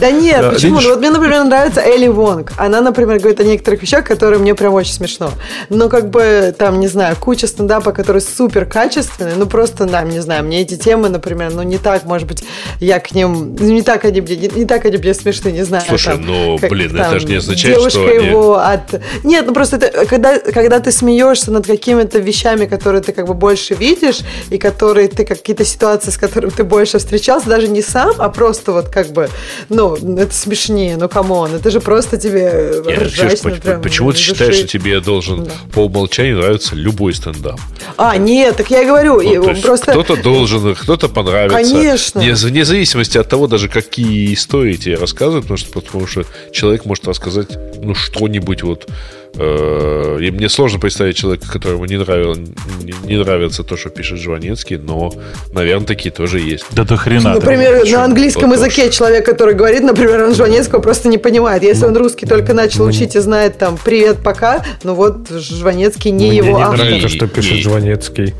Да 0.00 0.10
нет, 0.10 0.40
да, 0.40 0.50
почему? 0.50 0.80
Ну, 0.80 0.88
вот 0.88 0.98
мне, 0.98 1.10
например, 1.10 1.44
нравится 1.44 1.80
Элли 1.80 2.08
Вонг. 2.08 2.52
Она, 2.56 2.80
например, 2.80 3.18
говорит 3.18 3.40
о 3.40 3.44
некоторых 3.44 3.82
вещах, 3.82 4.04
которые 4.04 4.40
мне 4.40 4.54
прям 4.54 4.72
очень 4.72 4.92
смешно. 4.92 5.32
Но 5.68 5.88
как 5.88 6.10
бы 6.10 6.54
там, 6.56 6.80
не 6.80 6.88
знаю, 6.88 7.16
куча 7.20 7.46
стендапа, 7.46 7.92
который 7.92 8.22
супер 8.22 8.64
качественный, 8.64 9.34
ну 9.36 9.46
просто, 9.46 9.84
да, 9.84 10.02
не 10.02 10.20
знаю, 10.20 10.44
мне 10.44 10.62
эти 10.62 10.76
темы, 10.76 11.08
например, 11.08 11.52
ну 11.52 11.62
не 11.62 11.78
так, 11.78 12.04
может 12.04 12.26
быть, 12.26 12.44
я 12.80 12.98
к 12.98 13.12
ним, 13.12 13.54
не 13.56 13.82
так 13.82 14.04
они 14.04 14.20
мне, 14.20 14.36
не, 14.36 14.48
не 14.48 14.64
так 14.64 14.84
они 14.84 14.96
мне 14.96 15.14
смешны, 15.14 15.50
не 15.50 15.64
знаю. 15.64 15.84
Слушай, 15.86 16.14
там, 16.14 16.26
ну, 16.26 16.58
как, 16.58 16.70
блин, 16.70 16.96
там, 16.96 17.06
это 17.06 17.20
же 17.20 17.26
не 17.26 17.36
означает, 17.36 17.76
девушка 17.76 17.90
что 17.90 18.08
его 18.08 18.58
от... 18.58 19.00
Нет, 19.22 19.44
ну 19.46 19.52
просто 19.52 19.76
это, 19.76 20.06
когда, 20.06 20.38
когда 20.38 20.80
ты 20.80 20.92
смеешься 20.92 21.50
над 21.50 21.66
какими-то 21.66 22.18
вещами, 22.18 22.66
которые 22.66 23.02
ты 23.02 23.12
как 23.12 23.26
бы 23.26 23.34
больше 23.34 23.74
видишь, 23.74 24.20
и 24.48 24.58
которые 24.58 25.08
ты, 25.08 25.24
какие-то 25.24 25.64
ситуации, 25.64 26.10
с 26.10 26.16
которыми 26.16 26.50
ты 26.50 26.64
больше 26.64 26.98
встречался, 26.98 27.48
даже 27.48 27.68
не 27.68 27.82
сам, 27.82 28.14
а 28.18 28.28
просто 28.30 28.72
вот 28.72 28.88
как 28.88 29.08
бы, 29.08 29.28
ну, 29.68 29.89
это 29.96 30.34
смешнее, 30.34 30.96
ну, 30.96 31.08
come 31.08 31.35
on, 31.35 31.54
это 31.54 31.70
же 31.70 31.80
просто 31.80 32.16
тебе 32.16 32.82
Нет, 32.86 32.98
ржать, 32.98 33.40
ну, 33.44 33.56
прям, 33.56 33.82
Почему 33.82 34.12
ты 34.12 34.18
считаешь, 34.18 34.54
что 34.54 34.66
тебе 34.66 35.00
должен 35.00 35.44
да. 35.44 35.50
по 35.72 35.80
умолчанию 35.80 36.38
нравиться 36.38 36.74
любой 36.74 37.14
стендап? 37.14 37.60
А, 37.96 38.16
нет, 38.16 38.56
так 38.56 38.70
я 38.70 38.82
и 38.82 38.86
говорю, 38.86 39.20
ну, 39.20 39.60
просто... 39.60 39.92
Кто-то 39.92 40.16
должен, 40.16 40.74
кто-то 40.74 41.08
понравится. 41.08 41.56
Конечно. 41.56 42.20
Не, 42.20 42.32
вне 42.32 42.64
зависимости 42.64 43.18
от 43.18 43.28
того, 43.28 43.46
даже 43.46 43.68
какие 43.68 44.32
истории 44.34 44.74
тебе 44.74 44.96
рассказывают, 44.96 45.44
потому 45.44 45.58
что, 45.58 45.72
потому 45.72 46.06
что 46.06 46.24
человек 46.52 46.84
может 46.84 47.06
рассказать, 47.06 47.48
ну, 47.82 47.94
что-нибудь 47.94 48.62
вот 48.62 48.88
Э, 48.88 49.19
и 49.34 50.30
мне 50.30 50.48
сложно 50.48 50.78
представить 50.78 51.16
человека, 51.16 51.50
которому 51.50 51.84
не, 51.84 51.96
нравил, 51.96 52.34
не, 52.34 52.94
не 53.04 53.16
нравится 53.16 53.62
то, 53.62 53.76
что 53.76 53.90
пишет 53.90 54.18
Жванецкий, 54.18 54.76
но, 54.76 55.12
наверное, 55.52 55.86
такие 55.86 56.10
тоже 56.10 56.40
есть. 56.40 56.64
Да 56.72 56.84
до 56.84 56.96
хрена. 56.96 57.34
Например, 57.34 57.84
на 57.88 58.04
английском 58.04 58.52
языке 58.52 58.82
что... 58.82 58.92
человек, 58.92 59.24
который 59.24 59.54
говорит, 59.54 59.82
например, 59.82 60.24
он 60.24 60.34
Жванецкого 60.34 60.80
просто 60.80 61.08
не 61.08 61.18
понимает. 61.18 61.62
Если 61.62 61.86
он 61.86 61.96
русский 61.96 62.26
только 62.26 62.54
начал 62.54 62.84
учить 62.84 63.16
и 63.16 63.20
знает 63.20 63.58
там 63.58 63.78
«привет, 63.82 64.18
пока», 64.22 64.64
ну 64.82 64.94
вот 64.94 65.28
Жванецкий 65.30 66.10
не 66.10 66.28
Мне 66.28 66.36
его 66.38 66.58
не 66.58 66.62
автор. 66.62 66.78
нравится, 66.78 67.08
что 67.08 67.26
пишет 67.26 67.58
и... 67.58 67.62
Жванецкий. 67.62 68.34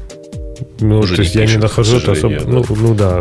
Ну, 0.81 1.01
Уже 1.01 1.17
то 1.17 1.23
есть 1.23 1.35
не 1.35 1.41
я 1.41 1.47
пишет, 1.47 1.59
не 1.59 1.63
нахожу 1.63 1.99
это 1.99 2.13
особо. 2.13 2.41
Да. 2.41 2.45
Ну, 2.47 2.65
ну 2.69 2.95
да, 2.95 3.21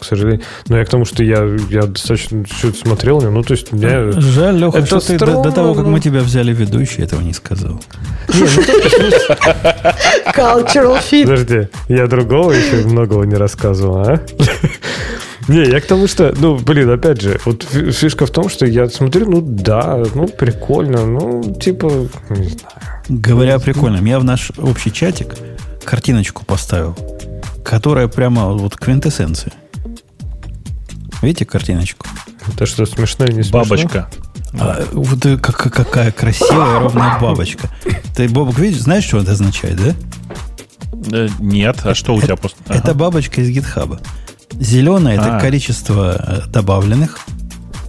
к 0.00 0.04
сожалению. 0.04 0.42
Но 0.68 0.78
я 0.78 0.84
к 0.84 0.88
тому, 0.88 1.04
что 1.04 1.22
я, 1.22 1.44
я 1.70 1.82
достаточно 1.82 2.44
чуть 2.44 2.78
смотрел, 2.78 3.20
ну, 3.20 3.42
то 3.42 3.52
есть 3.52 3.72
меня... 3.72 4.12
Жаль, 4.12 4.56
Леха, 4.56 4.78
это 4.78 4.86
что 4.86 5.00
ты 5.00 5.18
до, 5.18 5.42
до 5.42 5.50
того, 5.50 5.74
как 5.74 5.86
мы 5.86 6.00
тебя 6.00 6.20
взяли 6.20 6.52
ведущий, 6.52 7.02
этого 7.02 7.20
не 7.20 7.32
сказал. 7.32 7.80
Ну, 8.28 8.46
Cultural 10.34 10.98
fit. 10.98 11.22
Подожди, 11.22 11.68
я 11.88 12.06
другого 12.06 12.52
еще 12.52 12.86
многого 12.86 13.24
не 13.24 13.34
рассказывал, 13.34 13.96
а? 13.98 14.20
Не, 15.48 15.64
я 15.64 15.80
к 15.80 15.86
тому, 15.86 16.06
что, 16.06 16.34
ну, 16.38 16.56
блин, 16.56 16.90
опять 16.90 17.22
же, 17.22 17.40
вот 17.46 17.62
фишка 17.62 18.26
в 18.26 18.30
том, 18.30 18.50
что 18.50 18.66
я 18.66 18.88
смотрю, 18.90 19.30
ну 19.30 19.40
да, 19.40 20.04
ну 20.14 20.28
прикольно, 20.28 21.06
ну, 21.06 21.54
типа, 21.54 21.90
не 22.28 22.48
знаю. 22.48 22.98
Говоря 23.08 23.54
о 23.54 23.58
прикольном, 23.58 24.04
я 24.04 24.18
в 24.18 24.24
наш 24.24 24.52
общий 24.58 24.92
чатик 24.92 25.34
картиночку 25.88 26.44
поставил, 26.44 26.94
которая 27.64 28.08
прямо 28.08 28.48
вот 28.48 28.76
квинтэссенция. 28.76 29.54
Видите 31.22 31.46
картиночку? 31.46 32.06
Это 32.46 32.66
что, 32.66 32.84
смешно 32.84 33.24
и 33.24 33.32
не 33.32 33.42
смешно? 33.42 33.60
Бабочка. 33.60 34.10
А, 34.60 34.84
вот 34.92 35.22
как, 35.40 35.56
какая 35.72 36.12
красивая 36.12 36.80
ровная 36.80 37.18
бабочка. 37.18 37.70
Ты, 38.14 38.28
Бобок, 38.28 38.58
видишь, 38.58 38.82
знаешь, 38.82 39.04
что 39.04 39.18
это 39.18 39.32
означает, 39.32 39.76
да? 39.76 39.94
Э, 41.10 41.28
нет, 41.38 41.78
а 41.84 41.94
что 41.94 42.14
у 42.14 42.20
тебя 42.20 42.36
просто... 42.36 42.58
Ага. 42.66 42.78
Это 42.78 42.94
бабочка 42.94 43.40
из 43.40 43.48
гитхаба. 43.48 43.98
Зеленое 44.52 45.16
это 45.16 45.38
а. 45.38 45.40
количество 45.40 46.16
э, 46.18 46.50
добавленных, 46.50 47.18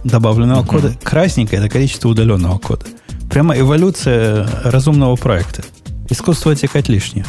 добавленного 0.04 0.60
угу. 0.60 0.68
кода. 0.68 0.94
Красненькое 1.02 1.60
это 1.60 1.70
количество 1.70 2.08
удаленного 2.08 2.56
кода. 2.58 2.86
Прямо 3.30 3.58
эволюция 3.58 4.48
разумного 4.64 5.16
проекта. 5.16 5.64
Искусство 6.08 6.52
отсекать 6.52 6.88
лишнее. 6.88 7.26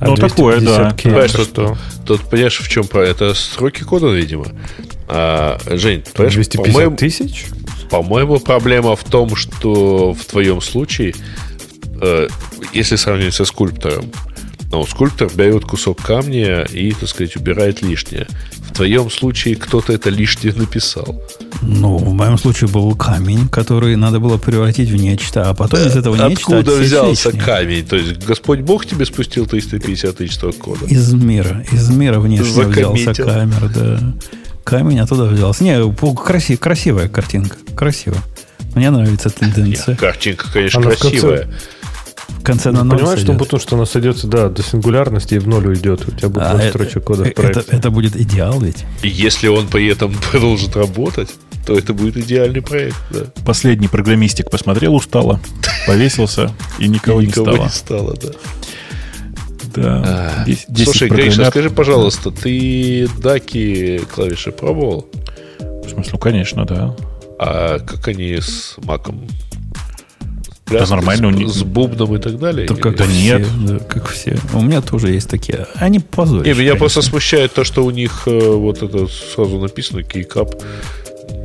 А 0.00 0.06
ну, 0.06 0.16
такое, 0.16 0.60
да. 0.60 0.96
Понимаешь, 1.00 1.30
что, 1.30 1.44
что? 1.44 1.78
Тут, 2.06 2.22
понимаешь, 2.22 2.58
в 2.58 2.68
чем 2.68 2.86
про 2.86 3.06
это 3.06 3.34
сроки 3.34 3.82
кода, 3.82 4.08
видимо. 4.08 4.46
А, 5.08 5.58
Жень, 5.66 6.02
понимаешь, 6.14 6.34
250 6.34 6.96
тысяч? 6.96 7.46
По-моему, 7.90 8.40
проблема 8.40 8.96
в 8.96 9.04
том, 9.04 9.36
что 9.36 10.14
в 10.14 10.24
твоем 10.24 10.62
случае, 10.62 11.14
э, 12.00 12.28
если 12.72 12.96
сравнивать 12.96 13.34
со 13.34 13.44
скульптором, 13.44 14.10
ну, 14.70 14.86
скульптор 14.86 15.28
берет 15.34 15.64
кусок 15.64 16.00
камня 16.00 16.62
и, 16.62 16.92
так 16.92 17.08
сказать, 17.08 17.36
убирает 17.36 17.82
лишнее. 17.82 18.26
В 18.68 18.72
твоем 18.72 19.10
случае 19.10 19.56
кто-то 19.56 19.92
это 19.92 20.10
лишнее 20.10 20.54
написал. 20.54 21.20
Ну, 21.60 21.96
в 21.96 22.14
моем 22.14 22.38
случае 22.38 22.70
был 22.70 22.94
камень, 22.94 23.48
который 23.48 23.96
надо 23.96 24.20
было 24.20 24.38
превратить 24.38 24.88
в 24.88 24.96
нечто, 24.96 25.50
а 25.50 25.54
потом 25.54 25.80
из 25.80 25.96
этого 25.96 26.14
нечто 26.14 26.58
Откуда 26.58 26.76
взялся 26.76 27.30
лишнее. 27.30 27.44
камень? 27.44 27.86
То 27.86 27.96
есть 27.96 28.24
Господь 28.24 28.60
Бог 28.60 28.86
тебе 28.86 29.04
спустил 29.04 29.46
350 29.46 30.16
тысяч 30.16 30.38
кода? 30.38 30.86
Из 30.86 31.12
мира. 31.12 31.64
Из 31.72 31.90
мира 31.90 32.20
внешне 32.20 32.64
взялся 32.64 33.12
камер, 33.14 33.68
да. 33.74 34.14
Камень 34.62 35.00
оттуда 35.00 35.24
взялся. 35.24 35.64
Не, 35.64 35.92
красив, 36.14 36.60
красивая 36.60 37.08
картинка. 37.08 37.56
Красиво. 37.74 38.16
Мне 38.76 38.90
нравится 38.90 39.30
тенденция. 39.30 39.96
Картинка, 39.96 40.46
конечно, 40.52 40.80
Она 40.80 40.90
красивая. 40.90 41.38
В 41.38 41.40
конце 41.40 41.56
в 42.38 42.42
конце 42.42 42.70
на 42.70 42.84
ноль 42.84 42.98
Понимаешь, 42.98 43.20
что 43.20 43.34
потому 43.34 43.60
что 43.60 43.76
она 43.76 43.86
сойдется, 43.86 44.26
да, 44.26 44.48
до 44.48 44.62
сингулярности 44.62 45.34
и 45.34 45.38
в 45.38 45.48
ноль 45.48 45.66
уйдет. 45.66 46.06
У 46.08 46.10
тебя 46.10 46.28
будет 46.28 46.44
а, 46.44 46.68
строчек 46.68 47.04
кода 47.04 47.24
в 47.24 47.34
проекте. 47.34 47.60
Это, 47.60 47.76
это 47.76 47.90
будет 47.90 48.16
идеал 48.16 48.60
ведь. 48.60 48.84
И 49.02 49.08
если 49.08 49.48
он 49.48 49.68
при 49.68 49.88
этом 49.88 50.14
продолжит 50.30 50.76
работать, 50.76 51.30
то 51.66 51.76
это 51.76 51.92
будет 51.92 52.16
идеальный 52.16 52.62
проект. 52.62 52.96
Да. 53.10 53.26
Последний 53.44 53.88
программистик 53.88 54.50
посмотрел, 54.50 54.94
устало, 54.94 55.40
повесился, 55.86 56.52
и 56.78 56.88
никого, 56.88 57.20
и 57.20 57.26
никого 57.26 57.50
не 57.50 57.68
стало. 57.68 58.14
Не 58.14 58.14
стало, 58.14 58.16
да. 58.16 58.28
Да. 59.74 60.44
10, 60.46 60.66
10 60.68 60.84
Слушай, 60.84 61.08
Гриша, 61.08 61.44
скажи, 61.46 61.70
пожалуйста, 61.70 62.30
ты 62.30 63.08
даки 63.18 64.00
клавиши 64.12 64.50
пробовал? 64.50 65.06
В 65.58 65.88
смысле, 65.88 66.10
ну, 66.14 66.18
конечно, 66.18 66.64
да. 66.64 66.96
А 67.38 67.78
как 67.78 68.08
они 68.08 68.36
с 68.36 68.74
маком 68.78 69.26
да 70.70 70.86
нормально 70.86 71.30
с, 71.30 71.34
у 71.34 71.36
них. 71.36 71.48
с 71.48 71.62
бубном 71.62 72.14
и 72.16 72.18
так 72.18 72.38
далее? 72.38 72.66
Да, 72.66 72.74
как 72.74 72.96
да 72.96 73.06
нет. 73.06 73.46
Да, 73.66 73.78
как 73.78 74.08
все. 74.08 74.36
У 74.52 74.62
меня 74.62 74.80
тоже 74.80 75.10
есть 75.10 75.28
такие. 75.28 75.66
Они 75.74 75.98
позорят. 75.98 76.46
Не, 76.46 76.52
меня 76.52 76.76
просто 76.76 77.02
смущает 77.02 77.52
то, 77.52 77.64
что 77.64 77.84
у 77.84 77.90
них 77.90 78.22
э, 78.26 78.38
вот 78.38 78.82
это 78.82 79.06
сразу 79.06 79.58
написано 79.58 80.02
кейкап 80.02 80.54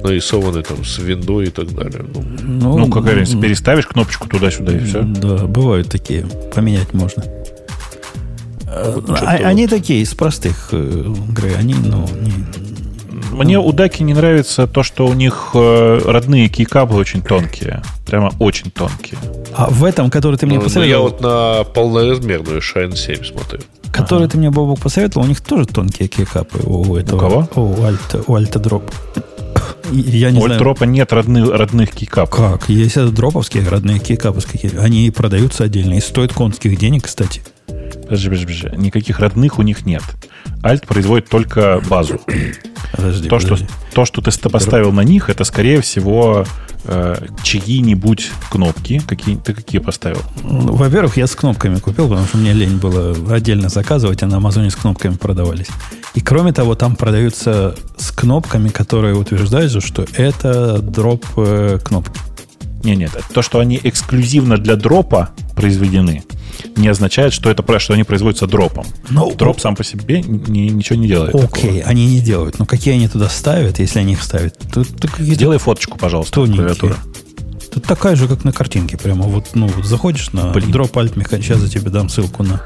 нарисованы 0.03 0.61
там 0.61 0.85
с 0.85 0.99
виндой 0.99 1.45
и 1.45 1.49
так 1.49 1.73
далее. 1.73 2.05
Ну, 2.13 2.23
ну, 2.43 2.77
ну 2.77 2.89
как 2.89 3.03
говорится, 3.03 3.39
переставишь 3.39 3.87
кнопочку 3.87 4.27
туда-сюда 4.27 4.73
и 4.73 4.79
все. 4.79 5.01
Да, 5.01 5.45
бывают 5.45 5.89
такие. 5.89 6.25
Поменять 6.53 6.93
можно. 6.93 7.23
Вот, 8.67 9.09
а, 9.09 9.31
они 9.43 9.67
вот. 9.67 9.69
такие, 9.69 10.01
из 10.01 10.13
простых 10.13 10.69
э, 10.71 11.13
Грей, 11.29 11.55
они, 11.55 11.75
ну, 11.75 12.05
не, 12.19 12.33
мне 13.35 13.59
у 13.59 13.71
Даки 13.71 14.03
не 14.03 14.13
нравится 14.13 14.67
то, 14.67 14.83
что 14.83 15.05
у 15.05 15.13
них 15.13 15.51
э, 15.53 16.01
родные 16.05 16.47
кейкапы 16.49 16.95
очень 16.95 17.21
тонкие. 17.21 17.81
Прямо 18.05 18.31
очень 18.39 18.71
тонкие. 18.71 19.17
А 19.55 19.69
в 19.69 19.83
этом, 19.83 20.09
который 20.09 20.37
ты 20.37 20.45
мне 20.45 20.57
ну, 20.57 20.63
посоветовал... 20.63 21.07
Я 21.07 21.11
вот 21.11 21.21
на 21.21 21.63
полноразмерную 21.65 22.61
Shine 22.61 22.95
7 22.95 23.23
смотрю. 23.23 23.59
Который 23.91 24.23
ага. 24.23 24.31
ты 24.31 24.37
мне, 24.37 24.51
Бобок, 24.51 24.79
посоветовал, 24.79 25.25
у 25.25 25.29
них 25.29 25.41
тоже 25.41 25.65
тонкие 25.65 26.07
кейкапы 26.07 26.59
у 26.63 26.95
этого. 26.95 27.17
У 27.17 27.19
кого? 27.19 27.49
У 27.55 27.83
Альта, 27.83 28.23
у 28.27 28.35
Альта 28.35 28.59
Дроп. 28.59 28.91
Я 29.91 30.31
не 30.31 30.39
у 30.39 30.45
знаю. 30.45 30.59
дропа 30.59 30.83
нет 30.85 31.13
родных, 31.13 31.51
родных 31.51 31.91
кейкапов. 31.91 32.35
Как? 32.35 32.69
Есть 32.69 32.97
это 32.97 33.11
дроповские 33.11 33.67
родные 33.67 33.99
кейкапы. 33.99 34.39
Они 34.79 35.11
продаются 35.11 35.63
отдельно. 35.63 35.93
И 35.93 36.01
стоят 36.01 36.33
конских 36.33 36.77
денег, 36.77 37.03
кстати. 37.03 37.41
Подожди, 37.67 38.29
подожди, 38.29 38.45
подожди. 38.45 38.69
Никаких 38.77 39.19
родных 39.19 39.59
у 39.59 39.61
них 39.61 39.85
нет. 39.85 40.03
Альт 40.63 40.85
производит 40.87 41.29
только 41.29 41.81
базу. 41.87 42.19
Подожди, 42.95 43.27
то, 43.27 43.39
подожди. 43.39 43.65
Что, 43.65 43.95
то, 43.95 44.05
что 44.05 44.21
ты 44.21 44.49
поставил 44.49 44.91
на 44.91 45.01
них, 45.01 45.29
это, 45.29 45.43
скорее 45.43 45.81
всего, 45.81 46.45
э, 46.85 47.27
чьи-нибудь 47.43 48.31
кнопки. 48.49 49.01
Какие, 49.07 49.35
ты 49.37 49.53
какие 49.53 49.79
поставил? 49.79 50.21
Ну, 50.43 50.75
во-первых, 50.75 51.17
я 51.17 51.27
с 51.27 51.35
кнопками 51.35 51.79
купил, 51.79 52.07
потому 52.07 52.27
что 52.27 52.37
мне 52.37 52.53
лень 52.53 52.77
было 52.77 53.15
отдельно 53.33 53.69
заказывать, 53.69 54.23
а 54.23 54.27
на 54.27 54.37
Амазоне 54.37 54.69
с 54.69 54.75
кнопками 54.75 55.15
продавались. 55.15 55.67
И 56.13 56.21
кроме 56.21 56.53
того, 56.53 56.75
там 56.75 56.95
продаются 56.95 57.75
с 57.97 58.11
кнопками, 58.11 58.69
которые 58.69 59.15
утверждают, 59.15 59.83
что 59.83 60.05
это 60.15 60.79
дроп 60.79 61.25
э, 61.37 61.79
кнопки. 62.85 62.91
Не, 62.91 62.95
нет, 62.95 63.11
то, 63.33 63.41
что 63.41 63.59
они 63.59 63.79
эксклюзивно 63.81 64.57
для 64.57 64.75
дропа 64.75 65.31
произведены, 65.55 66.23
не 66.75 66.87
означает, 66.87 67.33
что 67.33 67.49
это 67.49 67.63
что 67.79 67.93
они 67.93 68.03
производятся 68.03 68.47
дропом. 68.47 68.85
Но, 69.09 69.25
ну, 69.25 69.35
Дроп 69.35 69.59
сам 69.59 69.75
по 69.75 69.83
себе 69.83 70.21
ни, 70.21 70.69
ничего 70.69 70.97
не 70.99 71.07
делает. 71.07 71.35
Окей, 71.35 71.79
такого. 71.79 71.83
они 71.85 72.07
не 72.07 72.19
делают. 72.19 72.59
Но 72.59 72.65
какие 72.65 72.93
они 72.93 73.07
туда 73.07 73.29
ставят, 73.29 73.79
если 73.79 73.99
они 73.99 74.13
их 74.13 74.23
ставят? 74.23 74.57
Тут, 74.73 74.87
тут 74.99 75.11
Сделай 75.19 75.57
фоточку, 75.57 75.97
пожалуйста, 75.97 76.45
клавиатуры. 76.45 76.95
Тут 77.73 77.83
такая 77.83 78.15
же, 78.15 78.27
как 78.27 78.45
на 78.45 78.53
картинке. 78.53 78.97
Прямо 78.97 79.23
вот, 79.23 79.47
ну, 79.53 79.67
вот 79.67 79.85
заходишь 79.85 80.31
на 80.31 80.51
Блин. 80.51 80.71
Alt 80.71 81.15
Mechanic. 81.15 81.41
Сейчас 81.41 81.61
я 81.61 81.67
тебе 81.67 81.89
дам 81.89 82.07
ссылку 82.07 82.43
на 82.43 82.61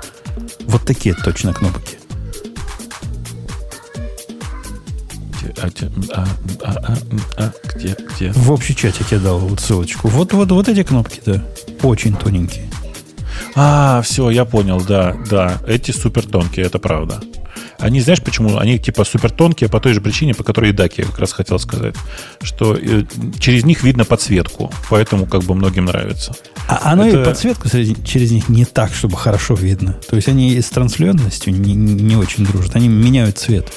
вот 0.66 0.84
такие 0.86 1.16
точно 1.16 1.54
кнопки. 1.54 1.99
А, 5.62 5.70
а, 6.14 6.26
а, 6.64 6.98
а, 7.38 7.52
где, 7.74 7.96
где? 8.16 8.32
В 8.32 8.52
общий 8.52 8.76
чатик 8.76 9.12
я 9.12 9.20
дал 9.20 9.40
вот 9.40 9.60
ссылочку. 9.60 10.08
Вот, 10.08 10.34
вот, 10.34 10.52
вот 10.52 10.68
эти 10.70 10.84
кнопки, 10.84 11.22
да. 11.26 11.44
Очень 11.84 12.16
тоненькие. 12.16 12.70
А, 13.56 14.02
все, 14.02 14.30
я 14.30 14.46
понял, 14.46 14.82
да, 14.82 15.16
да. 15.30 15.58
Эти 15.68 15.92
супер 15.92 16.26
тонкие, 16.26 16.66
это 16.66 16.80
правда. 16.80 17.22
Они, 17.80 18.02
знаешь, 18.02 18.22
почему? 18.22 18.58
Они 18.58 18.78
типа 18.78 19.06
супер 19.06 19.32
тонкие 19.32 19.70
по 19.70 19.80
той 19.80 19.94
же 19.94 20.02
причине, 20.02 20.34
по 20.34 20.44
которой 20.44 20.72
и 20.72 20.74
Даки, 20.74 21.04
как 21.04 21.18
раз 21.20 21.32
хотел 21.32 21.60
сказать. 21.60 21.96
Что 22.42 22.76
э, 22.76 23.04
через 23.40 23.64
них 23.64 23.84
видно 23.84 24.04
подсветку, 24.04 24.72
поэтому 24.90 25.26
как 25.26 25.44
бы 25.44 25.56
многим 25.56 25.86
нравится. 25.86 26.36
А 26.68 26.92
оно 26.92 27.08
Это... 27.08 27.22
и 27.22 27.26
подсветка 27.26 27.70
через 27.70 28.32
них 28.32 28.50
не 28.50 28.66
так, 28.66 28.94
чтобы 28.94 29.16
хорошо 29.16 29.54
видно. 29.54 29.94
То 30.10 30.18
есть 30.18 30.28
они 30.28 30.60
с 30.60 30.70
трансляентностью 30.70 31.54
не, 31.54 31.74
не 31.74 32.18
очень 32.18 32.46
дружат. 32.46 32.76
Они 32.76 32.90
меняют 32.90 33.38
цвет. 33.38 33.72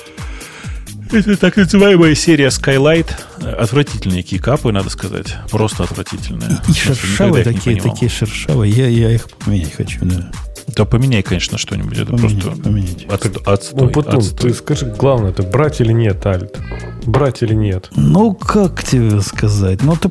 Это 1.12 1.36
так 1.36 1.56
называемая 1.56 2.14
серия 2.14 2.46
Skylight. 2.48 3.06
Отвратительные 3.42 4.22
кикапы, 4.22 4.72
надо 4.72 4.88
сказать. 4.88 5.36
Просто 5.50 5.84
отвратительные. 5.84 6.58
И, 6.66 6.70
и 6.70 6.74
шершавые 6.74 7.44
такие, 7.44 7.80
такие 7.80 8.10
шершавые. 8.10 8.72
Я, 8.72 8.88
я 8.88 9.10
их 9.10 9.28
поменять 9.30 9.74
хочу, 9.74 9.98
да. 10.02 10.30
Да 10.68 10.86
поменяй, 10.86 11.22
конечно, 11.22 11.58
что-нибудь. 11.58 11.98
Это 11.98 12.12
поменяй, 12.12 12.40
просто 12.40 12.62
поменять. 12.62 13.04
От, 13.10 13.46
отстой, 13.46 13.82
ну, 13.82 13.90
потом, 13.90 14.20
отстой. 14.20 14.50
ты 14.50 14.56
скажи, 14.56 14.86
главное, 14.86 15.30
это 15.30 15.42
брать 15.42 15.80
или 15.82 15.92
нет, 15.92 16.24
Альт? 16.24 16.58
Брать 17.04 17.42
или 17.42 17.52
нет? 17.52 17.90
Ну, 17.94 18.32
как 18.34 18.82
тебе 18.82 19.20
сказать? 19.20 19.82
Ну, 19.82 19.96
ты, 19.96 20.10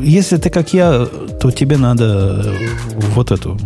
если 0.00 0.36
ты 0.36 0.50
как 0.50 0.72
я, 0.72 1.06
то 1.40 1.50
тебе 1.50 1.76
надо 1.76 2.54
вот 3.14 3.32
эту 3.32 3.58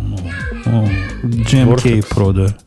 ну, 0.65 0.89
GMK 1.23 1.75
Vortex. 1.75 2.07
Pro, 2.09 2.33
да. 2.33 2.57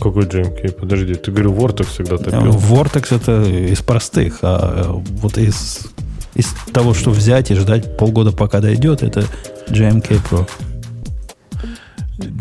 Какой 0.00 0.24
GMK? 0.24 0.72
Подожди, 0.72 1.14
ты 1.14 1.30
говорил 1.30 1.52
Vortex 1.52 1.86
всегда 1.86 2.16
топил. 2.16 2.50
Vortex 2.50 3.14
это 3.14 3.42
из 3.42 3.80
простых, 3.80 4.38
а 4.42 4.92
вот 4.92 5.38
из, 5.38 5.86
из 6.34 6.46
того, 6.72 6.94
что 6.94 7.10
взять 7.10 7.50
и 7.50 7.54
ждать 7.54 7.96
полгода, 7.96 8.32
пока 8.32 8.60
дойдет, 8.60 9.02
это 9.02 9.24
GMK 9.68 10.20
Pro 10.30 10.48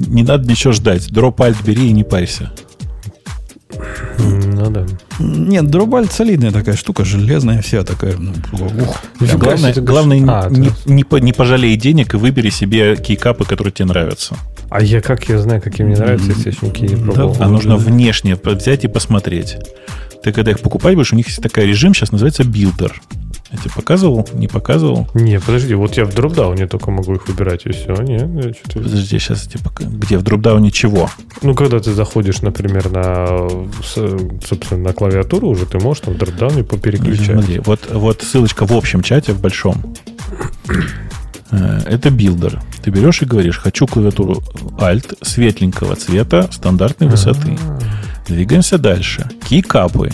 не 0.08 0.24
надо 0.24 0.48
ничего 0.48 0.74
ждать. 0.74 1.12
Дроп 1.12 1.42
альт 1.42 1.62
бери 1.64 1.90
и 1.90 1.92
не 1.92 2.04
парься. 2.04 2.52
Да. 4.18 4.86
Нет, 5.20 5.70
Drop 5.70 5.94
Alt 5.94 6.12
солидная 6.12 6.52
такая 6.52 6.76
штука, 6.76 7.06
железная 7.06 7.62
вся 7.62 7.84
такая. 7.84 8.18
Ну, 8.18 8.34
ух. 8.52 8.98
Да, 9.20 9.38
главное, 9.38 9.74
главное 9.74 10.24
а, 10.28 10.50
не, 10.50 10.70
не, 10.86 11.06
не 11.22 11.34
пожалей 11.34 11.76
денег 11.78 12.14
и 12.14 12.18
выбери 12.18 12.50
себе 12.50 12.96
keycap 12.98 13.34
ы, 13.34 13.46
которые 13.46 13.72
тебе 13.72 13.86
нравятся. 13.86 14.36
А 14.70 14.82
я 14.82 15.02
как 15.02 15.28
я 15.30 15.40
знаю, 15.40 15.62
какие 15.62 15.86
мне 15.86 15.96
нравятся, 15.96 16.28
не 16.28 16.96
пробовал. 16.96 17.36
Да, 17.36 17.46
а 17.46 17.50
нужно 17.50 17.76
внешне 17.78 18.36
взять 18.36 18.84
и 18.84 18.88
посмотреть. 18.88 19.58
Ты 20.24 20.32
когда 20.32 20.52
их 20.52 20.60
покупать 20.60 20.96
будешь, 20.96 21.14
у 21.14 21.16
них 21.16 21.28
есть 21.28 21.42
такой 21.42 21.66
режим, 21.66 21.94
сейчас 21.94 22.12
называется 22.12 22.44
builder. 22.44 23.02
Я 23.52 23.58
тебе 23.58 23.72
показывал? 23.76 24.28
Не 24.34 24.48
показывал? 24.48 25.08
Не, 25.16 25.40
подожди, 25.40 25.74
вот 25.74 25.98
я 25.98 26.06
в 26.06 26.14
dropdown 26.14 26.62
е 26.62 26.68
только 26.68 26.92
могу 26.92 27.16
их 27.16 27.28
выбирать, 27.28 27.66
и 27.66 27.72
все. 27.72 27.96
Не, 27.96 28.54
Подожди, 28.72 29.18
сейчас 29.18 29.46
я 29.46 29.52
тебе 29.52 29.64
покажу. 29.64 29.90
Где? 29.90 30.18
В 30.20 30.22
dropdown 30.24 30.64
е 30.64 30.70
чего? 30.70 31.10
Ну, 31.42 31.56
когда 31.56 31.80
ты 31.80 31.92
заходишь, 31.94 32.44
например, 32.44 32.92
на, 32.92 33.50
собственно, 33.84 34.84
на 34.84 34.94
клавиатуру 34.94 35.48
уже, 35.48 35.66
ты 35.66 35.80
можешь 35.80 36.02
там 36.02 36.14
в 36.14 36.18
dropdown 36.18 36.58
е 36.58 36.64
попереключать. 36.64 37.26
Смотри, 37.26 37.60
вот, 37.60 37.90
вот 37.92 38.22
ссылочка 38.22 38.68
в 38.68 38.74
общем 38.74 39.02
чате, 39.02 39.34
в 39.34 39.42
большом. 39.42 39.96
Э, 41.52 41.82
это 41.86 42.10
builder. 42.10 42.62
Ты 42.84 42.92
берешь 42.92 43.22
и 43.22 43.26
говоришь, 43.26 43.58
хочу 43.58 43.88
клавиатуру 43.88 44.44
Alt 44.80 45.18
светленького 45.22 45.96
цвета, 45.96 46.50
стандартной 46.52 47.08
высоты. 47.08 47.58
Двигаемся 48.28 48.78
дальше. 48.78 49.30
Keycap 49.48 50.02
ы 50.02 50.12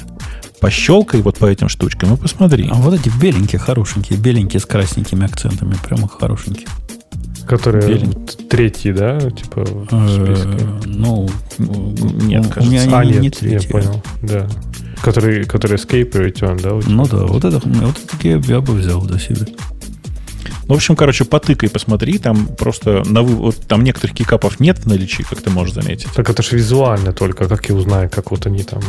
пощелкай 0.59 1.21
вот 1.21 1.37
по 1.37 1.45
этим 1.45 1.69
штучкам 1.69 2.13
и 2.13 2.17
посмотри. 2.17 2.67
А 2.71 2.75
вот 2.75 2.93
эти 2.93 3.11
беленькие, 3.19 3.59
хорошенькие, 3.59 4.17
беленькие 4.17 4.59
с 4.59 4.65
красненькими 4.65 5.25
акцентами, 5.25 5.75
прямо 5.87 6.07
хорошенькие. 6.07 6.67
Которые 7.47 7.87
Белень... 7.87 8.27
третьи, 8.49 8.91
да, 8.91 9.19
типа 9.19 9.63
в 9.63 9.87
э, 9.91 10.35
списке? 10.35 10.67
Ну, 10.85 11.29
нет, 11.59 12.47
кажется. 12.47 12.61
У 12.61 12.65
меня 12.65 12.97
а, 12.97 13.05
нет, 13.05 13.21
не 13.21 13.29
третьи. 13.29 13.63
я 13.63 13.69
понял, 13.69 14.03
да. 14.23 14.47
Которые, 15.03 15.45
которые 15.45 15.77
Escape 15.77 16.11
Return, 16.11 16.59
да? 16.59 16.89
Ну 16.89 17.05
да, 17.05 17.27
вот 17.27 17.45
это, 17.45 17.61
вот 17.63 17.97
такие 18.09 18.41
я 18.47 18.61
бы 18.61 18.73
взял 18.73 19.03
до 19.03 19.19
себя. 19.19 19.45
Ну, 20.67 20.73
в 20.73 20.77
общем, 20.77 20.95
короче, 20.95 21.25
потыкай, 21.25 21.69
посмотри, 21.69 22.17
там 22.17 22.47
просто 22.47 23.03
на 23.05 23.21
вы... 23.21 23.35
вот, 23.35 23.57
там 23.67 23.83
некоторых 23.83 24.15
кикапов 24.15 24.59
нет 24.59 24.79
в 24.79 24.87
наличии, 24.87 25.23
как 25.23 25.41
ты 25.41 25.49
можешь 25.49 25.75
заметить. 25.75 26.07
Так 26.15 26.29
это 26.29 26.41
же 26.41 26.55
визуально 26.55 27.13
только, 27.13 27.47
как 27.47 27.69
я 27.69 27.75
узнаю, 27.75 28.09
как 28.09 28.31
вот 28.31 28.45
они 28.47 28.63
там 28.63 28.81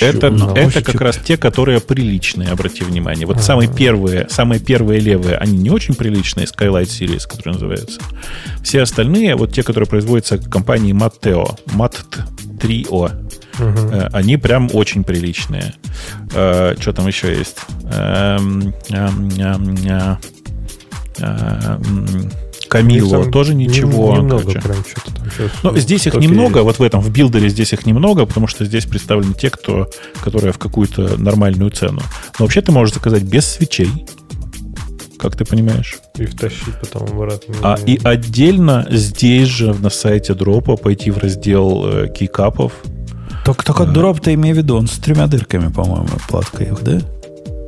это, 0.00 0.30
на 0.30 0.52
это 0.58 0.82
как 0.82 1.00
раз 1.00 1.16
те, 1.16 1.36
которые 1.36 1.80
приличные, 1.80 2.50
обрати 2.50 2.84
внимание. 2.84 3.26
Вот 3.26 3.36
А-а-а. 3.36 3.42
самые 3.42 3.72
первые, 3.72 4.28
самые 4.28 4.60
первые 4.60 5.00
левые, 5.00 5.36
они 5.36 5.56
не 5.56 5.70
очень 5.70 5.94
приличные, 5.94 6.46
Skylight 6.46 6.88
Series, 6.88 7.26
который 7.26 7.54
называется. 7.54 8.00
Все 8.62 8.82
остальные, 8.82 9.36
вот 9.36 9.52
те, 9.52 9.62
которые 9.62 9.88
производятся 9.88 10.38
компанией 10.38 10.92
Matteo, 10.92 11.58
Mat3O, 11.68 13.30
угу. 13.58 14.08
они 14.12 14.36
прям 14.36 14.68
очень 14.72 15.04
приличные. 15.04 15.74
Э, 16.34 16.74
что 16.78 16.92
там 16.92 17.06
еще 17.06 17.34
есть? 17.34 17.58
Эм, 21.20 22.30
Камило 22.68 23.24
тоже 23.30 23.54
ничего. 23.54 24.16
Немного 24.16 24.52
прям 24.52 24.84
что-то 24.84 25.12
там. 25.14 25.50
Ну, 25.64 25.76
здесь 25.76 26.06
их 26.06 26.14
немного, 26.14 26.60
есть. 26.60 26.64
вот 26.64 26.78
в 26.78 26.82
этом, 26.82 27.00
в 27.00 27.10
билдере 27.10 27.48
здесь 27.48 27.72
их 27.72 27.84
немного, 27.84 28.26
потому 28.26 28.46
что 28.46 28.64
здесь 28.64 28.86
представлены 28.86 29.34
те, 29.34 29.50
кто, 29.50 29.90
которые 30.22 30.52
в 30.52 30.58
какую-то 30.58 31.20
нормальную 31.20 31.70
цену. 31.72 32.00
Но 32.38 32.44
вообще 32.44 32.62
ты 32.62 32.70
можешь 32.70 32.94
заказать 32.94 33.24
без 33.24 33.44
свечей, 33.44 34.06
как 35.18 35.36
ты 35.36 35.44
понимаешь. 35.44 35.98
И 36.16 36.26
втащить 36.26 36.78
потом 36.80 37.08
обратно. 37.08 37.54
А 37.62 37.76
и 37.84 37.98
отдельно 38.04 38.86
здесь 38.88 39.48
же 39.48 39.74
на 39.74 39.90
сайте 39.90 40.34
дропа 40.34 40.76
пойти 40.76 41.10
в 41.10 41.18
раздел 41.18 41.84
э, 41.86 42.08
кейкапов. 42.08 42.72
Только, 43.44 43.64
только 43.64 43.82
а. 43.82 43.86
дроп 43.86 44.20
ты 44.20 44.34
имею 44.34 44.54
в 44.54 44.58
виду, 44.58 44.76
он 44.76 44.86
с 44.86 44.92
тремя 44.98 45.26
дырками, 45.26 45.72
по-моему, 45.72 46.08
платка 46.28 46.62
их, 46.62 46.80
да? 46.82 47.00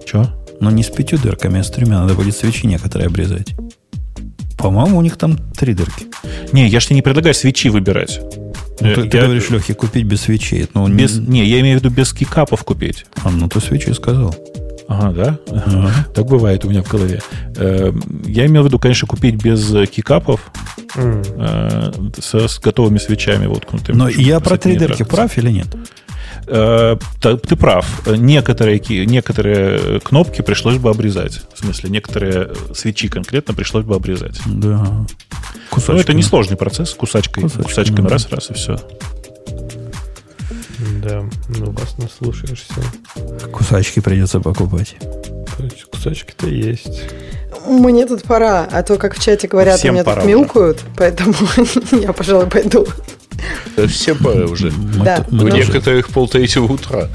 Че? 0.07 0.29
Но 0.63 0.71
не 0.71 0.85
с 0.85 0.91
пятью 0.91 1.19
дырками, 1.19 1.59
а 1.59 1.65
с 1.65 1.73
тремя. 1.73 2.01
Надо 2.01 2.15
будет 2.15 2.37
свечи 2.37 2.67
некоторые 2.67 3.09
обрезать. 3.09 3.57
По-моему, 4.57 4.99
у 4.99 5.03
них 5.03 5.17
там 5.17 5.37
три 5.37 5.75
дырки. 5.75 6.07
Не, 6.53 6.69
я 6.69 6.79
же 6.79 6.87
тебе 6.87 6.97
не 6.97 7.03
предлагаю 7.03 7.35
свечи 7.35 7.69
выбирать. 7.69 8.21
Ну, 8.81 8.95
ты, 8.95 9.01
я... 9.01 9.11
ты 9.11 9.21
говоришь, 9.23 9.51
Лехи, 9.51 9.75
купить 9.75 10.05
без 10.05 10.21
свечей. 10.21 10.69
Ну, 10.73 10.87
без... 10.89 11.19
не... 11.19 11.41
не, 11.41 11.47
я 11.47 11.61
имею 11.63 11.81
в 11.81 11.83
виду 11.83 11.93
без 11.93 12.13
кикапов 12.13 12.63
купить. 12.63 13.07
А, 13.25 13.31
ну 13.31 13.49
ты 13.49 13.59
свечи 13.61 13.91
сказал. 13.91 14.37
Ага, 14.87 15.11
да? 15.13 15.39
Ага. 15.51 15.91
Так 16.15 16.27
бывает 16.27 16.65
у 16.65 16.71
меня 16.71 16.85
в 16.85 16.89
голове. 16.89 17.21
Эм, 17.57 18.01
я 18.25 18.47
имел 18.47 18.63
в 18.63 18.67
виду, 18.67 18.79
конечно, 18.79 19.09
купить 19.09 19.43
без 19.43 19.69
кикапов 19.89 20.49
mm. 20.95 22.21
с, 22.21 22.49
с 22.49 22.61
готовыми 22.61 22.99
свечами 22.99 23.47
воткнутыми. 23.47 23.97
Но 23.97 24.09
я 24.09 24.39
про 24.39 24.57
три 24.59 24.77
дырки 24.77 25.03
прав 25.03 25.37
или 25.39 25.51
нет? 25.51 25.67
Э, 26.47 26.97
ты 27.21 27.57
прав. 27.57 28.07
Некоторые, 28.07 28.81
некоторые 29.07 30.01
кнопки 30.01 30.43
пришлось 30.43 30.79
бы 30.79 30.91
обрезать. 30.91 31.41
В 31.55 31.59
смысле, 31.59 31.91
некоторые 31.91 32.51
свечи 32.75 33.09
конкретно 33.09 33.55
пришлось 33.55 33.85
бы 33.85 33.95
обрезать. 33.95 34.41
Да. 34.47 35.07
Кусачками. 35.71 35.97
Но 35.97 36.03
это 36.03 36.15
несложный 36.15 36.57
процесс. 36.57 36.95
Кусачкой, 36.95 37.45
кусачками, 37.45 37.65
кусачками 37.65 38.09
раз, 38.09 38.29
раз 38.31 38.51
и 38.51 38.55
все. 38.55 38.79
Да, 41.03 41.25
ну 41.49 41.71
вас 41.73 41.97
наслушаешься. 41.99 42.75
Кусачки 43.53 44.01
придется 44.01 44.41
покупать. 44.41 44.97
Кусачки-то 45.91 46.49
есть. 46.49 47.03
Мне 47.67 48.07
тут 48.07 48.23
пора, 48.23 48.67
а 48.71 48.83
то, 48.83 48.97
как 48.97 49.17
в 49.17 49.23
чате 49.23 49.47
говорят, 49.47 49.79
Всем 49.79 49.95
у 49.95 49.99
меня 49.99 50.05
тут 50.05 50.25
мяукают, 50.25 50.81
поэтому 50.97 51.35
я, 51.93 52.13
пожалуй, 52.13 52.47
пойду. 52.47 52.87
Да 53.77 53.87
все 53.87 54.15
пора 54.15 54.47
уже. 54.47 54.73
Да. 55.03 55.25
У 55.31 55.49
некоторых 55.49 56.09
полтретьего 56.09 56.73
утра. 56.73 57.09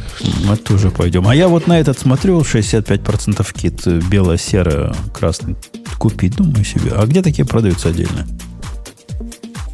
Мы 0.45 0.57
тоже 0.57 0.89
пойдем. 0.89 1.27
А 1.27 1.35
я 1.35 1.47
вот 1.47 1.67
на 1.67 1.79
этот 1.79 1.99
смотрю, 1.99 2.39
65% 2.41 3.53
кит 3.53 3.87
бело-серо-красный. 4.09 5.55
Купить, 5.97 6.35
думаю 6.35 6.65
себе. 6.65 6.91
А 6.93 7.05
где 7.05 7.21
такие 7.21 7.45
продаются 7.45 7.89
отдельно? 7.89 8.27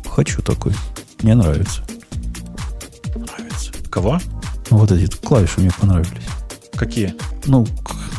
Хочу 0.09 0.41
такой. 0.41 0.73
Мне 1.21 1.35
нравится. 1.35 1.81
Нравится. 3.15 3.71
Кого? 3.89 4.19
Ну, 4.69 4.77
вот 4.77 4.91
эти 4.91 5.09
клавиши 5.17 5.59
мне 5.59 5.71
понравились. 5.79 6.23
Какие? 6.75 7.15
Ну, 7.45 7.67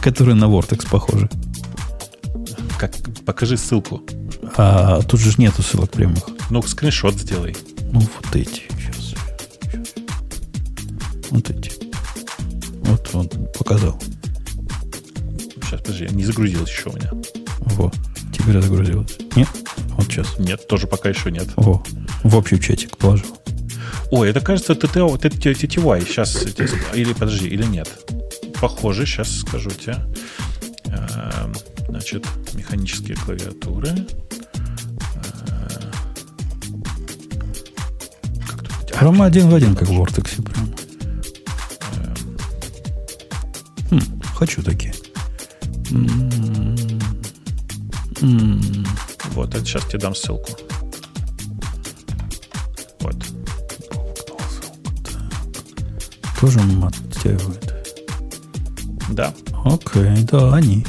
которые 0.02 0.34
на 0.34 0.44
Vortex 0.44 0.88
похожи. 0.88 1.28
Как? 2.78 2.92
Покажи 3.24 3.56
ссылку. 3.56 4.02
А 4.56 5.00
тут 5.02 5.20
же 5.20 5.32
нету 5.38 5.62
ссылок 5.62 5.90
прямых. 5.90 6.24
Ну, 6.50 6.62
скриншот 6.62 7.14
сделай. 7.14 7.56
Ну, 7.94 8.00
вот 8.00 8.36
эти. 8.36 8.64
Сейчас. 8.76 8.96
сейчас. 8.96 9.88
Вот 11.30 11.48
эти. 11.48 11.72
Вот 12.82 13.10
он 13.14 13.28
показал. 13.58 13.98
Сейчас, 15.62 15.80
подожди, 15.80 16.08
не 16.10 16.24
загрузилось 16.24 16.68
еще 16.68 16.90
у 16.90 16.92
меня. 16.92 17.10
Вот. 17.60 17.94
Теперь 18.36 18.60
загрузилось. 18.60 19.16
Нет? 19.34 19.48
Вот 19.96 20.06
сейчас. 20.08 20.38
Нет, 20.38 20.68
тоже 20.68 20.86
пока 20.86 21.08
еще 21.08 21.30
нет. 21.30 21.48
О, 21.56 21.82
в 22.22 22.36
общий 22.36 22.60
чатик 22.60 22.98
положил. 22.98 23.38
Ой, 24.10 24.28
это 24.28 24.40
кажется 24.40 24.74
TTY. 24.74 26.06
Сейчас, 26.06 26.36
или 26.94 27.14
подожди, 27.14 27.48
или 27.48 27.64
нет? 27.64 27.88
похожи, 28.64 29.04
сейчас 29.04 29.40
скажу 29.40 29.70
тебе. 29.70 29.96
Эм, 30.86 31.54
значит, 31.88 32.24
механические 32.54 33.14
клавиатуры. 33.14 33.90
Прямо 38.98 39.24
один 39.24 39.48
в 39.48 39.54
один, 39.54 39.74
как 39.74 39.88
в 39.88 39.92
Vortex. 39.92 40.42
Прям. 40.42 40.74
Хм, 43.90 44.20
хочу 44.34 44.62
такие. 44.62 44.94
Вот, 49.34 49.54
это 49.54 49.64
сейчас 49.64 49.84
тебе 49.86 49.98
дам 49.98 50.14
ссылку. 50.14 50.52
Вот. 53.00 53.16
Тоже 56.40 56.60
мотивирует. 56.60 57.74
Да. 59.10 59.34
Окей, 59.64 60.24
да, 60.30 60.54
они. 60.54 60.86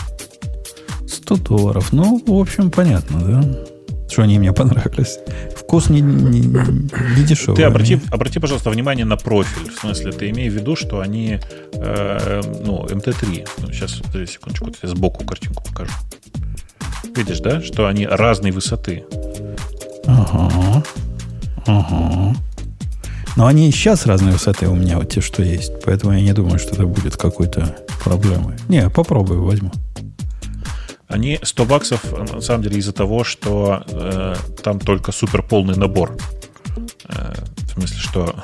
100 1.08 1.38
долларов. 1.38 1.92
Ну, 1.92 2.22
в 2.26 2.40
общем, 2.40 2.70
понятно, 2.70 3.20
да? 3.20 3.66
Что 4.10 4.22
они 4.22 4.38
мне 4.38 4.54
понравились 4.54 5.18
вкус 5.76 5.90
не, 5.90 6.02
не, 6.02 6.40
не 6.40 7.24
дешевый. 7.24 7.58
Ты 7.58 7.64
обрати, 7.64 8.00
обрати, 8.10 8.40
пожалуйста, 8.40 8.70
внимание 8.70 9.06
на 9.06 9.18
профиль. 9.18 9.70
В 9.70 9.80
смысле, 9.80 10.12
ты 10.12 10.30
имей 10.30 10.50
в 10.50 10.54
виду, 10.54 10.76
что 10.76 11.02
они, 11.02 11.40
э, 11.74 12.42
ну, 12.66 12.86
МТ3. 12.86 13.48
Ну, 13.58 13.74
сейчас, 13.74 13.94
подожди 13.94 14.32
секундочку, 14.32 14.72
я 14.82 14.90
сбоку 14.90 15.26
картинку 15.26 15.64
покажу. 15.64 15.92
Видишь, 17.16 17.40
да, 17.40 17.62
что 17.62 17.88
они 17.88 18.08
разной 18.08 18.52
высоты. 18.52 19.04
Ага. 20.06 20.84
Ага. 21.66 22.36
Но 23.36 23.48
они 23.48 23.68
и 23.68 23.72
сейчас 23.72 24.06
разной 24.06 24.32
высоты 24.32 24.70
у 24.70 24.76
меня, 24.76 24.98
вот 24.98 25.10
те, 25.10 25.20
что 25.20 25.44
есть. 25.44 25.74
Поэтому 25.84 26.14
я 26.14 26.22
не 26.22 26.34
думаю, 26.34 26.58
что 26.58 26.74
это 26.74 26.86
будет 26.86 27.18
какой-то 27.18 27.76
проблемой. 28.02 28.56
Не, 28.70 28.90
попробую, 28.90 29.44
возьму. 29.44 29.72
Они 31.16 31.40
100 31.42 31.66
баксов, 31.66 32.12
на 32.34 32.42
самом 32.42 32.64
деле, 32.64 32.78
из-за 32.80 32.92
того, 32.92 33.24
что 33.24 33.84
э, 33.88 34.36
там 34.62 34.82
только 34.82 35.14
супер 35.14 35.44
полный 35.44 35.78
набор. 35.78 36.18
Э, 37.08 37.34
в 37.56 37.72
смысле, 37.72 37.98
что 37.98 38.36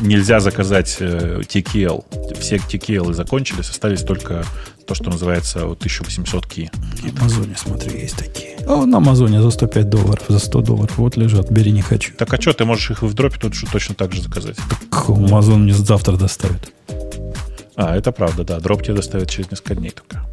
нельзя 0.00 0.40
заказать 0.40 0.96
э, 1.00 1.42
TKL. 1.42 2.38
Все 2.40 2.56
TKL 2.56 3.12
закончились, 3.12 3.68
остались 3.68 4.00
только 4.00 4.46
то, 4.86 4.94
что 4.94 5.10
называется 5.10 5.66
вот 5.66 5.80
1800 5.80 6.46
ки. 6.46 6.70
На 7.02 7.20
Амазоне, 7.20 7.54
смотри, 7.58 8.00
есть 8.00 8.16
такие. 8.16 8.56
А 8.66 8.86
на 8.86 8.96
Амазоне 8.96 9.42
за 9.42 9.50
105 9.50 9.90
долларов, 9.90 10.24
за 10.26 10.38
100 10.38 10.62
долларов 10.62 10.96
вот 10.96 11.18
лежат, 11.18 11.50
бери 11.50 11.70
не 11.70 11.82
хочу. 11.82 12.14
Так 12.16 12.32
а 12.32 12.40
что, 12.40 12.54
ты 12.54 12.64
можешь 12.64 12.90
их 12.90 13.02
в 13.02 13.12
дропе 13.12 13.36
тут 13.38 13.52
точно 13.70 13.94
так 13.94 14.14
же 14.14 14.22
заказать? 14.22 14.56
Так 14.56 15.10
Амазон 15.10 15.64
мне 15.64 15.74
завтра 15.74 16.16
доставит. 16.16 16.72
А, 17.76 17.94
это 17.94 18.10
правда, 18.10 18.42
да. 18.42 18.58
Дроп 18.58 18.82
тебе 18.82 18.94
доставят 18.94 19.28
через 19.28 19.50
несколько 19.50 19.74
дней 19.74 19.90
только. 19.90 20.24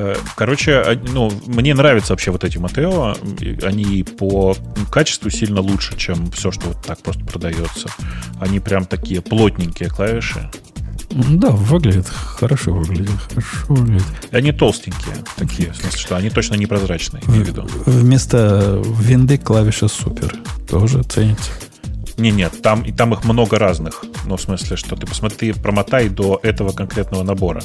Э, 0.00 0.14
короче, 0.36 1.00
ну, 1.08 1.28
мне 1.46 1.74
нравятся 1.74 2.12
вообще 2.12 2.30
вот 2.30 2.44
эти 2.44 2.56
Матео. 2.56 3.16
Они 3.62 4.04
по 4.04 4.56
качеству 4.92 5.28
сильно 5.28 5.60
лучше, 5.60 5.96
чем 5.96 6.30
все, 6.30 6.52
что 6.52 6.68
вот 6.68 6.80
так 6.86 7.02
просто 7.02 7.24
продается. 7.24 7.88
Они 8.40 8.60
прям 8.60 8.84
такие 8.84 9.20
плотненькие 9.20 9.88
клавиши. 9.88 10.48
Да, 11.10 11.50
выглядит 11.50 12.06
хорошо, 12.06 12.74
выглядит 12.74 13.10
хорошо 13.28 13.64
выглядит. 13.68 14.04
И 14.30 14.36
они 14.36 14.52
толстенькие 14.52 15.16
такие, 15.36 15.72
в 15.72 15.76
смысле, 15.76 15.98
что 15.98 16.16
они 16.16 16.30
точно 16.30 16.54
непрозрачные, 16.54 17.22
имею 17.26 17.44
в 17.44 17.48
виду. 17.48 17.66
Вместо 17.86 18.80
винды 19.00 19.36
клавиша 19.36 19.88
супер. 19.88 20.32
Тоже 20.70 21.02
ценится. 21.02 21.50
Не, 22.18 22.32
нет, 22.32 22.60
там, 22.62 22.82
и 22.82 22.92
там 22.92 23.14
их 23.14 23.24
много 23.24 23.58
разных. 23.58 24.04
Ну, 24.26 24.36
в 24.36 24.40
смысле, 24.40 24.76
что 24.76 24.96
ты 24.96 25.06
посмотри, 25.06 25.52
промотай 25.52 26.08
до 26.08 26.40
этого 26.42 26.72
конкретного 26.72 27.22
набора. 27.22 27.62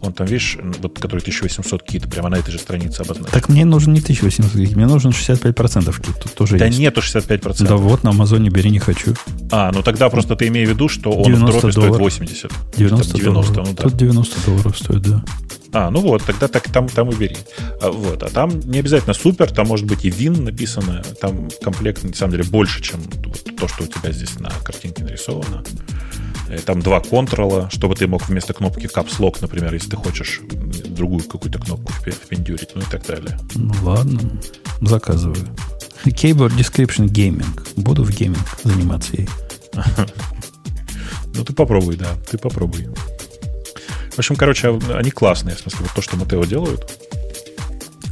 Он 0.00 0.12
там, 0.12 0.26
видишь, 0.26 0.58
вот, 0.80 0.98
который 0.98 1.20
1800 1.20 1.82
кит, 1.84 2.10
прямо 2.10 2.28
на 2.28 2.36
этой 2.36 2.50
же 2.50 2.58
странице 2.58 3.02
обозначен. 3.02 3.30
Так 3.32 3.48
мне 3.48 3.64
нужен 3.64 3.92
не 3.92 4.00
1800 4.00 4.50
кит, 4.50 4.74
мне 4.74 4.86
нужен 4.86 5.12
65% 5.12 5.94
кит. 6.00 6.18
Тут 6.20 6.34
тоже 6.34 6.58
да 6.58 6.66
есть. 6.66 6.78
нету 6.78 7.00
65%. 7.00 7.68
Да 7.68 7.76
вот, 7.76 8.02
на 8.02 8.10
Амазоне 8.10 8.50
бери, 8.50 8.70
не 8.70 8.80
хочу. 8.80 9.14
А, 9.52 9.70
ну 9.72 9.82
тогда 9.82 10.08
просто 10.08 10.34
ты 10.34 10.48
имей 10.48 10.66
в 10.66 10.70
виду, 10.70 10.88
что 10.88 11.12
он 11.12 11.32
в 11.32 11.46
дропе 11.46 11.70
стоит 11.70 11.96
80. 11.96 12.50
90, 12.76 13.18
90 13.18 13.52
долларов. 13.52 13.68
Ну, 13.68 13.74
да. 13.76 13.82
Тут 13.84 13.96
90 13.96 14.50
долларов 14.50 14.76
стоит, 14.76 15.02
да. 15.02 15.24
А, 15.74 15.90
ну 15.90 16.00
вот, 16.00 16.22
тогда 16.24 16.48
так, 16.48 16.70
там, 16.70 16.88
там 16.88 17.10
и 17.10 17.14
бери. 17.14 17.36
А, 17.80 17.90
вот, 17.90 18.22
а 18.22 18.28
там 18.28 18.60
не 18.60 18.78
обязательно 18.78 19.14
супер, 19.14 19.50
там 19.50 19.68
может 19.68 19.86
быть 19.86 20.04
и 20.04 20.10
вин 20.10 20.44
написано, 20.44 21.02
там 21.20 21.48
комплект 21.62 22.04
на 22.04 22.14
самом 22.14 22.32
деле 22.32 22.44
больше, 22.44 22.82
чем 22.82 23.00
то, 23.58 23.68
что 23.68 23.84
у 23.84 23.86
тебя 23.86 24.12
здесь 24.12 24.38
на 24.38 24.50
картинке 24.50 25.02
нарисовано. 25.02 25.64
Там 26.66 26.82
два 26.82 27.00
контрола, 27.00 27.70
чтобы 27.70 27.94
ты 27.94 28.06
мог 28.06 28.28
вместо 28.28 28.52
кнопки 28.52 28.86
Lock, 28.86 29.38
например, 29.40 29.72
если 29.72 29.90
ты 29.90 29.96
хочешь 29.96 30.42
другую 30.86 31.24
какую-то 31.24 31.58
кнопку 31.58 31.90
впендюрить, 31.92 32.70
ну 32.74 32.82
и 32.82 32.84
так 32.84 33.06
далее. 33.06 33.38
Ну 33.54 33.72
ладно, 33.82 34.20
заказываю. 34.82 35.48
Keyboard 36.04 36.54
Description 36.58 37.06
Gaming. 37.06 37.46
Буду 37.76 38.04
в 38.04 38.10
гейминг 38.10 38.58
заниматься 38.62 39.16
ей. 39.16 39.28
Ну 41.34 41.44
ты 41.46 41.54
попробуй, 41.54 41.96
да, 41.96 42.14
ты 42.30 42.36
попробуй. 42.36 42.88
В 44.12 44.18
общем, 44.18 44.36
короче, 44.36 44.78
они 44.92 45.10
классные, 45.10 45.56
в 45.56 45.60
смысле, 45.60 45.80
вот 45.82 45.94
то, 45.94 46.02
что 46.02 46.16
Матео 46.16 46.44
делают. 46.44 47.00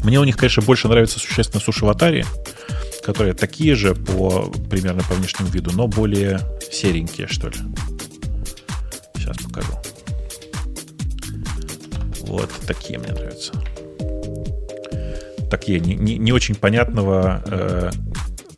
Мне 0.03 0.18
у 0.18 0.24
них, 0.24 0.36
конечно, 0.36 0.62
больше 0.62 0.88
нравится 0.88 1.18
существенно 1.18 1.61
сушеватари, 1.61 2.24
которые 3.03 3.34
такие 3.34 3.74
же 3.74 3.94
по 3.94 4.51
примерно 4.70 5.03
по 5.03 5.14
внешнему 5.14 5.51
виду, 5.51 5.72
но 5.74 5.88
более 5.88 6.40
серенькие, 6.72 7.26
что 7.26 7.48
ли. 7.48 7.57
Сейчас 9.14 9.36
покажу. 9.38 9.72
Вот 12.22 12.51
такие 12.66 12.98
мне 12.98 13.12
нравятся. 13.12 13.53
Такие 15.51 15.80
не, 15.80 15.96
не, 15.96 16.16
не 16.16 16.32
очень 16.32 16.55
понятного 16.55 17.42
э, 17.44 17.90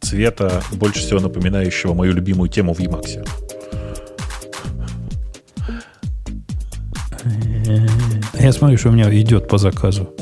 цвета, 0.01 0.63
больше 0.73 1.01
всего 1.01 1.21
напоминающего 1.21 1.95
мою 1.95 2.13
любимую 2.13 2.51
тему 2.51 2.75
в 2.75 2.79
Emacs. 2.79 3.27
Я 8.43 8.53
смотрю, 8.53 8.77
что 8.77 8.89
у 8.89 8.93
меня 8.93 9.09
идет 9.21 9.47
по 9.47 9.57
заказу. 9.57 10.13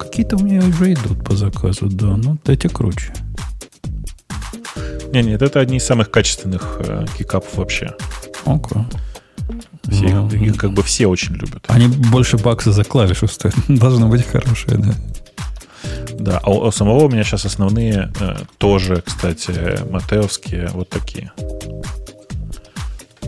Какие-то 0.00 0.36
у 0.36 0.40
меня 0.40 0.58
уже 0.66 0.94
идут 0.94 1.24
по 1.24 1.36
заказу, 1.36 1.86
да. 1.88 2.16
Ну, 2.16 2.36
эти 2.44 2.66
круче. 2.66 3.12
Не, 5.12 5.22
нет, 5.22 5.40
это 5.42 5.60
одни 5.60 5.76
из 5.76 5.84
самых 5.84 6.10
качественных 6.10 6.80
э, 6.80 7.06
кикапов 7.16 7.56
вообще. 7.56 7.94
Окей. 8.46 8.82
Okay. 8.82 8.84
Все, 9.92 10.08
ну, 10.08 10.28
их 10.28 10.56
как 10.56 10.72
бы 10.72 10.82
все 10.82 11.06
очень 11.06 11.34
любят. 11.34 11.64
Они 11.68 11.86
больше 11.86 12.36
бакса 12.36 12.72
за 12.72 12.82
клавишу 12.82 13.28
стоят. 13.28 13.54
Должны 13.68 14.06
быть 14.08 14.26
хорошие, 14.26 14.78
да. 14.78 14.94
Да, 16.18 16.40
а 16.42 16.50
у, 16.50 16.66
у 16.66 16.72
самого 16.72 17.04
у 17.04 17.08
меня 17.08 17.22
сейчас 17.22 17.44
основные 17.44 18.12
э, 18.18 18.38
тоже, 18.58 19.04
кстати, 19.06 19.78
матеовские 19.88 20.68
вот 20.72 20.88
такие. 20.88 21.30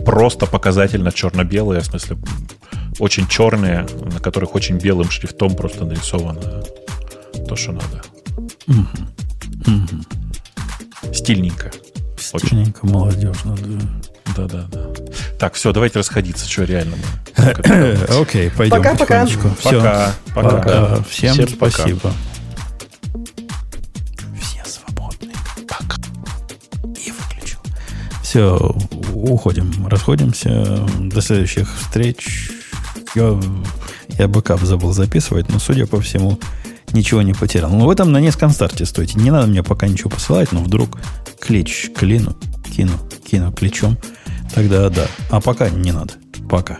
Просто 0.03 0.45
показательно 0.45 1.13
черно-белые, 1.13 1.79
в 1.79 1.85
смысле, 1.85 2.17
очень 2.99 3.27
черные, 3.27 3.87
на 4.13 4.19
которых 4.19 4.55
очень 4.55 4.77
белым 4.77 5.09
шрифтом 5.09 5.55
просто 5.55 5.85
нарисовано 5.85 6.63
то, 7.47 7.55
что 7.55 7.71
надо. 7.71 8.03
Угу. 8.67 8.87
Угу. 9.67 11.13
Стильненько. 11.13 11.71
Стильненько, 12.17 12.85
очень. 12.85 12.93
молодежно, 12.93 13.55
да. 13.57 13.85
Да-да-да. 14.35 14.89
Так, 15.39 15.55
все, 15.55 15.71
давайте 15.71 15.99
расходиться, 15.99 16.47
что 16.47 16.63
реально 16.63 16.97
мы. 16.97 17.43
Окей, 18.21 18.51
пойдем 18.51 18.77
Пока-пока. 18.77 19.27
Пока. 19.63 20.13
Пока. 20.35 21.03
Всем 21.03 21.47
спасибо. 21.47 22.13
Все 24.39 24.63
свободны. 24.65 25.31
Пока. 25.67 25.95
И 27.03 27.11
выключил. 27.11 27.59
Все, 28.21 28.75
уходим, 29.13 29.87
расходимся. 29.87 30.85
До 30.99 31.21
следующих 31.21 31.67
встреч. 31.79 32.51
Я, 33.19 33.37
я 34.17 34.27
backup 34.29 34.61
забыл 34.61 34.93
записывать, 34.93 35.49
но, 35.49 35.59
судя 35.59 35.85
по 35.85 35.99
всему, 35.99 36.39
ничего 36.93 37.21
не 37.21 37.33
потерял. 37.33 37.69
Но 37.69 37.85
в 37.85 37.89
этом 37.89 38.13
на 38.13 38.21
низком 38.21 38.51
старте 38.51 38.85
стойте. 38.85 39.19
Не 39.19 39.29
надо 39.29 39.47
мне 39.47 39.61
пока 39.61 39.89
ничего 39.89 40.09
посылать, 40.09 40.53
но 40.53 40.61
вдруг 40.61 40.97
клич 41.37 41.91
клину, 41.93 42.33
кину, 42.73 42.93
кину 43.29 43.51
кличом. 43.51 43.97
Тогда 44.55 44.89
да. 44.89 45.07
А 45.29 45.41
пока 45.41 45.69
не 45.69 45.91
надо. 45.91 46.13
Пока. 46.49 46.77